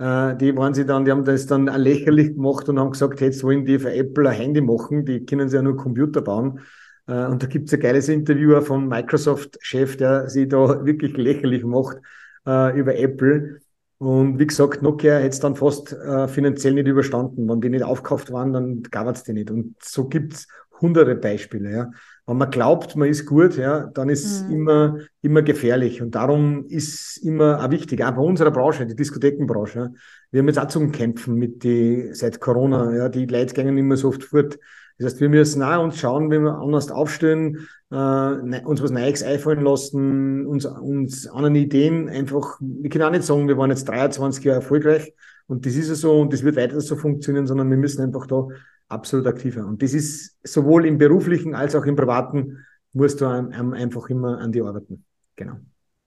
Äh, 0.00 0.34
die 0.38 0.56
waren 0.56 0.72
sie 0.72 0.86
dann, 0.86 1.04
die 1.04 1.10
haben 1.10 1.24
das 1.24 1.46
dann 1.46 1.66
lächerlich 1.66 2.34
gemacht 2.34 2.68
und 2.70 2.78
haben 2.80 2.92
gesagt, 2.92 3.20
jetzt 3.20 3.44
wollen 3.44 3.66
die 3.66 3.78
für 3.78 3.92
Apple 3.92 4.30
ein 4.30 4.34
Handy 4.34 4.62
machen, 4.62 5.04
die 5.04 5.26
können 5.26 5.50
sie 5.50 5.56
ja 5.56 5.62
nur 5.62 5.76
Computer 5.76 6.22
bauen. 6.22 6.60
Äh, 7.06 7.26
und 7.26 7.42
da 7.42 7.46
gibt 7.46 7.68
es 7.68 7.74
ein 7.74 7.80
geiles 7.80 8.08
Interview 8.08 8.58
vom 8.62 8.88
Microsoft-Chef, 8.88 9.98
der 9.98 10.30
sie 10.30 10.48
da 10.48 10.84
wirklich 10.86 11.16
lächerlich 11.18 11.64
macht 11.64 11.98
äh, 12.46 12.78
über 12.78 12.96
Apple. 12.96 13.60
Und 13.98 14.38
wie 14.38 14.46
gesagt, 14.46 14.80
Nokia 14.80 15.16
hätte 15.18 15.28
es 15.28 15.40
dann 15.40 15.56
fast 15.56 15.94
finanziell 16.28 16.72
nicht 16.72 16.88
überstanden. 16.88 17.46
Wenn 17.46 17.60
die 17.60 17.68
nicht 17.68 17.82
aufgekauft 17.84 18.32
waren, 18.32 18.54
dann 18.54 18.82
gab 18.84 19.06
es 19.14 19.24
die 19.24 19.34
nicht. 19.34 19.50
Und 19.50 19.74
so 19.82 20.08
gibt 20.08 20.32
es 20.32 20.48
hunderte 20.80 21.16
Beispiele. 21.16 21.70
Ja. 21.70 21.90
Wenn 22.26 22.36
man 22.36 22.50
glaubt, 22.50 22.96
man 22.96 23.08
ist 23.08 23.26
gut, 23.26 23.56
ja, 23.56 23.86
dann 23.86 24.08
ist 24.08 24.24
es 24.24 24.42
mhm. 24.44 24.52
immer, 24.52 24.98
immer 25.22 25.42
gefährlich. 25.42 26.00
Und 26.00 26.14
darum 26.14 26.66
ist 26.66 27.18
immer 27.18 27.64
auch 27.64 27.70
wichtig, 27.70 28.04
auch 28.04 28.12
bei 28.12 28.22
unserer 28.22 28.50
Branche, 28.50 28.86
die 28.86 28.94
Diskothekenbranche. 28.94 29.78
Ja. 29.78 29.90
Wir 30.30 30.40
haben 30.40 30.48
jetzt 30.48 30.58
auch 30.58 30.68
zu 30.68 30.86
kämpfen 30.90 31.34
mit 31.34 31.64
die, 31.64 32.10
seit 32.12 32.40
Corona. 32.40 32.94
Ja, 32.94 33.08
die 33.08 33.26
Leute 33.26 33.54
gehen 33.54 33.76
immer 33.76 33.96
so 33.96 34.08
oft 34.08 34.22
fort. 34.22 34.58
Das 34.98 35.12
heißt, 35.12 35.20
wir 35.22 35.30
müssen 35.30 35.62
auch 35.62 35.82
uns 35.82 35.98
schauen, 35.98 36.30
wie 36.30 36.38
wir 36.38 36.58
anders 36.58 36.90
aufstellen, 36.90 37.66
äh, 37.90 37.94
ne, 37.94 38.62
uns 38.66 38.82
was 38.82 38.90
Neues 38.90 39.22
einfallen 39.22 39.62
lassen, 39.62 40.46
uns, 40.46 40.66
uns 40.66 41.26
anderen 41.26 41.56
Ideen 41.56 42.08
einfach, 42.10 42.58
wir 42.60 42.90
können 42.90 43.04
auch 43.04 43.10
nicht 43.10 43.24
sagen, 43.24 43.48
wir 43.48 43.56
waren 43.56 43.70
jetzt 43.70 43.88
23 43.88 44.44
Jahre 44.44 44.60
erfolgreich 44.60 45.14
und 45.50 45.66
das 45.66 45.74
ist 45.74 45.88
ja 45.88 45.96
so 45.96 46.20
und 46.20 46.32
das 46.32 46.44
wird 46.44 46.54
weiter 46.54 46.80
so 46.80 46.94
funktionieren, 46.94 47.44
sondern 47.44 47.68
wir 47.70 47.76
müssen 47.76 48.02
einfach 48.02 48.24
da 48.28 48.46
absolut 48.86 49.26
aktiv 49.26 49.56
werden. 49.56 49.68
Und 49.68 49.82
das 49.82 49.94
ist 49.94 50.36
sowohl 50.44 50.86
im 50.86 50.96
beruflichen 50.96 51.56
als 51.56 51.74
auch 51.74 51.84
im 51.86 51.96
privaten, 51.96 52.64
musst 52.92 53.20
du 53.20 53.26
einfach 53.26 54.08
immer 54.10 54.38
an 54.38 54.52
die 54.52 54.62
arbeiten. 54.62 55.04
Genau. 55.34 55.56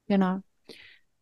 Genau. 0.08 0.39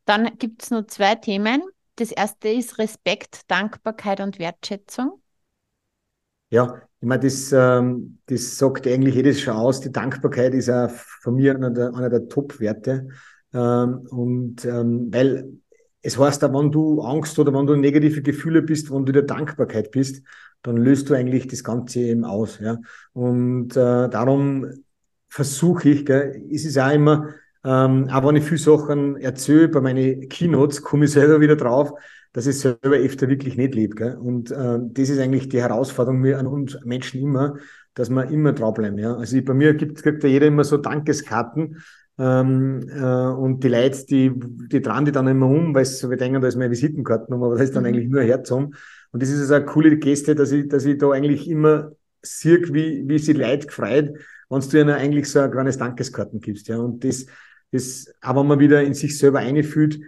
Dann 0.06 0.38
gibt 0.38 0.62
es 0.62 0.70
nur 0.70 0.88
zwei 0.88 1.16
Themen. 1.16 1.64
Das 1.96 2.12
erste 2.12 2.50
ist 2.50 2.78
Respekt, 2.78 3.50
Dankbarkeit 3.50 4.22
und 4.22 4.38
Wertschätzung. 4.38 5.20
Ja, 6.52 6.80
ich 7.00 7.08
meine, 7.08 7.24
das, 7.24 7.52
ähm, 7.52 8.20
das 8.28 8.56
sagt 8.56 8.86
eigentlich 8.86 9.16
jedes 9.16 9.42
schon 9.42 9.56
aus. 9.56 9.82
Die 9.82 9.92
Dankbarkeit 9.92 10.54
ist 10.54 10.70
auch 10.70 10.92
von 10.92 11.34
mir 11.34 11.56
einer 11.56 11.72
der, 11.72 11.96
einer 11.96 12.10
der 12.10 12.28
Top-Werte. 12.28 13.08
Ähm, 13.52 14.08
und 14.12 14.64
ähm, 14.66 15.12
weil 15.12 15.54
es 16.02 16.18
heißt 16.18 16.44
auch, 16.44 16.54
wenn 16.54 16.72
du 16.72 17.02
Angst 17.02 17.38
oder 17.38 17.54
wenn 17.54 17.68
du 17.68 17.76
negative 17.76 18.22
Gefühle 18.22 18.62
bist, 18.62 18.92
wenn 18.92 19.06
du 19.06 19.12
der 19.12 19.24
Dankbarkeit 19.24 19.92
bist, 19.92 20.24
dann 20.64 20.78
löst 20.78 21.10
du 21.10 21.14
eigentlich 21.14 21.48
das 21.48 21.64
Ganze 21.64 22.00
eben 22.00 22.24
aus. 22.24 22.60
Ja? 22.60 22.80
Und 23.14 23.72
äh, 23.72 24.10
darum 24.10 24.68
versuche 25.30 25.90
ich, 25.90 26.06
gell, 26.06 26.44
ist 26.50 26.66
es 26.66 26.78
auch 26.78 26.92
immer, 26.92 27.30
ähm, 27.64 28.10
auch 28.10 28.28
wenn 28.28 28.36
ich 28.36 28.44
viele 28.44 28.58
Sachen 28.58 29.18
erzähle 29.18 29.70
bei 29.70 29.82
meinen 29.82 30.28
Keynotes, 30.30 30.82
komme 30.82 31.06
ich 31.06 31.12
selber 31.12 31.40
wieder 31.40 31.56
drauf, 31.56 31.94
dass 32.34 32.48
ich 32.48 32.60
selber 32.60 32.96
öfter 32.96 33.30
wirklich 33.30 33.56
nicht 33.56 33.76
lebe. 33.76 33.96
Gell? 33.96 34.18
Und 34.18 34.52
äh, 34.52 34.80
das 34.82 35.10
ist 35.10 35.20
eigentlich 35.20 35.50
die 35.50 35.62
Herausforderung 35.62 36.26
an 36.34 36.48
uns 36.48 36.78
Menschen 36.84 37.22
immer, 37.22 37.58
dass 37.94 38.10
wir 38.10 38.30
immer 38.30 38.54
draufbleiben. 38.54 38.98
Ja? 38.98 39.16
Also 39.16 39.38
ich, 39.38 39.46
bei 39.46 39.54
mir 39.54 39.74
gibt, 39.74 40.02
kriegt 40.02 40.24
ja 40.24 40.30
jeder 40.30 40.48
immer 40.48 40.64
so 40.64 40.78
Dankeskarten. 40.78 41.84
Ähm, 42.22 42.88
äh, 42.88 43.02
und 43.02 43.64
die 43.64 43.68
Leute, 43.68 44.06
die, 44.06 44.32
die 44.36 44.80
dran 44.80 45.06
die 45.06 45.12
dann 45.12 45.28
immer 45.28 45.48
um, 45.48 45.74
weil 45.74 45.86
wir 45.86 46.18
denken, 46.18 46.40
da 46.40 46.48
ist 46.48 46.56
meine 46.56 46.70
Visitenkartennummer, 46.70 47.48
aber 47.48 47.56
das 47.56 47.64
ist 47.64 47.76
dann 47.76 47.82
mhm. 47.82 47.90
eigentlich 47.90 48.10
nur 48.10 48.22
Herz 48.22 48.52
um. 48.52 48.76
Und 49.12 49.24
das 49.24 49.30
ist 49.30 49.40
also 49.40 49.56
eine 49.56 49.66
coole 49.66 49.98
Geste, 49.98 50.36
dass 50.36 50.52
ich, 50.52 50.68
dass 50.68 50.86
ich 50.86 51.00
da 51.00 51.10
eigentlich 51.10 51.50
immer 51.50 51.94
sehe, 52.22 52.62
wie, 52.74 53.08
wie 53.08 53.18
sie 53.18 53.34
Leute 53.34 53.66
gefreut, 53.66 54.14
wenn 54.50 54.60
du 54.60 54.80
ihnen 54.80 54.90
eigentlich 54.92 55.32
so 55.32 55.40
ein 55.40 55.50
kleines 55.50 55.80
Dankeskarten 55.80 56.42
gibst. 56.42 56.68
Ja? 56.68 56.78
Und 56.78 57.04
das, 57.04 57.26
das, 57.72 58.14
aber 58.22 58.42
wenn 58.42 58.48
man 58.50 58.60
wieder 58.60 58.84
in 58.84 58.94
sich 58.94 59.18
selber 59.18 59.40
eingefühlt, 59.40 60.00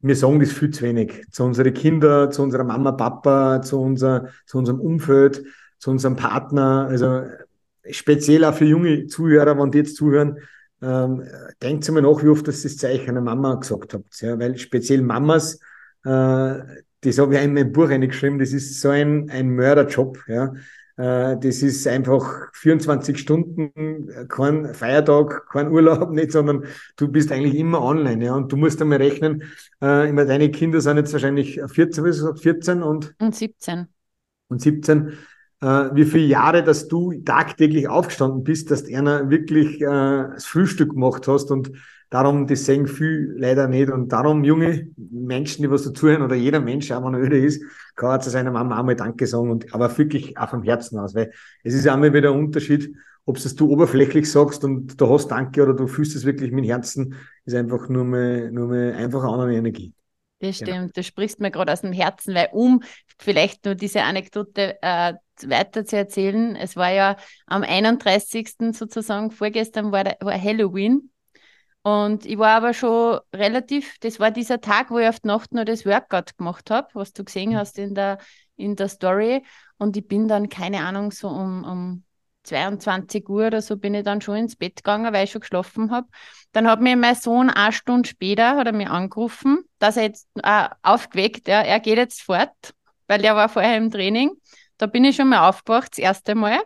wir 0.00 0.16
sagen 0.16 0.40
das 0.40 0.52
viel 0.52 0.70
zu 0.70 0.82
wenig. 0.82 1.26
Zu 1.30 1.44
unseren 1.44 1.74
Kindern, 1.74 2.32
zu 2.32 2.42
unserer 2.42 2.64
Mama, 2.64 2.92
Papa, 2.92 3.60
zu, 3.60 3.80
unser, 3.80 4.28
zu 4.46 4.56
unserem 4.56 4.80
Umfeld, 4.80 5.44
zu 5.78 5.90
unserem 5.90 6.16
Partner. 6.16 6.86
Also 6.88 7.22
speziell 7.90 8.44
auch 8.44 8.54
für 8.54 8.64
junge 8.64 9.06
Zuhörer, 9.08 9.58
wenn 9.58 9.70
die 9.70 9.78
jetzt 9.78 9.96
zuhören, 9.96 10.38
ähm, 10.84 11.22
denkt 11.62 11.90
mal 11.90 12.02
nach, 12.02 12.22
wie 12.22 12.28
oft 12.28 12.46
das 12.46 12.62
das 12.62 12.76
Zeichen 12.76 13.10
einer 13.10 13.20
Mama 13.20 13.54
gesagt 13.54 13.94
habt. 13.94 14.20
Ja? 14.20 14.38
Weil 14.38 14.58
speziell 14.58 15.02
Mamas, 15.02 15.54
äh, 16.04 16.58
das 17.00 17.18
habe 17.18 17.34
ich 17.34 17.42
in 17.42 17.54
meinem 17.54 17.72
Buch 17.72 17.88
reingeschrieben, 17.88 18.38
das 18.38 18.52
ist 18.52 18.80
so 18.80 18.90
ein, 18.90 19.30
ein 19.30 19.50
Mörderjob. 19.50 20.18
Ja? 20.28 20.52
Äh, 20.96 21.38
das 21.38 21.62
ist 21.62 21.86
einfach 21.86 22.50
24 22.52 23.18
Stunden, 23.18 24.28
kein 24.28 24.74
Feiertag, 24.74 25.48
kein 25.50 25.70
Urlaub 25.70 26.10
nicht, 26.10 26.32
sondern 26.32 26.64
du 26.96 27.08
bist 27.08 27.32
eigentlich 27.32 27.54
immer 27.54 27.80
online. 27.80 28.24
Ja? 28.24 28.34
Und 28.34 28.52
du 28.52 28.56
musst 28.56 28.82
einmal 28.82 28.98
rechnen, 28.98 29.44
äh, 29.82 30.08
immer 30.08 30.26
deine 30.26 30.50
Kinder 30.50 30.80
sind 30.80 30.98
jetzt 30.98 31.12
wahrscheinlich 31.12 31.60
14, 31.66 32.36
14 32.36 32.82
und, 32.82 33.14
und 33.18 33.34
17. 33.34 33.86
Und 34.48 34.60
17 34.60 35.08
äh, 35.08 35.12
wie 35.66 36.04
viele 36.04 36.26
Jahre, 36.26 36.62
dass 36.62 36.88
du 36.88 37.12
tagtäglich 37.24 37.88
aufgestanden 37.88 38.44
bist, 38.44 38.70
dass 38.70 38.84
du 38.84 38.96
einer 38.96 39.30
wirklich 39.30 39.80
äh, 39.80 39.84
das 40.34 40.46
Frühstück 40.46 40.90
gemacht 40.90 41.26
hast 41.28 41.50
und 41.50 41.72
Darum, 42.14 42.46
das 42.46 42.64
sehen 42.64 42.86
viel 42.86 43.34
leider 43.36 43.66
nicht. 43.66 43.90
Und 43.90 44.12
darum, 44.12 44.44
junge 44.44 44.86
Menschen, 44.96 45.62
die 45.62 45.70
was 45.72 45.82
dazuhören, 45.82 46.22
oder 46.22 46.36
jeder 46.36 46.60
Mensch, 46.60 46.92
auch 46.92 47.04
wenn 47.04 47.14
er 47.14 47.20
öde 47.20 47.38
ist, 47.38 47.60
kann 47.96 48.10
er 48.10 48.20
zu 48.20 48.30
seiner 48.30 48.52
Mama 48.52 48.78
einmal 48.78 48.94
Danke 48.94 49.26
sagen, 49.26 49.50
und, 49.50 49.74
aber 49.74 49.98
wirklich 49.98 50.38
auch 50.38 50.48
vom 50.48 50.62
Herzen 50.62 50.96
aus. 51.00 51.16
Weil 51.16 51.32
es 51.64 51.74
ist 51.74 51.88
einmal 51.88 52.14
wieder 52.14 52.30
ein 52.30 52.38
Unterschied, 52.38 52.94
ob 53.24 53.36
es 53.36 53.56
du 53.56 53.68
oberflächlich 53.68 54.30
sagst 54.30 54.62
und 54.62 55.00
du 55.00 55.10
hast 55.10 55.26
Danke 55.26 55.60
oder 55.64 55.74
du 55.74 55.88
fühlst 55.88 56.14
es 56.14 56.24
wirklich 56.24 56.52
mit 56.52 56.66
Herzen, 56.66 57.16
ist 57.46 57.56
einfach 57.56 57.88
nur 57.88 58.04
mal, 58.04 58.48
nur 58.52 58.68
mal 58.68 58.92
einfach 58.92 59.24
eine 59.24 59.32
andere 59.32 59.56
Energie. 59.56 59.92
Das 60.38 60.58
genau. 60.58 60.70
stimmt, 60.70 60.80
genau. 60.82 60.92
das 60.94 61.06
sprichst 61.06 61.40
mir 61.40 61.50
gerade 61.50 61.72
aus 61.72 61.80
dem 61.80 61.92
Herzen, 61.92 62.32
weil 62.36 62.48
um 62.52 62.80
vielleicht 63.18 63.64
nur 63.64 63.74
diese 63.74 64.02
Anekdote 64.02 64.76
äh, 64.82 65.14
weiter 65.46 65.84
zu 65.84 65.96
erzählen, 65.96 66.56
es 66.56 66.76
war 66.76 66.90
ja 66.90 67.16
am 67.46 67.62
31. 67.62 68.72
sozusagen, 68.72 69.30
vorgestern 69.30 69.92
war, 69.92 70.04
war 70.20 70.40
Halloween 70.40 71.10
und 71.86 72.24
ich 72.24 72.38
war 72.38 72.56
aber 72.56 72.72
schon 72.72 73.20
relativ, 73.34 73.98
das 74.00 74.18
war 74.18 74.30
dieser 74.30 74.62
Tag, 74.62 74.90
wo 74.90 74.98
ich 74.98 75.06
auf 75.06 75.20
die 75.20 75.28
Nacht 75.28 75.52
nur 75.52 75.66
das 75.66 75.84
Workout 75.84 76.36
gemacht 76.38 76.70
habe, 76.70 76.88
was 76.94 77.12
du 77.12 77.24
gesehen 77.24 77.50
mhm. 77.50 77.56
hast 77.56 77.78
in 77.78 77.94
der, 77.94 78.18
in 78.56 78.74
der 78.74 78.88
Story. 78.88 79.44
Und 79.76 79.94
ich 79.96 80.08
bin 80.08 80.26
dann, 80.26 80.48
keine 80.48 80.80
Ahnung, 80.80 81.10
so 81.10 81.28
um, 81.28 81.62
um 81.62 82.04
22 82.44 83.28
Uhr 83.28 83.48
oder 83.48 83.60
so 83.60 83.76
bin 83.76 83.92
ich 83.92 84.02
dann 84.02 84.22
schon 84.22 84.36
ins 84.36 84.56
Bett 84.56 84.76
gegangen, 84.76 85.12
weil 85.12 85.24
ich 85.24 85.32
schon 85.32 85.42
geschlafen 85.42 85.90
habe. 85.90 86.08
Dann 86.52 86.66
hat 86.66 86.80
mir 86.80 86.96
mein 86.96 87.16
Sohn 87.16 87.50
eine 87.50 87.72
Stunde 87.72 88.08
später 88.08 88.56
hat 88.56 88.66
er 88.66 88.72
mich 88.72 88.88
angerufen, 88.88 89.58
dass 89.78 89.98
er 89.98 90.04
jetzt 90.04 90.26
äh, 90.42 90.68
aufgeweckt, 90.82 91.48
ja, 91.48 91.60
er 91.60 91.80
geht 91.80 91.98
jetzt 91.98 92.22
fort, 92.22 92.74
weil 93.08 93.22
er 93.22 93.36
war 93.36 93.50
vorher 93.50 93.76
im 93.76 93.90
Training. 93.90 94.30
Da 94.78 94.86
bin 94.86 95.04
ich 95.04 95.16
schon 95.16 95.28
mal 95.28 95.48
aufgewacht, 95.48 95.92
das 95.92 95.98
erste 95.98 96.34
Mal. 96.34 96.60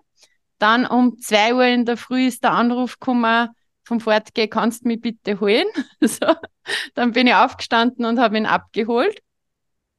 Dann 0.59 0.87
um 0.87 1.19
zwei 1.19 1.55
Uhr 1.55 1.65
in 1.65 1.85
der 1.85 1.97
Früh 1.97 2.27
ist 2.27 2.43
der 2.43 2.53
Anruf 2.53 2.99
gekommen, 2.99 3.51
vom 3.85 4.01
Fortgehen, 4.01 4.51
kannst 4.51 4.85
du 4.85 4.89
mich 4.89 5.01
bitte 5.01 5.41
holen? 5.41 5.67
so. 6.01 6.27
Dann 6.95 7.13
bin 7.13 7.27
ich 7.27 7.35
aufgestanden 7.35 8.05
und 8.05 8.19
habe 8.19 8.37
ihn 8.37 8.47
abgeholt. 8.47 9.23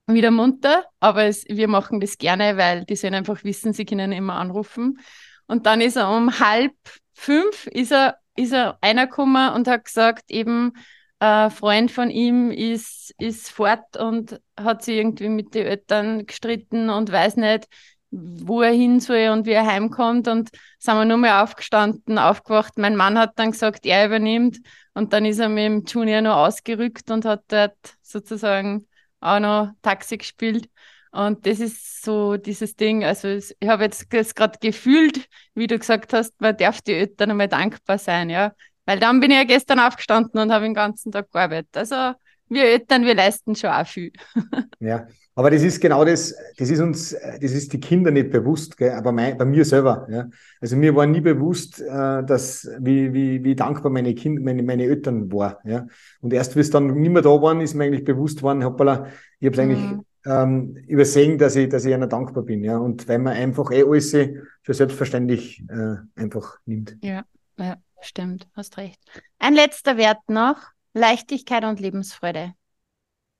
Wieder 0.08 0.32
munter, 0.32 0.86
aber 1.00 1.26
es, 1.26 1.46
wir 1.48 1.68
machen 1.68 2.00
das 2.00 2.18
gerne, 2.18 2.58
weil 2.58 2.84
die 2.86 2.96
sollen 2.96 3.14
einfach 3.14 3.44
wissen, 3.44 3.74
sie 3.74 3.86
können 3.86 4.12
immer 4.12 4.36
anrufen. 4.36 5.00
Und 5.46 5.66
dann 5.66 5.82
ist 5.82 5.98
er 5.98 6.10
um 6.10 6.40
halb 6.40 6.74
fünf, 7.14 7.68
ist 7.68 7.92
er, 7.92 8.18
ist 8.36 8.54
er 8.54 8.78
einer 8.82 9.08
gekommen 9.08 9.54
und 9.54 9.68
hat 9.68 9.86
gesagt, 9.86 10.32
eben, 10.32 10.74
ein 11.20 11.52
Freund 11.52 11.92
von 11.92 12.10
ihm 12.10 12.50
ist, 12.50 13.14
ist 13.18 13.52
fort 13.52 13.98
und 13.98 14.40
hat 14.58 14.84
sich 14.84 14.98
irgendwie 14.98 15.28
mit 15.28 15.54
den 15.54 15.66
Eltern 15.66 16.26
gestritten 16.26 16.90
und 16.90 17.12
weiß 17.12 17.36
nicht, 17.36 17.68
wo 18.12 18.62
er 18.62 18.72
hin 18.72 19.00
soll 19.00 19.30
und 19.30 19.46
wie 19.46 19.52
er 19.52 19.66
heimkommt. 19.66 20.28
Und 20.28 20.50
sind 20.80 20.96
wir 20.96 21.06
nur 21.06 21.18
mal 21.18 21.44
aufgestanden, 21.44 22.18
aufgewacht. 22.18 22.78
Mein 22.78 22.96
Mann 22.96 23.18
hat 23.18 23.38
dann 23.38 23.52
gesagt, 23.52 23.86
er 23.86 24.06
übernimmt. 24.06 24.60
Und 24.94 25.14
dann 25.14 25.26
ist 25.26 25.40
er 25.40 25.50
mit 25.50 25.66
dem 25.66 25.84
Junior 25.86 26.22
noch 26.22 26.38
ausgerückt 26.38 27.10
und 27.12 27.26
hat 27.26 27.44
dort 27.48 27.78
sozusagen 28.02 28.88
auch 29.20 29.40
noch 29.40 29.72
Taxi 29.82 30.18
gespielt. 30.18 30.70
Und 31.12 31.46
das 31.48 31.60
ist 31.60 32.04
so 32.04 32.38
dieses 32.38 32.76
Ding, 32.76 33.04
also 33.04 33.30
ich 33.30 33.56
habe 33.66 33.84
jetzt 33.84 34.10
gerade 34.10 34.60
gefühlt, 34.60 35.28
wie 35.56 35.66
du 35.66 35.80
gesagt 35.80 36.14
hast, 36.14 36.40
man 36.40 36.56
darf 36.56 36.82
die 36.82 36.94
Eltern 36.94 37.32
einmal 37.32 37.48
dankbar 37.48 37.98
sein, 37.98 38.30
ja. 38.30 38.54
Weil 38.86 39.00
dann 39.00 39.20
bin 39.20 39.32
ich 39.32 39.38
ja 39.38 39.44
gestern 39.44 39.80
aufgestanden 39.80 40.40
und 40.40 40.52
habe 40.52 40.66
den 40.66 40.74
ganzen 40.74 41.12
Tag 41.12 41.32
gearbeitet. 41.32 41.76
Also 41.76 42.14
wir 42.50 42.66
Eltern, 42.66 43.06
wir 43.06 43.16
leisten 43.16 43.56
schon 43.56 43.70
auch 43.70 43.88
viel. 43.88 44.12
Ja, 44.82 45.08
aber 45.36 45.52
das 45.52 45.62
ist 45.62 45.80
genau 45.80 46.04
das, 46.04 46.36
das 46.58 46.70
ist 46.70 46.80
uns, 46.80 47.12
das 47.12 47.52
ist 47.52 47.72
die 47.72 47.80
Kinder 47.80 48.12
nicht 48.12 48.30
bewusst, 48.30 48.78
gell? 48.78 48.92
aber 48.92 49.12
mein, 49.12 49.38
bei 49.38 49.46
mir 49.46 49.64
selber. 49.64 50.08
Ja? 50.10 50.30
Also 50.60 50.76
mir 50.76 50.96
war 50.96 51.06
nie 51.06 51.22
bewusst, 51.22 51.82
äh, 51.82 52.24
dass, 52.24 52.70
wie, 52.80 53.14
wie, 53.14 53.44
wie 53.44 53.56
dankbar 53.56 53.92
meine 53.92 54.14
Kinder, 54.16 54.42
meine, 54.42 54.64
meine 54.64 54.84
Eltern 54.84 55.32
war. 55.32 55.60
Ja? 55.64 55.88
Und 56.22 56.34
erst, 56.34 56.56
wie 56.56 56.62
es 56.62 56.70
dann 56.70 56.88
nicht 56.88 57.12
mehr 57.12 57.22
da 57.22 57.30
waren, 57.42 57.62
ist 57.62 57.74
mir 57.74 57.86
eigentlich 57.86 58.04
bewusst 58.04 58.42
worden, 58.42 58.64
hoppala, 58.64 59.08
ich 59.40 59.46
habe 59.46 59.54
es 59.54 59.60
eigentlich 59.60 59.80
mhm. 59.80 60.06
ähm, 60.26 60.76
übersehen, 60.88 61.38
dass 61.38 61.56
ich, 61.56 61.70
dass 61.70 61.86
ich 61.86 61.94
einer 61.94 62.08
dankbar 62.08 62.44
bin. 62.44 62.64
Ja? 62.64 62.78
Und 62.78 63.08
weil 63.08 63.20
man 63.20 63.34
einfach 63.34 63.72
eh 63.72 63.84
alles 63.84 64.12
für 64.12 64.74
selbstverständlich 64.74 65.64
äh, 65.70 66.22
einfach 66.22 66.58
nimmt. 66.66 66.98
Ja, 67.02 67.24
ja, 67.58 67.78
stimmt, 68.02 68.48
hast 68.56 68.78
recht. 68.78 69.00
Ein 69.38 69.56
letzter 69.56 69.98
Wert 69.98 70.20
noch, 70.28 70.58
Leichtigkeit 70.94 71.64
und 71.64 71.80
Lebensfreude. 71.80 72.54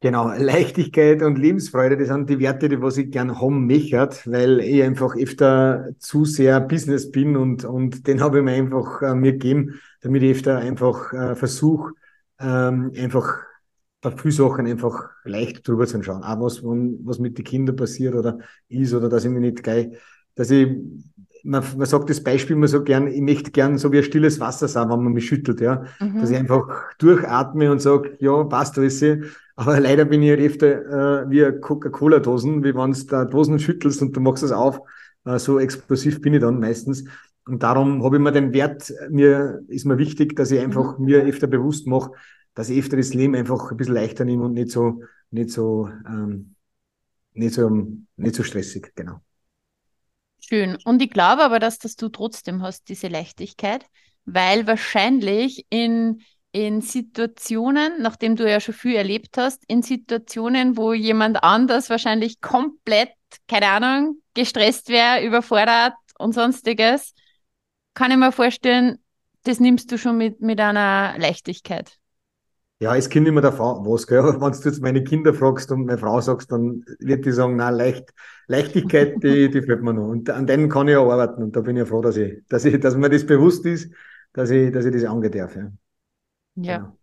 Genau, 0.02 0.32
Leichtigkeit 0.32 1.22
und 1.22 1.38
Lebensfreude, 1.38 1.98
das 1.98 2.08
sind 2.08 2.30
die 2.30 2.40
Werte, 2.40 2.70
die 2.70 2.82
was 2.82 2.96
ich 2.96 3.12
gern 3.12 3.42
haben 3.42 3.68
möchte, 3.68 4.10
weil 4.32 4.62
ich 4.62 4.82
einfach 4.82 5.14
öfter 5.18 5.90
zu 6.00 6.24
sehr 6.24 6.62
Business 6.62 7.12
bin 7.12 7.36
und, 7.36 7.66
und 7.66 8.08
den 8.08 8.22
habe 8.22 8.38
ich 8.38 8.44
mir 8.46 8.54
einfach 8.54 9.02
äh, 9.02 9.14
mir 9.14 9.34
gegeben, 9.34 9.78
damit 10.00 10.24
ich 10.24 10.38
öfter 10.38 10.58
einfach 10.60 11.12
äh, 11.12 11.36
versuche, 11.36 11.92
ähm, 12.40 12.94
einfach 12.98 13.40
bei 14.00 14.12
vielen 14.12 14.32
Sachen 14.32 14.68
einfach 14.68 15.10
leicht 15.26 15.68
drüber 15.68 15.86
zu 15.86 16.02
schauen. 16.02 16.24
Auch 16.24 16.40
was, 16.40 16.64
was 16.64 17.20
mit 17.20 17.38
den 17.38 17.44
Kindern 17.44 17.76
passiert 17.76 18.16
oder 18.16 18.40
ist 18.70 18.94
oder 18.94 19.10
dass 19.10 19.26
ich 19.26 19.32
mich 19.32 19.42
nicht 19.42 19.64
geil, 19.64 20.00
dass 20.36 20.50
ich 20.50 20.78
man, 21.44 21.64
man 21.78 21.88
sagt 21.88 22.10
das 22.10 22.24
Beispiel 22.24 22.56
immer 22.56 22.68
so 22.68 22.84
gern, 22.84 23.08
ich 23.08 23.22
möchte 23.22 23.52
gern 23.52 23.78
so 23.78 23.92
wie 23.92 23.98
ein 23.98 24.04
stilles 24.04 24.40
Wasser 24.40 24.68
sein, 24.68 24.90
wenn 24.90 25.04
man 25.04 25.14
mich 25.14 25.28
schüttelt, 25.28 25.62
ja. 25.62 25.84
Mhm. 26.00 26.20
Dass 26.20 26.30
ich 26.30 26.38
einfach 26.38 26.94
durchatme 26.98 27.72
und 27.72 27.82
sage, 27.82 28.18
ja, 28.20 28.44
passt 28.44 28.78
alles. 28.78 29.04
Aber 29.56 29.80
leider 29.80 30.06
bin 30.06 30.22
ich 30.22 30.30
halt 30.30 30.40
öfter 30.40 31.24
äh, 31.24 31.30
wie 31.30 31.60
Coca-Cola-Dosen, 31.60 32.64
wie 32.64 32.74
wenn 32.76 32.92
du 32.94 33.06
da 33.06 33.26
Dosen 33.26 33.60
schüttelst 33.60 34.02
und 34.02 34.16
du 34.16 34.22
machst 34.22 34.44
es 34.44 34.52
auf. 34.52 34.82
Äh, 35.26 35.40
so 35.40 35.60
explosiv 35.60 36.22
bin 36.22 36.34
ich 36.34 36.42
dann 36.42 36.60
meistens. 36.60 37.04
Und 37.46 37.64
darum 37.64 38.04
habe 38.04 38.18
ich 38.18 38.22
mir 38.22 38.32
den 38.32 38.54
Wert, 38.54 38.94
mir 39.10 39.62
ist 39.68 39.86
mir 39.86 39.98
wichtig, 39.98 40.36
dass 40.36 40.52
ich 40.52 40.60
einfach 40.60 40.98
mhm. 40.98 41.06
mir 41.06 41.24
öfter 41.24 41.48
bewusst 41.48 41.88
mache, 41.88 42.12
dass 42.54 42.70
ich 42.70 42.80
öfter 42.80 42.98
das 42.98 43.14
Leben 43.14 43.36
einfach 43.36 43.72
ein 43.72 43.78
bisschen 43.78 43.96
leichter 43.96 44.26
nehme 44.26 44.46
und 44.46 44.54
nicht 44.54 44.72
so, 44.72 45.04
nicht 45.32 45.50
so, 45.50 45.90
ähm, 46.08 46.56
nicht 47.34 47.54
so, 47.54 47.70
nicht 48.18 48.36
so 48.36 48.44
stressig, 48.44 48.92
genau. 48.96 49.22
Schön. 50.40 50.78
Und 50.86 51.02
ich 51.02 51.10
glaube 51.12 51.44
aber, 51.44 51.60
dass, 51.60 51.80
dass 51.80 51.96
du 51.96 52.10
trotzdem 52.10 52.62
hast, 52.62 52.90
diese 52.90 53.08
Leichtigkeit, 53.08 53.86
weil 54.26 54.68
wahrscheinlich 54.68 55.66
in, 55.70 56.22
in 56.52 56.82
Situationen, 56.82 58.02
nachdem 58.02 58.36
du 58.36 58.50
ja 58.50 58.60
schon 58.60 58.74
viel 58.74 58.96
erlebt 58.96 59.38
hast, 59.38 59.64
in 59.68 59.82
Situationen, 59.84 60.78
wo 60.78 60.94
jemand 60.94 61.44
anders 61.44 61.90
wahrscheinlich 61.90 62.42
komplett, 62.42 63.12
keine 63.48 63.68
Ahnung, 63.68 64.22
gestresst 64.34 64.90
wäre, 64.90 65.24
überfordert 65.24 65.94
und 66.18 66.34
sonstiges, 66.34 67.14
kann 67.94 68.12
ich 68.12 68.18
mir 68.18 68.32
vorstellen, 68.32 69.00
das 69.44 69.60
nimmst 69.60 69.92
du 69.92 69.98
schon 69.98 70.18
mit, 70.18 70.42
mit 70.42 70.60
einer 70.60 71.16
Leichtigkeit. 71.18 71.99
Ja, 72.82 72.96
es 72.96 73.10
kommt 73.10 73.28
immer 73.28 73.42
davon, 73.42 73.86
was, 73.86 74.08
gell? 74.08 74.24
Wenn 74.40 74.52
du 74.52 74.58
jetzt 74.58 74.82
meine 74.82 75.04
Kinder 75.04 75.34
fragst 75.34 75.70
und 75.72 75.86
meine 75.86 75.98
Frau 75.98 76.22
sagst, 76.22 76.52
dann 76.52 76.86
wird 77.00 77.26
die 77.26 77.32
sagen, 77.32 77.58
na, 77.58 77.70
leicht, 77.70 78.14
Leichtigkeit, 78.48 79.22
die, 79.22 79.50
die 79.50 79.62
fällt 79.62 79.82
mir 79.82 79.94
noch. 79.94 80.08
Und 80.08 80.30
an 80.30 80.48
denen 80.48 80.70
kann 80.70 80.88
ich 80.88 80.94
ja 80.94 81.02
arbeiten. 81.02 81.44
Und 81.44 81.56
da 81.56 81.62
bin 81.62 81.76
ich 81.76 81.82
ja 81.82 81.86
froh, 81.86 82.02
dass 82.02 82.16
ich, 82.16 82.42
dass 82.48 82.64
ich, 82.64 82.80
dass 82.80 82.96
mir 82.96 83.10
das 83.10 83.26
bewusst 83.26 83.66
ist, 83.66 83.92
dass 84.32 84.50
ich, 84.50 84.72
dass 84.72 84.86
ich 84.86 84.94
das 84.94 85.04
angehen 85.04 85.32
darf. 85.34 85.56
Ja. 85.56 85.72
ja. 86.56 86.78
Genau. 86.78 86.96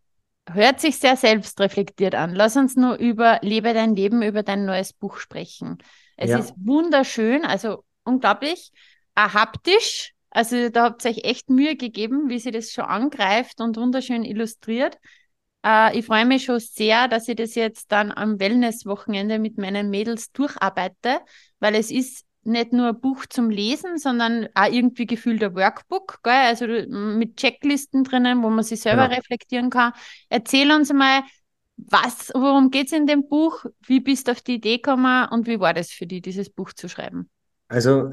Hört 0.49 0.81
sich 0.81 0.99
sehr 0.99 1.17
selbstreflektiert 1.17 2.15
an. 2.15 2.35
Lass 2.35 2.57
uns 2.57 2.77
nur 2.77 2.97
über 2.97 3.41
Lebe 3.43 3.75
dein 3.75 3.97
Leben, 3.97 4.23
über 4.23 4.43
dein 4.45 4.65
neues 4.65 4.93
Buch 4.93 5.19
sprechen. 5.19 5.79
Es 6.17 6.31
ja. 6.31 6.39
ist 6.39 6.55
wunderschön, 6.57 7.45
also 7.45 7.85
unglaublich, 8.05 8.73
haptisch. 9.17 10.13
Also 10.31 10.69
da 10.71 10.85
habt 10.85 11.05
ihr 11.05 11.11
euch 11.11 11.25
echt 11.25 11.51
Mühe 11.51 11.77
gegeben, 11.77 12.29
wie 12.29 12.39
sie 12.39 12.53
das 12.53 12.71
schon 12.71 12.85
angreift 12.85 13.61
und 13.61 13.77
wunderschön 13.77 14.25
illustriert. 14.25 14.99
Äh, 15.67 15.99
ich 15.99 16.07
freue 16.07 16.27
mich 16.27 16.45
schon 16.45 16.61
sehr, 16.61 17.09
dass 17.09 17.29
ich 17.29 17.37
das 17.37 17.55
jetzt 17.55 17.91
dann 17.91 18.13
am 18.13 18.39
Wellness-Wochenende 18.39 19.39
mit 19.39 19.59
meinen 19.59 19.91
Mädels 19.91 20.31
durcharbeite, 20.33 21.19
weil 21.59 21.75
es 21.75 21.91
ist 21.91 22.25
nicht 22.45 22.73
nur 22.73 22.89
ein 22.89 23.01
Buch 23.01 23.27
zum 23.29 23.51
Lesen, 23.51 23.99
sondern 23.99 24.47
auch 24.55 24.71
irgendwie 24.71 25.07
gefühlter 25.07 25.57
Workbook, 25.57 26.21
gell? 26.23 26.33
also 26.33 26.67
mit 26.67 27.37
Checklisten 27.37 28.05
drinnen, 28.05 28.41
wo 28.45 28.51
man 28.51 28.63
sich 28.63 28.81
selber. 28.81 29.09
Genau. 29.09 29.17
reflektieren 29.17 29.69
kann. 29.69 29.93
Erzähl 30.29 30.71
uns 30.71 30.93
mal, 30.93 31.23
was, 31.77 32.31
worum 32.35 32.71
geht 32.71 32.87
es 32.87 32.93
in 32.93 33.07
dem 33.07 33.29
Buch? 33.29 33.67
Wie 33.85 33.99
bist 33.99 34.29
du 34.29 34.33
auf 34.33 34.41
die 34.43 34.55
Idee 34.55 34.77
gekommen 34.77 35.27
und 35.31 35.49
wie 35.49 35.59
war 35.59 35.75
das 35.75 35.91
für 35.91 36.07
dich, 36.07 36.23
dieses 36.23 36.49
Buch 36.49 36.73
zu 36.73 36.89
schreiben? 36.89 37.29
Also, 37.67 38.13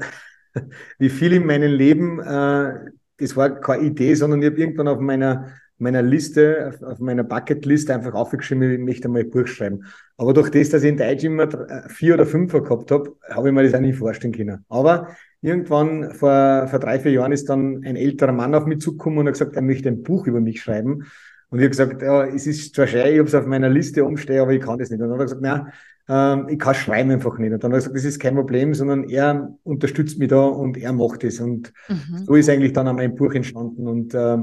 wie 0.98 1.08
viel 1.08 1.32
in 1.34 1.46
meinem 1.46 1.72
Leben, 1.72 2.18
äh, 2.18 2.90
das 3.18 3.36
war 3.36 3.60
keine 3.60 3.84
Idee, 3.84 4.16
sondern 4.16 4.42
ich 4.42 4.50
habe 4.50 4.60
irgendwann 4.60 4.88
auf 4.88 4.98
meiner 4.98 5.52
meiner 5.78 6.02
Liste, 6.02 6.68
auf, 6.68 6.82
auf 6.82 6.98
meiner 7.00 7.24
Bucketlist 7.24 7.90
einfach 7.90 8.14
aufgeschrieben, 8.14 8.72
ich 8.72 8.78
möchte 8.78 9.08
mal 9.08 9.20
ein 9.20 9.30
Buch 9.30 9.46
schreiben. 9.46 9.84
Aber 10.16 10.32
durch 10.32 10.50
das, 10.50 10.70
dass 10.70 10.82
ich 10.82 10.90
in 10.90 10.96
Deutsch 10.96 11.24
immer 11.24 11.44
äh, 11.44 11.88
vier 11.88 12.14
oder 12.14 12.26
fünf 12.26 12.52
gehabt 12.52 12.90
habe, 12.90 13.16
habe 13.28 13.48
ich 13.48 13.54
mir 13.54 13.64
das 13.64 13.74
auch 13.74 13.80
nicht 13.80 13.98
vorstellen 13.98 14.32
können. 14.32 14.64
Aber 14.68 15.08
irgendwann 15.42 16.12
vor, 16.12 16.68
vor 16.68 16.78
drei, 16.78 16.98
vier 16.98 17.12
Jahren 17.12 17.32
ist 17.32 17.48
dann 17.48 17.84
ein 17.84 17.96
älterer 17.96 18.32
Mann 18.32 18.54
auf 18.54 18.66
mich 18.66 18.80
zugekommen 18.80 19.20
und 19.20 19.26
hat 19.26 19.34
gesagt, 19.34 19.56
er 19.56 19.62
möchte 19.62 19.88
ein 19.88 20.02
Buch 20.02 20.26
über 20.26 20.40
mich 20.40 20.62
schreiben. 20.62 21.04
Und 21.50 21.58
ich 21.58 21.64
habe 21.64 21.70
gesagt, 21.70 22.02
ja, 22.02 22.24
es 22.26 22.46
ist 22.46 22.74
zwar 22.74 22.86
schön, 22.86 23.06
ich 23.06 23.18
habe 23.18 23.28
es 23.28 23.34
auf 23.34 23.46
meiner 23.46 23.68
Liste 23.68 24.04
umstehen, 24.04 24.40
aber 24.40 24.52
ich 24.52 24.60
kann 24.60 24.78
das 24.78 24.90
nicht. 24.90 25.00
Und 25.00 25.08
dann 25.08 25.18
hat 25.18 25.20
er 25.20 25.24
gesagt, 25.24 25.42
nein, 25.42 25.72
ähm, 26.08 26.48
ich 26.48 26.58
kann 26.58 26.74
schreiben 26.74 27.10
einfach 27.10 27.38
nicht. 27.38 27.52
Und 27.52 27.62
dann 27.62 27.72
hat 27.72 27.76
er 27.76 27.80
gesagt, 27.80 27.96
das 27.96 28.04
ist 28.04 28.18
kein 28.18 28.34
Problem, 28.34 28.74
sondern 28.74 29.08
er 29.08 29.54
unterstützt 29.62 30.18
mich 30.18 30.28
da 30.28 30.44
und 30.44 30.76
er 30.76 30.92
macht 30.92 31.24
es. 31.24 31.40
Und 31.40 31.72
mhm. 31.88 32.24
so 32.24 32.34
ist 32.34 32.48
eigentlich 32.48 32.72
dann 32.72 32.88
auch 32.88 32.94
mein 32.94 33.14
Buch 33.14 33.32
entstanden. 33.34 33.86
Und 33.86 34.14
äh, 34.14 34.38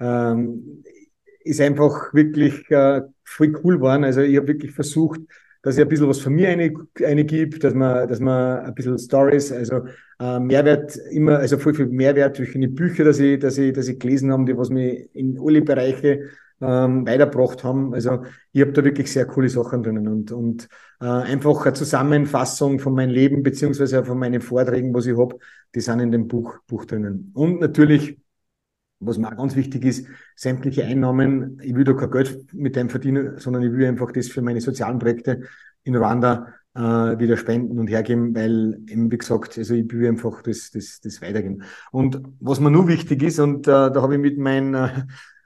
ähm, 0.00 0.82
ist 1.44 1.60
einfach 1.60 2.12
wirklich 2.12 2.70
äh, 2.70 3.02
voll 3.24 3.54
cool 3.64 3.76
geworden. 3.76 4.04
Also 4.04 4.20
ich 4.20 4.36
habe 4.36 4.48
wirklich 4.48 4.72
versucht, 4.72 5.20
dass 5.62 5.76
ich 5.76 5.82
ein 5.82 5.88
bisschen 5.88 6.08
was 6.08 6.20
von 6.20 6.34
mir 6.34 6.48
eine, 6.50 6.72
eine 7.04 7.24
gibt, 7.24 7.64
dass 7.64 7.74
man, 7.74 8.08
dass 8.08 8.20
man 8.20 8.60
ein 8.60 8.74
bisschen 8.74 8.98
Stories, 8.98 9.52
also 9.52 9.82
äh, 10.20 10.38
Mehrwert 10.38 10.96
immer, 11.10 11.38
also 11.38 11.58
voll 11.58 11.74
viel 11.74 11.86
Mehrwert 11.86 12.38
durch 12.38 12.52
die 12.52 12.66
Bücher, 12.68 13.04
dass 13.04 13.18
ich, 13.18 13.38
dass 13.38 13.58
ich, 13.58 13.72
dass 13.72 13.88
ich 13.88 13.98
gelesen 13.98 14.32
habe, 14.32 14.44
die 14.44 14.56
was 14.56 14.70
mich 14.70 15.08
in 15.14 15.38
alle 15.40 15.62
Bereiche 15.62 16.28
ähm, 16.60 17.06
weitergebracht 17.06 17.64
haben. 17.64 17.94
Also 17.94 18.24
ich 18.52 18.60
habe 18.60 18.72
da 18.72 18.84
wirklich 18.84 19.12
sehr 19.12 19.26
coole 19.26 19.48
Sachen 19.48 19.82
drinnen 19.82 20.08
und, 20.08 20.32
und 20.32 20.68
äh, 21.00 21.06
einfach 21.06 21.64
eine 21.64 21.74
Zusammenfassung 21.74 22.78
von 22.78 22.94
meinem 22.94 23.10
Leben 23.10 23.42
beziehungsweise 23.42 24.04
von 24.04 24.18
meinen 24.18 24.40
Vorträgen, 24.40 24.94
was 24.94 25.06
ich 25.06 25.16
habe, 25.16 25.38
die 25.74 25.80
sind 25.80 26.00
in 26.00 26.12
dem 26.12 26.28
Buch, 26.28 26.58
Buch 26.66 26.84
drinnen. 26.84 27.30
Und 27.34 27.60
natürlich 27.60 28.18
was 29.00 29.18
mir 29.18 29.28
auch 29.28 29.36
ganz 29.36 29.56
wichtig 29.56 29.84
ist, 29.84 30.06
sämtliche 30.34 30.84
Einnahmen, 30.84 31.60
ich 31.62 31.74
will 31.74 31.84
da 31.84 31.92
kein 31.92 32.10
Geld 32.10 32.52
mit 32.52 32.76
dem 32.76 32.90
verdienen, 32.90 33.38
sondern 33.38 33.62
ich 33.62 33.72
will 33.72 33.86
einfach 33.86 34.12
das 34.12 34.28
für 34.28 34.42
meine 34.42 34.60
sozialen 34.60 34.98
Projekte 34.98 35.42
in 35.84 35.96
Rwanda 35.96 36.54
äh, 36.74 36.80
wieder 36.80 37.36
spenden 37.36 37.78
und 37.78 37.88
hergeben, 37.88 38.34
weil 38.34 38.80
eben, 38.86 39.10
wie 39.10 39.18
gesagt, 39.18 39.56
also 39.58 39.74
ich 39.74 39.92
will 39.92 40.08
einfach 40.08 40.42
das, 40.42 40.70
das, 40.70 41.00
das 41.00 41.22
weitergeben. 41.22 41.62
Und 41.92 42.20
was 42.40 42.60
mir 42.60 42.70
nur 42.70 42.88
wichtig 42.88 43.22
ist, 43.22 43.38
und 43.38 43.66
äh, 43.68 43.90
da 43.90 44.02
habe 44.02 44.14
ich 44.14 44.20
mit 44.20 44.38
meinem 44.38 44.74
äh, 44.74 44.88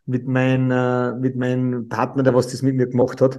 mit 0.06 0.26
mein, 0.26 0.70
äh, 0.70 1.14
mit 1.14 1.36
meinem 1.36 1.88
Partner, 1.88 2.22
der 2.22 2.34
was 2.34 2.48
das 2.48 2.62
mit 2.62 2.74
mir 2.76 2.88
gemacht 2.88 3.20
hat, 3.20 3.38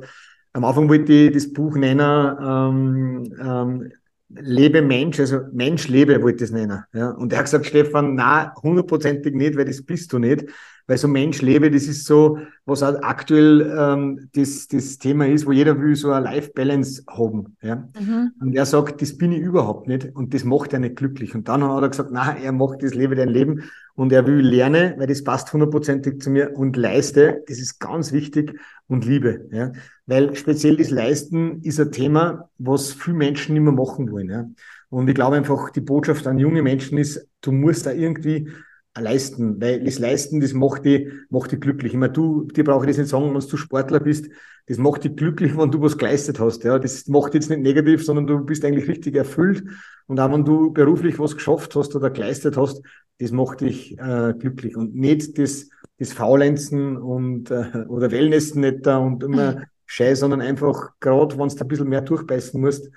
am 0.53 0.65
Anfang 0.65 0.87
wollte 0.87 1.11
ich 1.11 1.31
das 1.33 1.51
Buch 1.51 1.75
nennen, 1.75 2.37
ähm, 2.41 3.23
ähm, 3.39 3.91
Lebe 4.39 4.81
Mensch, 4.81 5.19
also 5.19 5.39
Mensch 5.51 5.87
lebe, 5.87 6.21
wollte 6.21 6.43
ich 6.43 6.49
es 6.49 6.51
nennen. 6.51 6.83
Ja. 6.93 7.11
Und 7.11 7.31
er 7.31 7.39
hat 7.39 7.45
gesagt, 7.45 7.65
Stefan, 7.65 8.15
na, 8.15 8.53
hundertprozentig 8.61 9.33
nicht, 9.33 9.55
weil 9.57 9.65
das 9.65 9.83
bist 9.83 10.11
du 10.13 10.19
nicht. 10.19 10.45
Weil 10.85 10.97
so 10.97 11.07
Mensch 11.07 11.41
lebe, 11.41 11.71
das 11.71 11.83
ist 11.83 12.05
so, 12.05 12.39
was 12.65 12.83
auch 12.83 13.01
aktuell 13.03 13.73
ähm, 13.77 14.29
das, 14.33 14.67
das 14.67 14.97
Thema 14.97 15.27
ist, 15.27 15.45
wo 15.45 15.53
jeder 15.53 15.79
will 15.79 15.95
so 15.95 16.11
eine 16.11 16.25
Life-Balance 16.25 17.03
haben. 17.07 17.55
Ja. 17.61 17.87
Mhm. 17.97 18.31
Und 18.39 18.55
er 18.55 18.65
sagt, 18.65 19.01
das 19.01 19.17
bin 19.17 19.31
ich 19.31 19.39
überhaupt 19.39 19.87
nicht 19.87 20.13
und 20.13 20.33
das 20.33 20.43
macht 20.43 20.73
er 20.73 20.79
nicht 20.79 20.97
glücklich. 20.97 21.35
Und 21.35 21.47
dann 21.47 21.63
hat 21.63 21.83
er 21.83 21.89
gesagt, 21.89 22.09
na, 22.11 22.35
er 22.35 22.51
macht 22.51 22.83
das 22.83 22.93
Lebe 22.93 23.15
dein 23.15 23.29
Leben 23.29 23.63
und 23.95 24.11
er 24.11 24.25
will 24.25 24.39
lernen, 24.39 24.95
weil 24.97 25.07
das 25.07 25.23
passt 25.23 25.53
hundertprozentig 25.53 26.19
zu 26.19 26.29
mir 26.29 26.55
und 26.55 26.75
leiste, 26.77 27.43
das 27.47 27.59
ist 27.59 27.79
ganz 27.79 28.11
wichtig 28.11 28.59
und 28.87 29.05
Liebe. 29.05 29.47
Ja. 29.51 29.71
Weil 30.05 30.35
speziell 30.35 30.77
das 30.77 30.89
Leisten 30.89 31.61
ist 31.61 31.79
ein 31.79 31.91
Thema, 31.91 32.49
was 32.57 32.91
viele 32.93 33.17
Menschen 33.17 33.61
mehr 33.61 33.73
machen 33.73 34.11
wollen. 34.11 34.29
Ja. 34.29 34.49
Und 34.89 35.07
ich 35.07 35.15
glaube 35.15 35.35
einfach, 35.35 35.69
die 35.69 35.81
Botschaft 35.81 36.27
an 36.27 36.39
junge 36.39 36.61
Menschen 36.61 36.97
ist, 36.97 37.27
du 37.41 37.51
musst 37.51 37.85
da 37.85 37.91
irgendwie 37.91 38.49
leisten, 38.95 39.59
weil 39.59 39.83
das 39.83 39.99
Leisten, 39.99 40.39
das 40.39 40.53
macht 40.53 40.85
dich, 40.85 41.11
macht 41.29 41.51
dich 41.51 41.59
glücklich. 41.59 41.93
Ich 41.93 41.97
meine, 41.97 42.13
du, 42.13 42.43
dir 42.43 42.63
brauche 42.63 42.85
ich 42.85 42.89
das 42.89 42.97
nicht 42.97 43.09
sagen, 43.09 43.33
wenn 43.33 43.39
du 43.39 43.57
Sportler 43.57 43.99
bist, 43.99 44.29
das 44.67 44.77
macht 44.77 45.03
dich 45.03 45.15
glücklich, 45.15 45.57
wenn 45.57 45.71
du 45.71 45.81
was 45.81 45.97
geleistet 45.97 46.39
hast. 46.39 46.63
Ja, 46.63 46.79
das 46.79 47.07
macht 47.07 47.33
jetzt 47.33 47.49
nicht 47.49 47.61
negativ, 47.61 48.05
sondern 48.05 48.27
du 48.27 48.45
bist 48.45 48.63
eigentlich 48.63 48.87
richtig 48.87 49.15
erfüllt. 49.15 49.63
Und 50.07 50.19
auch 50.19 50.31
wenn 50.31 50.45
du 50.45 50.71
beruflich 50.71 51.19
was 51.19 51.35
geschafft 51.35 51.75
hast 51.75 51.95
oder 51.95 52.09
geleistet 52.11 52.55
hast, 52.55 52.81
das 53.19 53.31
macht 53.31 53.61
dich 53.61 53.97
äh, 53.99 54.33
glücklich. 54.37 54.77
Und 54.77 54.95
nicht 54.95 55.37
das, 55.37 55.69
das 55.97 56.13
Faulenzen 56.13 56.97
und 56.97 57.51
äh, 57.51 57.85
oder 57.87 58.11
Wellnessen 58.11 58.61
nicht 58.61 58.85
da 58.85 58.97
und 58.97 59.23
immer 59.23 59.55
mhm. 59.55 59.63
scheiß, 59.85 60.19
sondern 60.19 60.41
einfach, 60.41 60.91
gerade 60.99 61.37
wenn 61.37 61.49
du 61.49 61.55
ein 61.57 61.67
bisschen 61.67 61.89
mehr 61.89 62.01
durchbeißen 62.01 62.59
musst, 62.59 62.89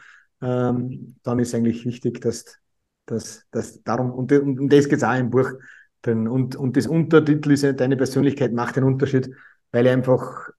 ähm, 0.42 1.16
dann 1.22 1.38
ist 1.38 1.54
eigentlich 1.54 1.84
wichtig, 1.84 2.20
dass, 2.20 2.58
dass, 3.06 3.44
dass 3.50 3.82
darum, 3.82 4.12
und, 4.12 4.30
und 4.32 4.60
um 4.60 4.68
das 4.68 4.88
geht 4.88 4.98
es 4.98 5.04
auch 5.04 5.18
im 5.18 5.30
Buch 5.30 5.52
drin. 6.06 6.28
Und, 6.28 6.56
und 6.56 6.76
das 6.76 6.86
Untertitel 6.86 7.52
ist 7.52 7.64
deine 7.80 7.96
Persönlichkeit 7.96 8.52
macht 8.52 8.76
den 8.76 8.84
Unterschied, 8.84 9.30
weil 9.72 9.86
ich 9.86 9.92
einfach 9.92 10.50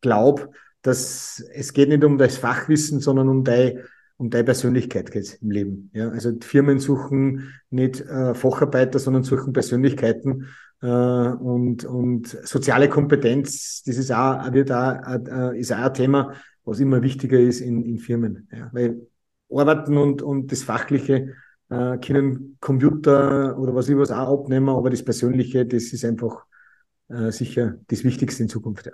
glaube, 0.00 0.50
dass 0.82 1.42
es 1.54 1.72
geht 1.72 1.88
nicht 1.88 2.04
um 2.04 2.18
das 2.18 2.36
Fachwissen, 2.36 3.00
sondern 3.00 3.28
um 3.28 3.42
deine, 3.42 3.84
um 4.16 4.30
deine 4.30 4.44
Persönlichkeit 4.44 5.10
geht's 5.10 5.34
im 5.34 5.50
Leben. 5.50 5.90
Ja, 5.94 6.10
also 6.10 6.32
Firmen 6.40 6.78
suchen 6.78 7.54
nicht 7.70 8.00
äh, 8.02 8.34
Facharbeiter, 8.34 8.98
sondern 8.98 9.22
suchen 9.22 9.52
Persönlichkeiten. 9.52 10.48
Äh, 10.82 10.86
und, 10.86 11.84
und 11.84 12.28
soziale 12.28 12.88
Kompetenz, 12.88 13.82
das 13.84 13.96
ist 13.96 14.12
auch, 14.12 14.52
wird 14.52 14.70
auch, 14.70 14.98
äh, 15.06 15.58
ist 15.58 15.72
auch 15.72 15.78
ein 15.78 15.94
Thema, 15.94 16.34
was 16.64 16.80
immer 16.80 17.02
wichtiger 17.02 17.38
ist 17.38 17.60
in, 17.60 17.82
in 17.82 17.98
Firmen. 17.98 18.48
Ja, 18.52 18.68
weil 18.72 19.06
Arbeiten 19.50 19.96
und, 19.96 20.22
und 20.22 20.52
das 20.52 20.62
Fachliche 20.62 21.34
äh, 21.70 21.98
können 21.98 22.56
Computer 22.60 23.58
oder 23.58 23.74
was 23.74 23.88
ich 23.88 23.96
was 23.96 24.10
auch 24.10 24.40
abnehmen, 24.40 24.68
aber 24.68 24.90
das 24.90 25.04
Persönliche, 25.04 25.66
das 25.66 25.92
ist 25.92 26.04
einfach 26.04 26.44
äh, 27.08 27.30
sicher 27.30 27.74
das 27.88 28.04
Wichtigste 28.04 28.42
in 28.42 28.48
Zukunft. 28.48 28.86
Ja. 28.86 28.92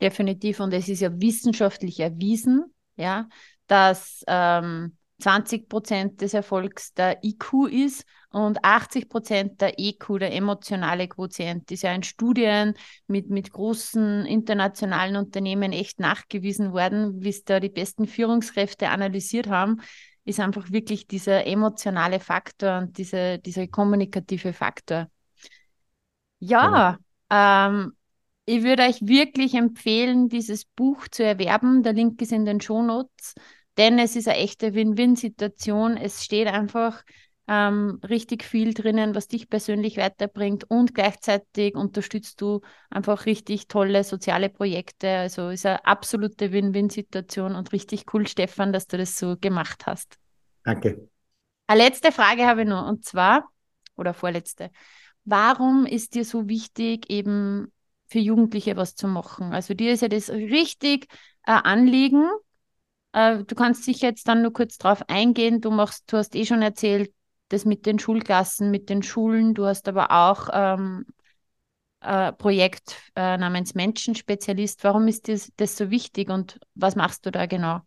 Definitiv. 0.00 0.60
Und 0.60 0.72
es 0.72 0.88
ist 0.88 1.00
ja 1.00 1.10
wissenschaftlich 1.20 2.00
erwiesen, 2.00 2.64
ja, 2.96 3.28
dass 3.66 4.24
ähm, 4.26 4.96
20 5.20 5.68
Prozent 5.68 6.20
des 6.20 6.34
Erfolgs 6.34 6.94
der 6.94 7.24
IQ 7.24 7.68
ist 7.68 8.04
und 8.30 8.64
80 8.64 9.08
Prozent 9.08 9.60
der 9.60 9.78
EQ, 9.78 10.18
der 10.20 10.32
emotionale 10.32 11.08
Quotient, 11.08 11.70
ist 11.72 11.82
ja 11.82 11.92
in 11.92 12.04
Studien 12.04 12.74
mit, 13.08 13.28
mit 13.28 13.50
großen 13.50 14.26
internationalen 14.26 15.16
Unternehmen 15.16 15.72
echt 15.72 15.98
nachgewiesen 15.98 16.72
worden, 16.72 17.20
wie 17.20 17.30
es 17.30 17.42
da 17.42 17.58
die 17.58 17.68
besten 17.68 18.06
Führungskräfte 18.06 18.90
analysiert 18.90 19.48
haben, 19.48 19.80
ist 20.28 20.40
einfach 20.40 20.70
wirklich 20.70 21.06
dieser 21.06 21.46
emotionale 21.46 22.20
Faktor 22.20 22.78
und 22.78 22.98
diese, 22.98 23.38
dieser 23.38 23.66
kommunikative 23.66 24.52
Faktor. 24.52 25.08
Ja, 26.38 26.98
ja. 27.30 27.68
Ähm, 27.68 27.92
ich 28.44 28.62
würde 28.62 28.82
euch 28.82 29.00
wirklich 29.00 29.54
empfehlen, 29.54 30.28
dieses 30.28 30.66
Buch 30.66 31.08
zu 31.08 31.24
erwerben. 31.24 31.82
Der 31.82 31.94
Link 31.94 32.20
ist 32.20 32.32
in 32.32 32.44
den 32.44 32.60
Shownotes, 32.60 33.34
denn 33.78 33.98
es 33.98 34.16
ist 34.16 34.28
eine 34.28 34.38
echte 34.38 34.74
Win-Win-Situation. 34.74 35.96
Es 35.96 36.24
steht 36.24 36.46
einfach 36.48 37.02
ähm, 37.48 37.98
richtig 38.08 38.44
viel 38.44 38.74
drinnen, 38.74 39.14
was 39.14 39.26
dich 39.26 39.48
persönlich 39.48 39.96
weiterbringt 39.96 40.64
und 40.70 40.94
gleichzeitig 40.94 41.74
unterstützt 41.74 42.40
du 42.40 42.60
einfach 42.90 43.26
richtig 43.26 43.68
tolle 43.68 44.04
soziale 44.04 44.50
Projekte. 44.50 45.08
Also 45.08 45.48
ist 45.48 45.66
eine 45.66 45.84
absolute 45.84 46.52
Win-Win-Situation 46.52 47.54
und 47.54 47.72
richtig 47.72 48.04
cool, 48.12 48.26
Stefan, 48.26 48.72
dass 48.72 48.86
du 48.86 48.98
das 48.98 49.16
so 49.16 49.36
gemacht 49.40 49.86
hast. 49.86 50.18
Danke. 50.64 51.08
Eine 51.66 51.84
letzte 51.84 52.12
Frage 52.12 52.46
habe 52.46 52.62
ich 52.62 52.68
noch 52.68 52.86
und 52.86 53.04
zwar, 53.04 53.48
oder 53.96 54.14
vorletzte. 54.14 54.70
Warum 55.24 55.86
ist 55.86 56.14
dir 56.14 56.24
so 56.24 56.48
wichtig, 56.48 57.10
eben 57.10 57.72
für 58.08 58.18
Jugendliche 58.18 58.76
was 58.76 58.94
zu 58.94 59.06
machen. 59.06 59.52
Also 59.52 59.74
dir 59.74 59.92
ist 59.92 60.02
ja 60.02 60.08
das 60.08 60.30
richtig 60.30 61.06
äh, 61.46 61.52
Anliegen. 61.52 62.26
Äh, 63.12 63.44
du 63.44 63.54
kannst 63.54 63.84
sicher 63.84 64.08
jetzt 64.08 64.26
dann 64.26 64.42
nur 64.42 64.52
kurz 64.52 64.78
drauf 64.78 65.02
eingehen. 65.08 65.60
Du 65.60 65.70
machst, 65.70 66.10
du 66.10 66.16
hast 66.16 66.34
eh 66.34 66.46
schon 66.46 66.62
erzählt, 66.62 67.12
das 67.48 67.64
mit 67.64 67.86
den 67.86 67.98
Schulklassen, 67.98 68.70
mit 68.70 68.88
den 68.90 69.02
Schulen. 69.02 69.54
Du 69.54 69.66
hast 69.66 69.88
aber 69.88 70.10
auch 70.10 70.48
ähm, 70.52 71.06
äh, 72.00 72.32
Projekt 72.32 72.96
äh, 73.16 73.36
namens 73.36 73.74
Menschenspezialist. 73.74 74.84
Warum 74.84 75.08
ist 75.08 75.28
das, 75.28 75.52
das 75.56 75.76
so 75.76 75.90
wichtig 75.90 76.30
und 76.30 76.60
was 76.74 76.96
machst 76.96 77.26
du 77.26 77.30
da 77.30 77.46
genau? 77.46 77.80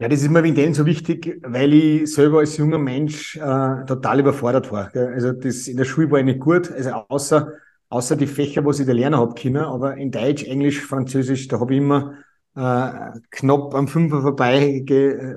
Ja, 0.00 0.08
das 0.08 0.22
ist 0.22 0.28
mir 0.30 0.42
wegen 0.42 0.56
denen 0.56 0.74
so 0.74 0.86
wichtig, 0.86 1.40
weil 1.44 1.72
ich 1.72 2.12
selber 2.12 2.40
als 2.40 2.56
junger 2.56 2.78
Mensch 2.78 3.36
äh, 3.36 3.40
total 3.86 4.20
überfordert 4.20 4.72
war. 4.72 4.90
Gell? 4.90 5.06
Also 5.14 5.32
das 5.32 5.68
in 5.68 5.76
der 5.76 5.84
Schule 5.84 6.10
war 6.10 6.18
ich 6.18 6.24
nicht 6.24 6.40
gut, 6.40 6.70
also 6.70 6.90
außer 7.08 7.52
außer 7.90 8.16
die 8.16 8.26
Fächer, 8.26 8.64
was 8.64 8.80
ich 8.80 8.86
da 8.86 8.92
lernen 8.92 9.16
habe 9.16 9.34
können. 9.40 9.58
Aber 9.64 9.96
in 9.96 10.10
Deutsch, 10.10 10.42
Englisch, 10.44 10.80
Französisch, 10.80 11.46
da 11.46 11.60
habe 11.60 11.72
ich 11.74 11.78
immer 11.78 12.14
äh, 12.56 13.18
knapp 13.30 13.74
am 13.74 13.88
Fünfer 13.88 14.22
vorbei 14.22 14.84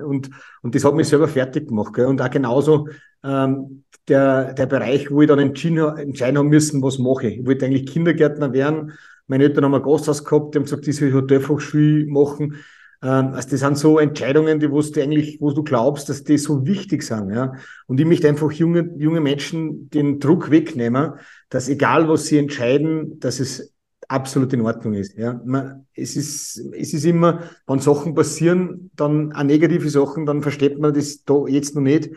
und, 0.04 0.30
und 0.62 0.74
das 0.74 0.84
hat 0.84 0.94
mich 0.94 1.08
selber 1.08 1.28
fertig 1.28 1.68
gemacht. 1.68 1.94
Gell? 1.94 2.06
Und 2.06 2.22
auch 2.22 2.30
genauso 2.30 2.88
ähm, 3.24 3.84
der, 4.08 4.54
der 4.54 4.66
Bereich, 4.66 5.10
wo 5.10 5.22
ich 5.22 5.28
dann 5.28 5.38
entschieden, 5.38 5.96
entscheiden 5.96 6.38
haben 6.38 6.48
müssen, 6.48 6.82
was 6.82 6.98
mache 6.98 7.28
ich. 7.28 7.38
Ich 7.40 7.46
wollte 7.46 7.66
eigentlich 7.66 7.86
Kindergärtner 7.86 8.52
werden. 8.52 8.92
Meine 9.26 9.44
Eltern 9.44 9.64
haben 9.64 9.74
ein 9.74 9.82
Gasthaus 9.82 10.24
gehabt, 10.24 10.54
die 10.54 10.58
haben 10.58 10.64
gesagt, 10.64 10.86
diese 10.86 11.12
Hotelfachschule 11.12 12.06
machen. 12.06 12.56
Ähm, 13.02 13.28
also 13.34 13.50
das 13.50 13.60
sind 13.60 13.78
so 13.78 13.98
Entscheidungen, 13.98 14.60
die 14.60 14.70
wo 14.70 14.80
du 14.80 15.02
eigentlich, 15.02 15.40
wo 15.40 15.52
du 15.52 15.62
glaubst, 15.62 16.08
dass 16.08 16.24
die 16.24 16.38
so 16.38 16.66
wichtig 16.66 17.02
sind. 17.02 17.30
Ja? 17.30 17.52
Und 17.86 18.00
ich 18.00 18.06
möchte 18.06 18.28
einfach 18.28 18.50
junge, 18.52 18.90
junge 18.96 19.20
Menschen 19.20 19.90
den 19.90 20.18
Druck 20.20 20.50
wegnehmen, 20.50 21.14
dass 21.50 21.68
egal 21.68 22.08
was 22.08 22.26
sie 22.26 22.38
entscheiden, 22.38 23.20
dass 23.20 23.40
es 23.40 23.72
absolut 24.08 24.52
in 24.52 24.62
Ordnung 24.62 24.94
ist. 24.94 25.16
Ja? 25.16 25.40
Man, 25.44 25.86
es, 25.94 26.16
ist 26.16 26.56
es 26.56 26.94
ist 26.94 27.04
immer, 27.04 27.42
wenn 27.66 27.78
Sachen 27.78 28.14
passieren, 28.14 28.90
dann 28.96 29.32
auch 29.32 29.44
negative 29.44 29.88
Sachen, 29.90 30.26
dann 30.26 30.42
versteht 30.42 30.78
man 30.78 30.94
das 30.94 31.24
da 31.24 31.46
jetzt 31.46 31.74
noch 31.74 31.82
nicht. 31.82 32.10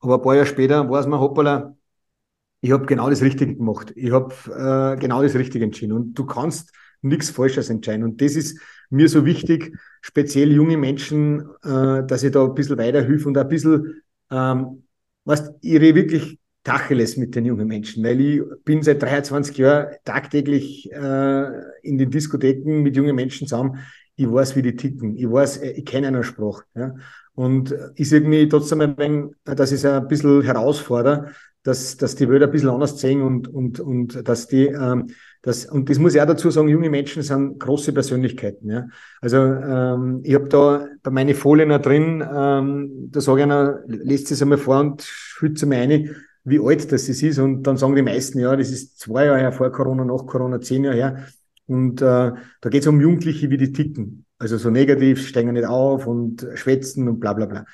Aber 0.00 0.16
ein 0.16 0.22
paar 0.22 0.34
Jahre 0.34 0.46
später 0.46 0.88
weiß 0.88 1.06
man, 1.06 1.20
hoppala, 1.20 1.76
ich 2.60 2.72
habe 2.72 2.86
genau 2.86 3.10
das 3.10 3.22
Richtige 3.22 3.56
gemacht. 3.56 3.92
Ich 3.94 4.10
habe 4.10 4.34
äh, 4.46 4.98
genau 4.98 5.22
das 5.22 5.34
Richtige 5.34 5.64
entschieden. 5.64 5.92
Und 5.92 6.14
du 6.14 6.24
kannst 6.24 6.72
nichts 7.02 7.30
Falsches 7.30 7.68
entscheiden. 7.68 8.04
Und 8.04 8.22
das 8.22 8.36
ist 8.36 8.58
mir 8.88 9.08
so 9.08 9.26
wichtig, 9.26 9.76
speziell 10.00 10.50
junge 10.50 10.78
Menschen, 10.78 11.42
äh, 11.62 12.06
dass 12.06 12.22
ich 12.22 12.32
da 12.32 12.44
ein 12.44 12.54
bisschen 12.54 12.78
weiterhelfe 12.78 13.28
und 13.28 13.36
ein 13.36 13.48
bisschen, 13.48 14.02
ähm, 14.30 14.84
was 15.24 15.52
ihre 15.60 15.94
wirklich 15.94 16.38
Tacheles 16.64 17.16
mit 17.16 17.34
den 17.36 17.44
jungen 17.44 17.68
Menschen, 17.68 18.02
weil 18.02 18.20
ich 18.20 18.42
bin 18.64 18.82
seit 18.82 19.02
23 19.02 19.56
Jahren 19.58 19.94
tagtäglich 20.04 20.90
äh, 20.90 21.46
in 21.82 21.98
den 21.98 22.10
Diskotheken 22.10 22.82
mit 22.82 22.96
jungen 22.96 23.14
Menschen 23.14 23.46
zusammen. 23.46 23.78
Ich 24.16 24.30
weiß, 24.30 24.56
wie 24.56 24.62
die 24.62 24.74
ticken. 24.74 25.16
Ich 25.16 25.30
weiß, 25.30 25.58
äh, 25.58 25.70
ich 25.72 25.84
kenne 25.84 26.08
eine 26.08 26.24
Sprache. 26.24 26.64
Ja? 26.74 26.94
Und 27.34 27.74
ich 27.96 28.08
sehe 28.08 28.20
mich 28.20 28.48
trotzdem 28.48 28.80
ein 28.80 28.96
wenig, 28.96 29.34
dass 29.44 29.72
ich 29.72 29.78
es 29.78 29.84
ein 29.84 30.08
bisschen 30.08 30.42
herausfordere, 30.42 31.32
dass, 31.64 31.96
dass 31.96 32.14
die 32.14 32.28
Welt 32.28 32.42
ein 32.42 32.50
bisschen 32.50 32.68
anders 32.68 33.00
sehen 33.00 33.22
und, 33.22 33.48
und, 33.48 33.80
und 33.80 34.28
dass 34.28 34.46
die, 34.46 34.66
ähm, 34.66 35.08
das, 35.42 35.66
und 35.66 35.90
das 35.90 35.98
muss 35.98 36.14
ich 36.14 36.20
auch 36.20 36.26
dazu 36.26 36.50
sagen, 36.50 36.68
junge 36.68 36.90
Menschen 36.90 37.22
sind 37.22 37.58
große 37.58 37.92
Persönlichkeiten. 37.92 38.70
Ja. 38.70 38.86
Also 39.20 39.38
ähm, 39.38 40.20
ich 40.22 40.34
habe 40.34 40.48
da 40.48 40.88
bei 41.02 41.10
meinen 41.10 41.34
Folien 41.34 41.70
drin, 41.82 42.22
ähm, 42.22 43.08
da 43.10 43.20
sage 43.20 43.40
ich 43.40 43.44
einer, 43.44 43.80
lest 43.86 44.30
es 44.30 44.40
einmal 44.40 44.58
vor 44.58 44.80
und 44.80 45.02
fühlt 45.02 45.56
es 45.56 45.66
mir 45.66 45.78
ein, 45.78 46.14
wie 46.44 46.60
alt 46.60 46.92
das 46.92 47.08
ist. 47.08 47.38
Und 47.38 47.62
dann 47.64 47.76
sagen 47.76 47.96
die 47.96 48.02
meisten, 48.02 48.38
ja, 48.38 48.54
das 48.54 48.70
ist 48.70 49.00
zwei 49.00 49.26
Jahre 49.26 49.40
her 49.40 49.52
vor 49.52 49.70
Corona, 49.72 50.04
nach 50.04 50.26
Corona, 50.26 50.60
zehn 50.60 50.84
Jahre 50.84 50.96
her. 50.96 51.26
Und 51.66 52.02
äh, 52.02 52.32
da 52.60 52.70
geht 52.70 52.82
es 52.82 52.86
um 52.86 53.00
Jugendliche, 53.00 53.50
wie 53.50 53.56
die 53.56 53.72
ticken. 53.72 54.26
Also 54.38 54.58
so 54.58 54.70
negativ, 54.70 55.26
steigen 55.26 55.52
nicht 55.52 55.66
auf 55.66 56.06
und 56.06 56.46
schwätzen 56.54 57.08
und 57.08 57.20
bla 57.20 57.32
bla 57.32 57.46
bla. 57.46 57.64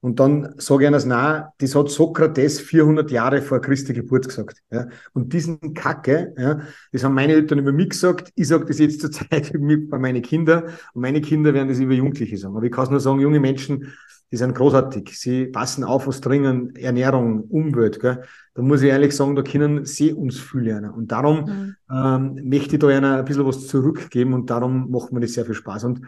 Und 0.00 0.20
dann 0.20 0.54
sage 0.58 0.84
ich 0.84 0.88
eines, 0.88 1.04
na, 1.04 1.52
das 1.58 1.74
hat 1.74 1.90
Sokrates 1.90 2.60
400 2.60 3.10
Jahre 3.10 3.42
vor 3.42 3.60
Christi 3.60 3.92
Geburt 3.92 4.28
gesagt. 4.28 4.62
Ja. 4.70 4.88
Und 5.14 5.32
diesen 5.32 5.74
Kacke, 5.74 6.34
ja, 6.38 6.60
das 6.92 7.02
haben 7.02 7.14
meine 7.14 7.32
Eltern 7.32 7.58
über 7.58 7.72
mich 7.72 7.90
gesagt. 7.90 8.30
Ich 8.34 8.48
sage 8.48 8.66
das 8.66 8.78
jetzt 8.78 9.00
zur 9.00 9.10
Zeit 9.10 9.52
bei 9.90 9.98
meinen 9.98 10.22
Kindern. 10.22 10.64
Und 10.92 11.02
meine 11.02 11.20
Kinder 11.20 11.54
werden 11.54 11.68
das 11.68 11.78
über 11.78 11.94
Jugendliche 11.94 12.36
sagen. 12.36 12.56
Aber 12.56 12.64
ich 12.64 12.72
kann 12.72 12.90
nur 12.90 13.00
sagen, 13.00 13.20
junge 13.20 13.40
Menschen, 13.40 13.94
die 14.32 14.36
sind 14.36 14.54
großartig. 14.54 15.18
Sie 15.18 15.46
passen 15.46 15.84
auf, 15.84 16.06
was 16.06 16.20
dringen, 16.20 16.74
Ernährung, 16.74 17.42
Umwelt. 17.42 18.00
Gell. 18.00 18.22
Da 18.54 18.62
muss 18.62 18.82
ich 18.82 18.88
ehrlich 18.88 19.14
sagen, 19.14 19.36
da 19.36 19.42
können 19.42 19.84
sie 19.84 20.12
uns 20.12 20.40
viel 20.40 20.62
lernen. 20.62 20.90
Und 20.90 21.12
darum 21.12 21.44
mhm. 21.44 21.76
ähm, 21.90 22.48
möchte 22.48 22.74
ich 22.74 22.80
da 22.80 22.88
einer 22.88 23.18
ein 23.18 23.24
bisschen 23.24 23.46
was 23.46 23.66
zurückgeben 23.68 24.34
und 24.34 24.50
darum 24.50 24.90
macht 24.90 25.12
mir 25.12 25.20
das 25.20 25.34
sehr 25.34 25.44
viel 25.44 25.54
Spaß. 25.54 25.84
Und 25.84 26.00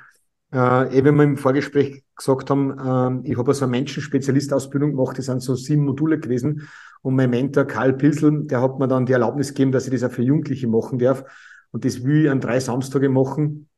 äh, 0.53 0.97
eben 0.97 1.17
wir 1.17 1.25
im 1.25 1.37
Vorgespräch 1.37 2.03
gesagt 2.17 2.51
haben, 2.51 3.23
äh, 3.25 3.31
ich 3.31 3.39
habe 3.39 3.55
so 3.55 3.65
eine 3.65 3.71
Menschenspezialistausbildung 3.71 4.97
gemacht, 4.97 5.19
das 5.19 5.27
sind 5.27 5.41
so 5.41 5.55
sieben 5.55 5.85
Module 5.85 6.19
gewesen. 6.19 6.69
Und 7.03 7.15
mein 7.15 7.31
Mentor 7.31 7.67
Karl 7.67 7.93
Pilsel, 7.93 8.47
der 8.47 8.61
hat 8.61 8.79
mir 8.81 8.89
dann 8.89 9.07
die 9.07 9.13
Erlaubnis 9.13 9.49
gegeben, 9.49 9.71
dass 9.71 9.87
ich 9.87 9.93
das 9.93 10.03
auch 10.03 10.13
für 10.13 10.23
Jugendliche 10.23 10.67
machen 10.67 10.99
darf. 10.99 11.25
Und 11.71 11.85
das 11.85 12.03
will 12.03 12.25
ich 12.25 12.31
an 12.31 12.41
drei 12.41 12.59
Samstage 12.59 13.09
machen. 13.09 13.69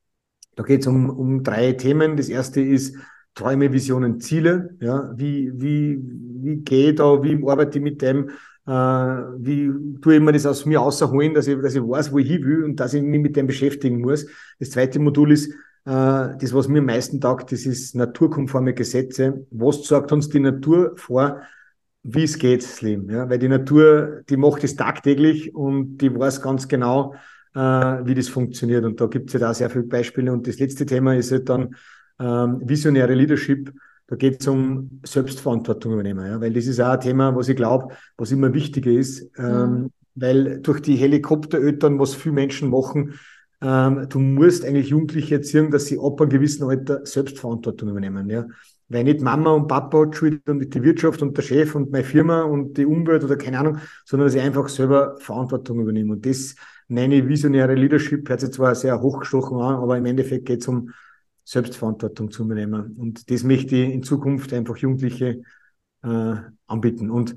Da 0.57 0.63
geht 0.63 0.81
es 0.81 0.87
um, 0.87 1.11
um 1.11 1.43
drei 1.43 1.73
Themen. 1.73 2.17
Das 2.17 2.29
erste 2.29 2.61
ist 2.61 2.97
Träume, 3.35 3.73
Visionen, 3.73 4.21
Ziele. 4.21 4.77
Ja, 4.81 5.13
wie, 5.17 5.53
wie, 5.55 5.99
wie 6.03 6.57
geht 6.59 6.99
da, 6.99 7.23
wie 7.23 7.43
arbeite 7.47 7.79
ich 7.79 7.85
mit 7.85 8.03
dem? 8.03 8.31
Äh, 8.67 8.73
wie 8.73 9.73
tue 10.01 10.17
ich 10.17 10.21
mir 10.21 10.33
das 10.33 10.47
aus 10.47 10.67
mir 10.67 10.81
außerholen, 10.81 11.35
dass 11.35 11.47
ich, 11.47 11.61
dass 11.61 11.75
ich 11.75 11.83
weiß, 11.83 12.13
wo 12.13 12.19
ich 12.19 12.29
hin 12.29 12.45
will 12.45 12.65
und 12.65 12.79
dass 12.79 12.95
ich 12.95 13.03
mich 13.03 13.21
mit 13.21 13.37
dem 13.37 13.47
beschäftigen 13.47 14.01
muss. 14.01 14.27
Das 14.59 14.71
zweite 14.71 14.99
Modul 14.99 15.33
ist, 15.33 15.53
äh, 15.87 16.37
das, 16.39 16.53
was 16.53 16.69
mir 16.69 16.81
am 16.81 16.87
meisten 16.87 17.21
taugt, 17.21 17.53
das 17.53 17.67
ist 17.67 17.95
naturkonforme 17.95 18.75
Gesetze. 18.75 19.47
Was 19.51 19.85
sagt 19.87 20.13
uns 20.13 20.29
die 20.29 20.41
Natur 20.41 20.93
vor, 20.97 21.41
wie 22.03 22.25
es 22.25 22.39
geht, 22.39 22.81
Leben? 22.83 23.11
Ja? 23.11 23.29
Weil 23.29 23.39
die 23.39 23.49
Natur, 23.49 24.23
die 24.29 24.37
macht 24.37 24.63
es 24.65 24.77
tagtäglich 24.77 25.55
und 25.55 25.99
die 25.99 26.15
weiß 26.15 26.43
ganz 26.43 26.69
genau, 26.69 27.15
äh, 27.55 27.59
wie 27.59 28.15
das 28.15 28.29
funktioniert. 28.29 28.85
Und 28.85 29.01
da 29.01 29.07
gibt 29.07 29.31
es 29.31 29.35
ja 29.35 29.41
da 29.41 29.55
sehr 29.55 29.71
viele 29.71 29.85
Beispiele. 29.85 30.33
Und 30.33 30.47
das 30.47 30.59
letzte 30.59 30.87
Thema 30.87 31.15
ist 31.15 31.33
halt 31.33 31.49
dann 31.49 31.75
ähm, 32.21 32.61
visionäre 32.63 33.15
Leadership. 33.15 33.73
Da 34.07 34.17
geht 34.17 34.41
es 34.41 34.49
um 34.49 35.01
Selbstverantwortung 35.05 35.93
übernehmen, 35.93 36.27
ja? 36.27 36.41
weil 36.41 36.53
das 36.53 36.67
ist 36.67 36.81
auch 36.81 36.91
ein 36.91 37.01
Thema, 37.01 37.35
was 37.35 37.49
ich 37.49 37.57
glaube, 37.57 37.95
was 38.17 38.33
immer 38.33 38.53
wichtiger 38.53 38.91
ist, 38.91 39.31
ähm, 39.39 39.71
mhm. 39.71 39.91
weil 40.17 40.61
durch 40.61 40.81
die 40.81 40.97
Helikoptereltern, 40.97 41.99
was 41.99 42.15
viele 42.15 42.35
Menschen 42.35 42.71
machen, 42.71 43.15
ähm, 43.63 44.07
du 44.09 44.19
musst 44.19 44.65
eigentlich 44.65 44.89
Jugendliche 44.89 45.37
erziehen, 45.37 45.71
dass 45.71 45.87
sie 45.87 45.99
ab 45.99 46.21
einem 46.21 46.31
gewissen 46.31 46.65
Alter 46.65 47.05
Selbstverantwortung 47.07 47.91
übernehmen. 47.91 48.29
Ja? 48.29 48.47
Weil 48.89 49.05
nicht 49.05 49.21
Mama 49.21 49.53
und 49.53 49.69
Papa 49.69 50.01
hat 50.01 50.17
schuld 50.17 50.49
und 50.49 50.59
nicht 50.59 50.75
die 50.75 50.83
Wirtschaft 50.83 51.23
und 51.23 51.37
der 51.37 51.43
Chef 51.43 51.75
und 51.77 51.93
meine 51.93 52.05
Firma 52.05 52.43
und 52.43 52.77
die 52.77 52.87
Umwelt 52.87 53.23
oder 53.23 53.37
keine 53.37 53.61
Ahnung, 53.61 53.79
sondern 54.05 54.27
dass 54.27 54.35
ich 54.35 54.43
einfach 54.43 54.69
selber 54.69 55.17
Verantwortung 55.21 55.81
übernehme. 55.81 56.15
Und 56.15 56.27
das 56.27 56.57
nenne 56.89 57.17
ich 57.17 57.29
visionäre 57.29 57.75
Leadership, 57.75 58.29
hört 58.29 58.41
sich 58.41 58.51
zwar 58.51 58.75
sehr 58.75 59.01
hochgestochen 59.01 59.59
an, 59.61 59.77
aber 59.77 59.97
im 59.97 60.07
Endeffekt 60.07 60.47
geht 60.47 60.63
es 60.63 60.69
um 60.69 60.91
Selbstverantwortung 61.51 62.31
zu 62.31 62.45
übernehmen. 62.45 62.97
Und 62.97 63.29
das 63.29 63.43
möchte 63.43 63.75
ich 63.75 63.93
in 63.93 64.05
Zukunft 64.05 64.53
einfach 64.53 64.77
Jugendliche 64.77 65.43
äh, 66.05 66.35
anbieten. 66.67 67.11
Und 67.11 67.35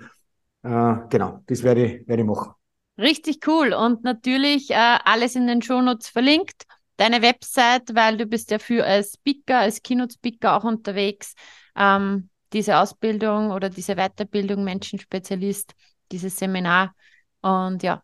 äh, 0.61 0.95
genau, 1.09 1.41
das 1.47 1.63
werde 1.63 1.85
ich, 1.85 2.07
werde 2.07 2.21
ich 2.21 2.27
machen. 2.27 2.53
Richtig 2.99 3.47
cool. 3.47 3.73
Und 3.73 4.03
natürlich 4.03 4.69
äh, 4.69 4.99
alles 5.03 5.35
in 5.35 5.47
den 5.47 5.63
Shownotes 5.63 6.09
verlinkt. 6.09 6.63
Deine 6.97 7.23
Website, 7.23 7.95
weil 7.95 8.17
du 8.17 8.27
bist 8.27 8.51
ja 8.51 8.59
für 8.59 8.85
als 8.85 9.13
Speaker, 9.13 9.59
als 9.59 9.81
Keynote-Speaker 9.81 10.57
auch 10.57 10.63
unterwegs. 10.63 11.33
Ähm, 11.75 12.29
diese 12.53 12.77
Ausbildung 12.77 13.49
oder 13.49 13.71
diese 13.71 13.95
Weiterbildung 13.95 14.63
Menschenspezialist, 14.63 15.73
dieses 16.11 16.37
Seminar 16.37 16.93
und 17.41 17.81
ja, 17.81 18.03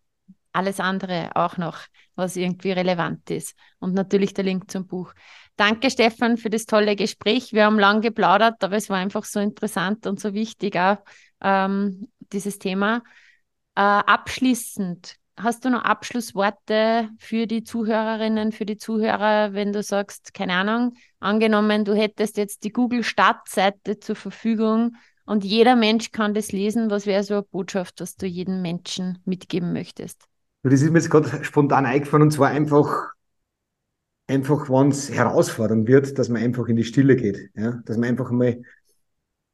alles 0.54 0.80
andere 0.80 1.30
auch 1.36 1.58
noch, 1.58 1.78
was 2.16 2.36
irgendwie 2.36 2.72
relevant 2.72 3.30
ist. 3.30 3.56
Und 3.78 3.94
natürlich 3.94 4.34
der 4.34 4.44
Link 4.44 4.72
zum 4.72 4.88
Buch. 4.88 5.14
Danke, 5.60 5.92
Stefan, 5.92 6.38
für 6.38 6.50
das 6.50 6.66
tolle 6.66 6.96
Gespräch. 6.96 7.52
Wir 7.52 7.66
haben 7.66 7.78
lang 7.78 8.00
geplaudert, 8.00 8.64
aber 8.64 8.78
es 8.78 8.90
war 8.90 8.96
einfach 8.96 9.26
so 9.26 9.42
interessant 9.42 10.08
und 10.08 10.18
so 10.18 10.34
wichtig 10.34 10.78
auch, 10.78 11.00
ähm, 11.42 12.08
dieses 12.32 12.60
Thema. 12.60 13.04
Äh, 13.76 13.82
abschließend, 13.82 15.18
hast 15.36 15.66
du 15.66 15.70
noch 15.70 15.84
Abschlussworte 15.84 17.10
für 17.20 17.46
die 17.46 17.66
Zuhörerinnen, 17.66 18.54
für 18.54 18.66
die 18.66 18.78
Zuhörer, 18.78 19.52
wenn 19.52 19.74
du 19.74 19.84
sagst, 19.84 20.34
keine 20.34 20.54
Ahnung, 20.54 20.94
angenommen, 21.20 21.84
du 21.84 21.94
hättest 21.94 22.38
jetzt 22.38 22.64
die 22.64 22.72
Google-Startseite 22.72 24.00
zur 24.00 24.16
Verfügung 24.16 24.96
und 25.26 25.44
jeder 25.44 25.76
Mensch 25.76 26.14
kann 26.14 26.34
das 26.34 26.54
lesen, 26.54 26.90
was 26.90 27.06
wäre 27.06 27.24
so 27.24 27.34
eine 27.34 27.44
Botschaft, 27.44 28.00
was 28.00 28.16
du 28.16 28.28
jedem 28.28 28.62
Menschen 28.62 29.20
mitgeben 29.26 29.74
möchtest? 29.74 30.24
Das 30.64 30.82
ist 30.82 30.90
mir 30.90 31.00
jetzt 31.00 31.10
gerade 31.10 31.44
spontan 31.44 31.86
eingefallen 31.86 32.24
und 32.24 32.32
zwar 32.32 32.48
einfach, 32.48 33.12
einfach, 34.30 34.70
wenn 34.70 34.90
es 34.90 35.12
herausfordernd 35.12 35.88
wird, 35.88 36.18
dass 36.18 36.30
man 36.30 36.42
einfach 36.42 36.68
in 36.68 36.78
die 36.78 36.84
Stille 36.86 37.16
geht. 37.16 37.50
Ja? 37.56 37.82
Dass 37.86 37.98
man 37.98 38.10
einfach 38.10 38.32
mal 38.32 38.62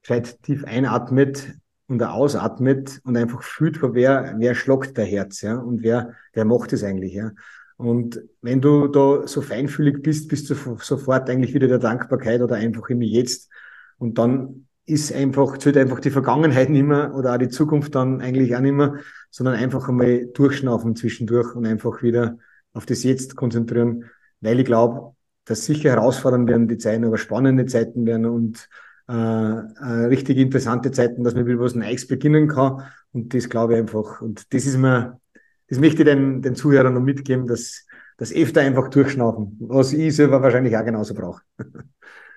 vielleicht 0.03 0.43
tief 0.43 0.63
einatmet, 0.65 1.55
und 1.87 2.01
ausatmet 2.01 2.99
und 3.03 3.15
einfach 3.17 3.43
fühlt, 3.43 3.79
wer, 3.81 4.35
wer 4.37 4.55
schlockt 4.55 4.97
der 4.97 5.05
Herz, 5.05 5.41
ja, 5.41 5.57
und 5.57 5.83
wer, 5.83 6.13
wer 6.33 6.45
macht 6.45 6.73
es 6.73 6.83
eigentlich, 6.83 7.13
ja. 7.13 7.31
Und 7.77 8.21
wenn 8.41 8.61
du 8.61 8.87
da 8.87 9.27
so 9.27 9.41
feinfühlig 9.41 10.01
bist, 10.01 10.29
bist 10.29 10.49
du 10.49 10.55
sofort 10.79 11.29
eigentlich 11.29 11.53
wieder 11.53 11.67
der 11.67 11.77
Dankbarkeit 11.77 12.41
oder 12.41 12.55
einfach 12.55 12.87
immer 12.89 13.03
jetzt. 13.03 13.49
Und 13.97 14.17
dann 14.17 14.67
ist 14.85 15.11
einfach, 15.11 15.57
zählt 15.57 15.75
einfach 15.75 15.99
die 15.99 16.09
Vergangenheit 16.11 16.69
nicht 16.69 16.85
mehr 16.85 17.13
oder 17.13 17.33
auch 17.33 17.37
die 17.37 17.49
Zukunft 17.49 17.93
dann 17.93 18.21
eigentlich 18.21 18.55
auch 18.55 18.61
nicht 18.61 18.75
mehr, 18.75 18.95
sondern 19.29 19.55
einfach 19.55 19.89
einmal 19.89 20.27
durchschnaufen 20.27 20.95
zwischendurch 20.95 21.53
und 21.53 21.65
einfach 21.65 22.01
wieder 22.01 22.37
auf 22.71 22.85
das 22.85 23.03
Jetzt 23.03 23.35
konzentrieren, 23.35 24.05
weil 24.45 24.59
ich 24.59 24.65
glaube, 24.65 25.15
dass 25.45 25.65
sicher 25.65 25.91
herausfordernd 25.91 26.49
werden 26.49 26.67
die 26.67 26.77
Zeiten, 26.77 27.05
aber 27.05 27.17
spannende 27.17 27.65
Zeiten 27.65 28.05
werden 28.05 28.25
und 28.25 28.67
äh, 29.07 29.13
äh, 29.13 30.05
richtig 30.07 30.37
interessante 30.37 30.91
Zeiten, 30.91 31.23
dass 31.23 31.35
man 31.35 31.45
wieder 31.45 31.59
was 31.59 31.75
Neues 31.75 32.07
beginnen 32.07 32.47
kann. 32.47 32.83
Und 33.11 33.33
das 33.33 33.49
glaube 33.49 33.73
ich 33.73 33.79
einfach. 33.79 34.21
Und 34.21 34.53
das 34.53 34.65
ist 34.65 34.77
mir, 34.77 35.19
das 35.67 35.79
möchte 35.79 36.01
ich 36.01 36.07
den, 36.07 36.41
den 36.41 36.55
Zuhörern 36.55 36.93
noch 36.93 37.01
mitgeben, 37.01 37.47
dass 37.47 37.85
das 38.17 38.33
öfter 38.33 38.61
einfach 38.61 38.89
durchschnaufen, 38.89 39.57
was 39.59 39.93
ich 39.93 40.15
selber 40.15 40.41
wahrscheinlich 40.41 40.75
auch 40.75 40.85
genauso 40.85 41.13
brauche. 41.13 41.41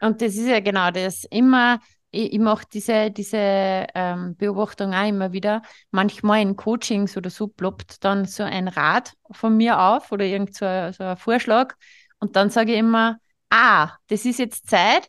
Und 0.01 0.21
das 0.23 0.35
ist 0.35 0.47
ja 0.47 0.61
genau 0.61 0.91
das. 0.91 1.25
Immer, 1.31 1.81
ich, 2.11 2.35
ich 2.35 2.39
mache 2.39 2.65
diese, 2.73 3.11
diese 3.11 3.37
ähm, 3.39 4.37
Beobachtung 4.37 4.95
auch 4.95 5.09
immer 5.09 5.33
wieder. 5.33 5.63
Manchmal 5.91 6.43
in 6.43 6.55
Coachings 6.57 7.17
oder 7.17 7.31
so 7.31 7.49
ploppt 7.49 8.05
dann 8.05 8.25
so 8.25 8.45
ein 8.45 8.69
Rat 8.69 9.15
von 9.33 9.57
mir 9.57 9.81
auf 9.81 10.13
oder 10.13 10.25
irgend 10.25 10.55
so, 10.55 10.67
so 10.93 11.05
ein 11.05 11.17
Vorschlag. 11.17 11.75
Und 12.21 12.37
dann 12.37 12.51
sage 12.51 12.73
ich 12.73 12.79
immer, 12.79 13.19
ah, 13.51 13.91
das 14.09 14.25
ist 14.25 14.39
jetzt 14.39 14.69
Zeit, 14.69 15.09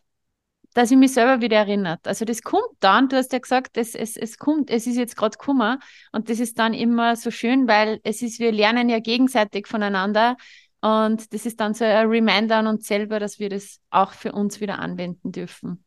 dass 0.74 0.90
ich 0.90 0.96
mich 0.96 1.12
selber 1.12 1.40
wieder 1.40 1.56
erinnert. 1.56 2.06
Also 2.06 2.24
das 2.24 2.42
kommt 2.42 2.70
dann, 2.78 3.08
du 3.08 3.16
hast 3.16 3.32
ja 3.32 3.38
gesagt, 3.40 3.76
es, 3.76 3.94
es, 3.94 4.16
es 4.16 4.38
kommt, 4.38 4.70
es 4.70 4.86
ist 4.86 4.96
jetzt 4.96 5.16
gerade 5.16 5.36
Kummer 5.36 5.78
und 6.12 6.30
das 6.30 6.38
ist 6.38 6.58
dann 6.58 6.74
immer 6.74 7.16
so 7.16 7.30
schön, 7.30 7.66
weil 7.66 8.00
es 8.04 8.22
ist, 8.22 8.38
wir 8.38 8.52
lernen 8.52 8.88
ja 8.88 9.00
gegenseitig 9.00 9.66
voneinander 9.66 10.36
und 10.80 11.34
das 11.34 11.44
ist 11.44 11.60
dann 11.60 11.74
so 11.74 11.84
ein 11.84 12.06
Reminder 12.08 12.56
an 12.56 12.66
uns 12.68 12.86
selber, 12.86 13.18
dass 13.18 13.38
wir 13.38 13.48
das 13.48 13.80
auch 13.90 14.12
für 14.12 14.32
uns 14.32 14.60
wieder 14.60 14.78
anwenden 14.78 15.32
dürfen. 15.32 15.84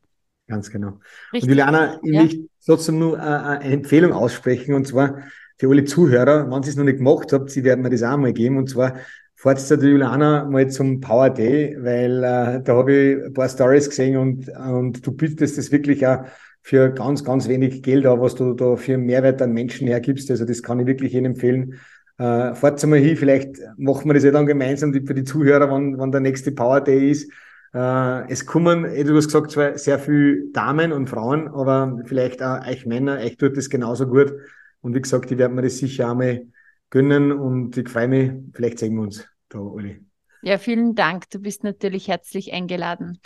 Ganz 0.48 0.70
genau. 0.70 1.00
Richtig. 1.32 1.44
Und 1.44 1.50
Juliana, 1.50 2.00
ich 2.04 2.14
ja. 2.14 2.24
möchte 2.24 2.40
trotzdem 2.66 3.00
nur 3.00 3.20
eine 3.20 3.64
Empfehlung 3.64 4.12
aussprechen 4.12 4.76
und 4.76 4.86
zwar 4.86 5.20
für 5.58 5.70
alle 5.70 5.86
Zuhörer, 5.86 6.52
wenn 6.52 6.64
Sie 6.64 6.72
es 6.72 6.76
noch 6.76 6.84
nicht 6.84 6.98
gemacht 6.98 7.32
habt, 7.32 7.50
Sie 7.50 7.64
werden 7.64 7.82
mir 7.82 7.90
das 7.90 8.04
auch 8.04 8.18
mal 8.18 8.34
geben 8.34 8.58
und 8.58 8.70
zwar 8.70 8.98
fahrt 9.44 9.60
zur 9.60 9.78
Juliana 9.78 10.46
mal 10.46 10.70
zum 10.70 11.02
Power 11.02 11.30
Day, 11.30 11.76
weil 11.78 12.24
äh, 12.24 12.64
da 12.64 12.78
habe 12.78 12.94
ich 12.94 13.26
ein 13.26 13.34
paar 13.34 13.50
Stories 13.50 13.90
gesehen 13.90 14.16
und, 14.16 14.48
und 14.48 15.06
du 15.06 15.12
bietest 15.12 15.58
das 15.58 15.70
wirklich 15.70 16.08
auch 16.08 16.24
für 16.62 16.90
ganz, 16.92 17.26
ganz 17.26 17.50
wenig 17.50 17.84
Geld 17.84 18.06
an, 18.06 18.22
was 18.22 18.36
du 18.36 18.54
da 18.54 18.78
für 18.78 18.98
Mehrwert 18.98 19.42
an 19.42 19.52
Menschen 19.52 19.88
hergibst. 19.88 20.32
Also 20.32 20.46
das 20.46 20.64
kann 20.64 20.80
ich 20.80 20.88
wirklich 20.88 21.12
jedem 21.12 21.34
empfehlen. 21.34 21.74
Äh, 22.18 22.56
fahrt 22.56 22.82
mal 22.86 23.00
hin, 23.00 23.18
vielleicht 23.18 23.58
machen 23.76 24.08
wir 24.08 24.14
das 24.14 24.24
ja 24.24 24.32
dann 24.32 24.46
gemeinsam 24.46 24.94
für 24.94 25.14
die 25.14 25.26
Zuhörer, 25.26 25.70
wann, 25.70 25.98
wann 25.98 26.14
der 26.14 26.22
nächste 26.22 26.54
Power 26.54 26.80
Day 26.80 27.12
ist. 27.12 27.30
Äh, 27.74 28.32
es 28.32 28.46
kommen, 28.46 28.86
eh, 28.86 29.04
du 29.04 29.14
hast 29.18 29.26
gesagt, 29.26 29.52
zwar 29.52 29.78
sehr 29.78 30.00
viele 30.00 30.52
Damen 30.54 30.94
und 30.94 31.10
Frauen, 31.10 31.50
aber 31.50 32.00
vielleicht 32.06 32.42
auch 32.42 32.66
euch 32.66 32.86
Männer, 32.86 33.18
euch 33.18 33.36
tut 33.36 33.58
das 33.58 33.70
genauso 33.70 34.08
gut. 34.08 34.34
Und 34.80 34.96
wie 34.96 35.02
gesagt, 35.02 35.30
ich 35.32 35.38
werde 35.38 35.54
mir 35.54 35.64
das 35.64 35.80
sicher 35.80 36.12
einmal 36.12 36.44
gönnen 36.90 37.34
und 37.34 37.76
ich 37.76 37.90
freue 37.90 38.08
mich, 38.08 38.32
vielleicht 38.54 38.80
sehen 38.80 38.96
wir 38.96 39.02
uns 39.02 39.33
da, 39.54 39.60
Uli. 39.60 40.04
Ja, 40.42 40.58
vielen 40.58 40.94
Dank. 40.96 41.30
Du 41.30 41.40
bist 41.40 41.64
natürlich 41.64 42.08
herzlich 42.08 42.52
eingeladen. 42.54 43.20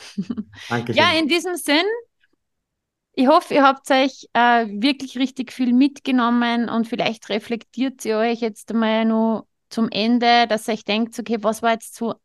Danke. 0.70 0.94
Ja, 0.96 1.12
in 1.18 1.28
diesem 1.28 1.56
Sinn, 1.56 1.86
ich 3.14 3.28
hoffe, 3.28 3.56
ihr 3.56 3.64
habt 3.64 3.90
euch 3.90 4.28
äh, 4.34 4.68
wirklich 4.68 5.18
richtig 5.18 5.52
viel 5.52 5.74
mitgenommen 5.74 6.70
und 6.70 6.88
vielleicht 6.88 7.30
reflektiert 7.30 8.06
ihr 8.06 8.18
euch 8.18 8.42
jetzt 8.42 8.72
einmal 8.72 9.06
nur 9.06 9.48
zum 9.70 9.90
Ende, 9.90 10.46
dass 10.48 10.68
ihr 10.68 10.76
euch 10.76 10.86
denkt, 10.86 11.18
okay, 11.18 11.38
was 11.42 11.64
war 11.64 11.72
jetzt 11.72 11.96
so 11.96 12.16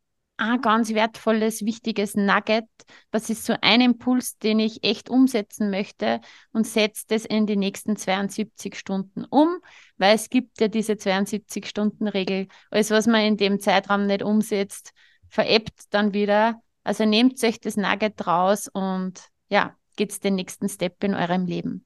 ein 0.51 0.61
ganz 0.61 0.93
wertvolles, 0.93 1.65
wichtiges 1.65 2.15
Nugget. 2.15 2.65
Was 3.11 3.29
ist 3.29 3.45
so 3.45 3.55
ein 3.61 3.81
Impuls, 3.81 4.37
den 4.37 4.59
ich 4.59 4.83
echt 4.83 5.09
umsetzen 5.09 5.69
möchte 5.69 6.19
und 6.51 6.67
setze 6.67 7.05
das 7.07 7.25
in 7.25 7.45
die 7.45 7.55
nächsten 7.55 7.95
72 7.95 8.75
Stunden 8.77 9.25
um, 9.25 9.57
weil 9.97 10.15
es 10.15 10.29
gibt 10.29 10.59
ja 10.59 10.67
diese 10.67 10.93
72-Stunden-Regel. 10.93 12.47
Alles, 12.71 12.91
was 12.91 13.07
man 13.07 13.21
in 13.21 13.37
dem 13.37 13.59
Zeitraum 13.59 14.05
nicht 14.05 14.23
umsetzt, 14.23 14.91
veräppt 15.29 15.93
dann 15.93 16.13
wieder. 16.13 16.61
Also 16.83 17.05
nehmt 17.05 17.41
euch 17.43 17.59
das 17.59 17.77
Nugget 17.77 18.27
raus 18.27 18.69
und 18.71 19.29
ja, 19.49 19.75
geht's 19.95 20.19
den 20.19 20.35
nächsten 20.35 20.67
Step 20.67 21.03
in 21.03 21.15
eurem 21.15 21.45
Leben. 21.45 21.85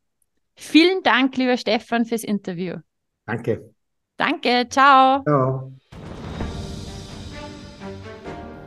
Vielen 0.55 1.03
Dank, 1.03 1.37
lieber 1.37 1.57
Stefan, 1.57 2.05
fürs 2.05 2.23
Interview. 2.23 2.77
Danke. 3.25 3.73
Danke, 4.17 4.67
ciao. 4.69 5.21
Ciao. 5.21 5.71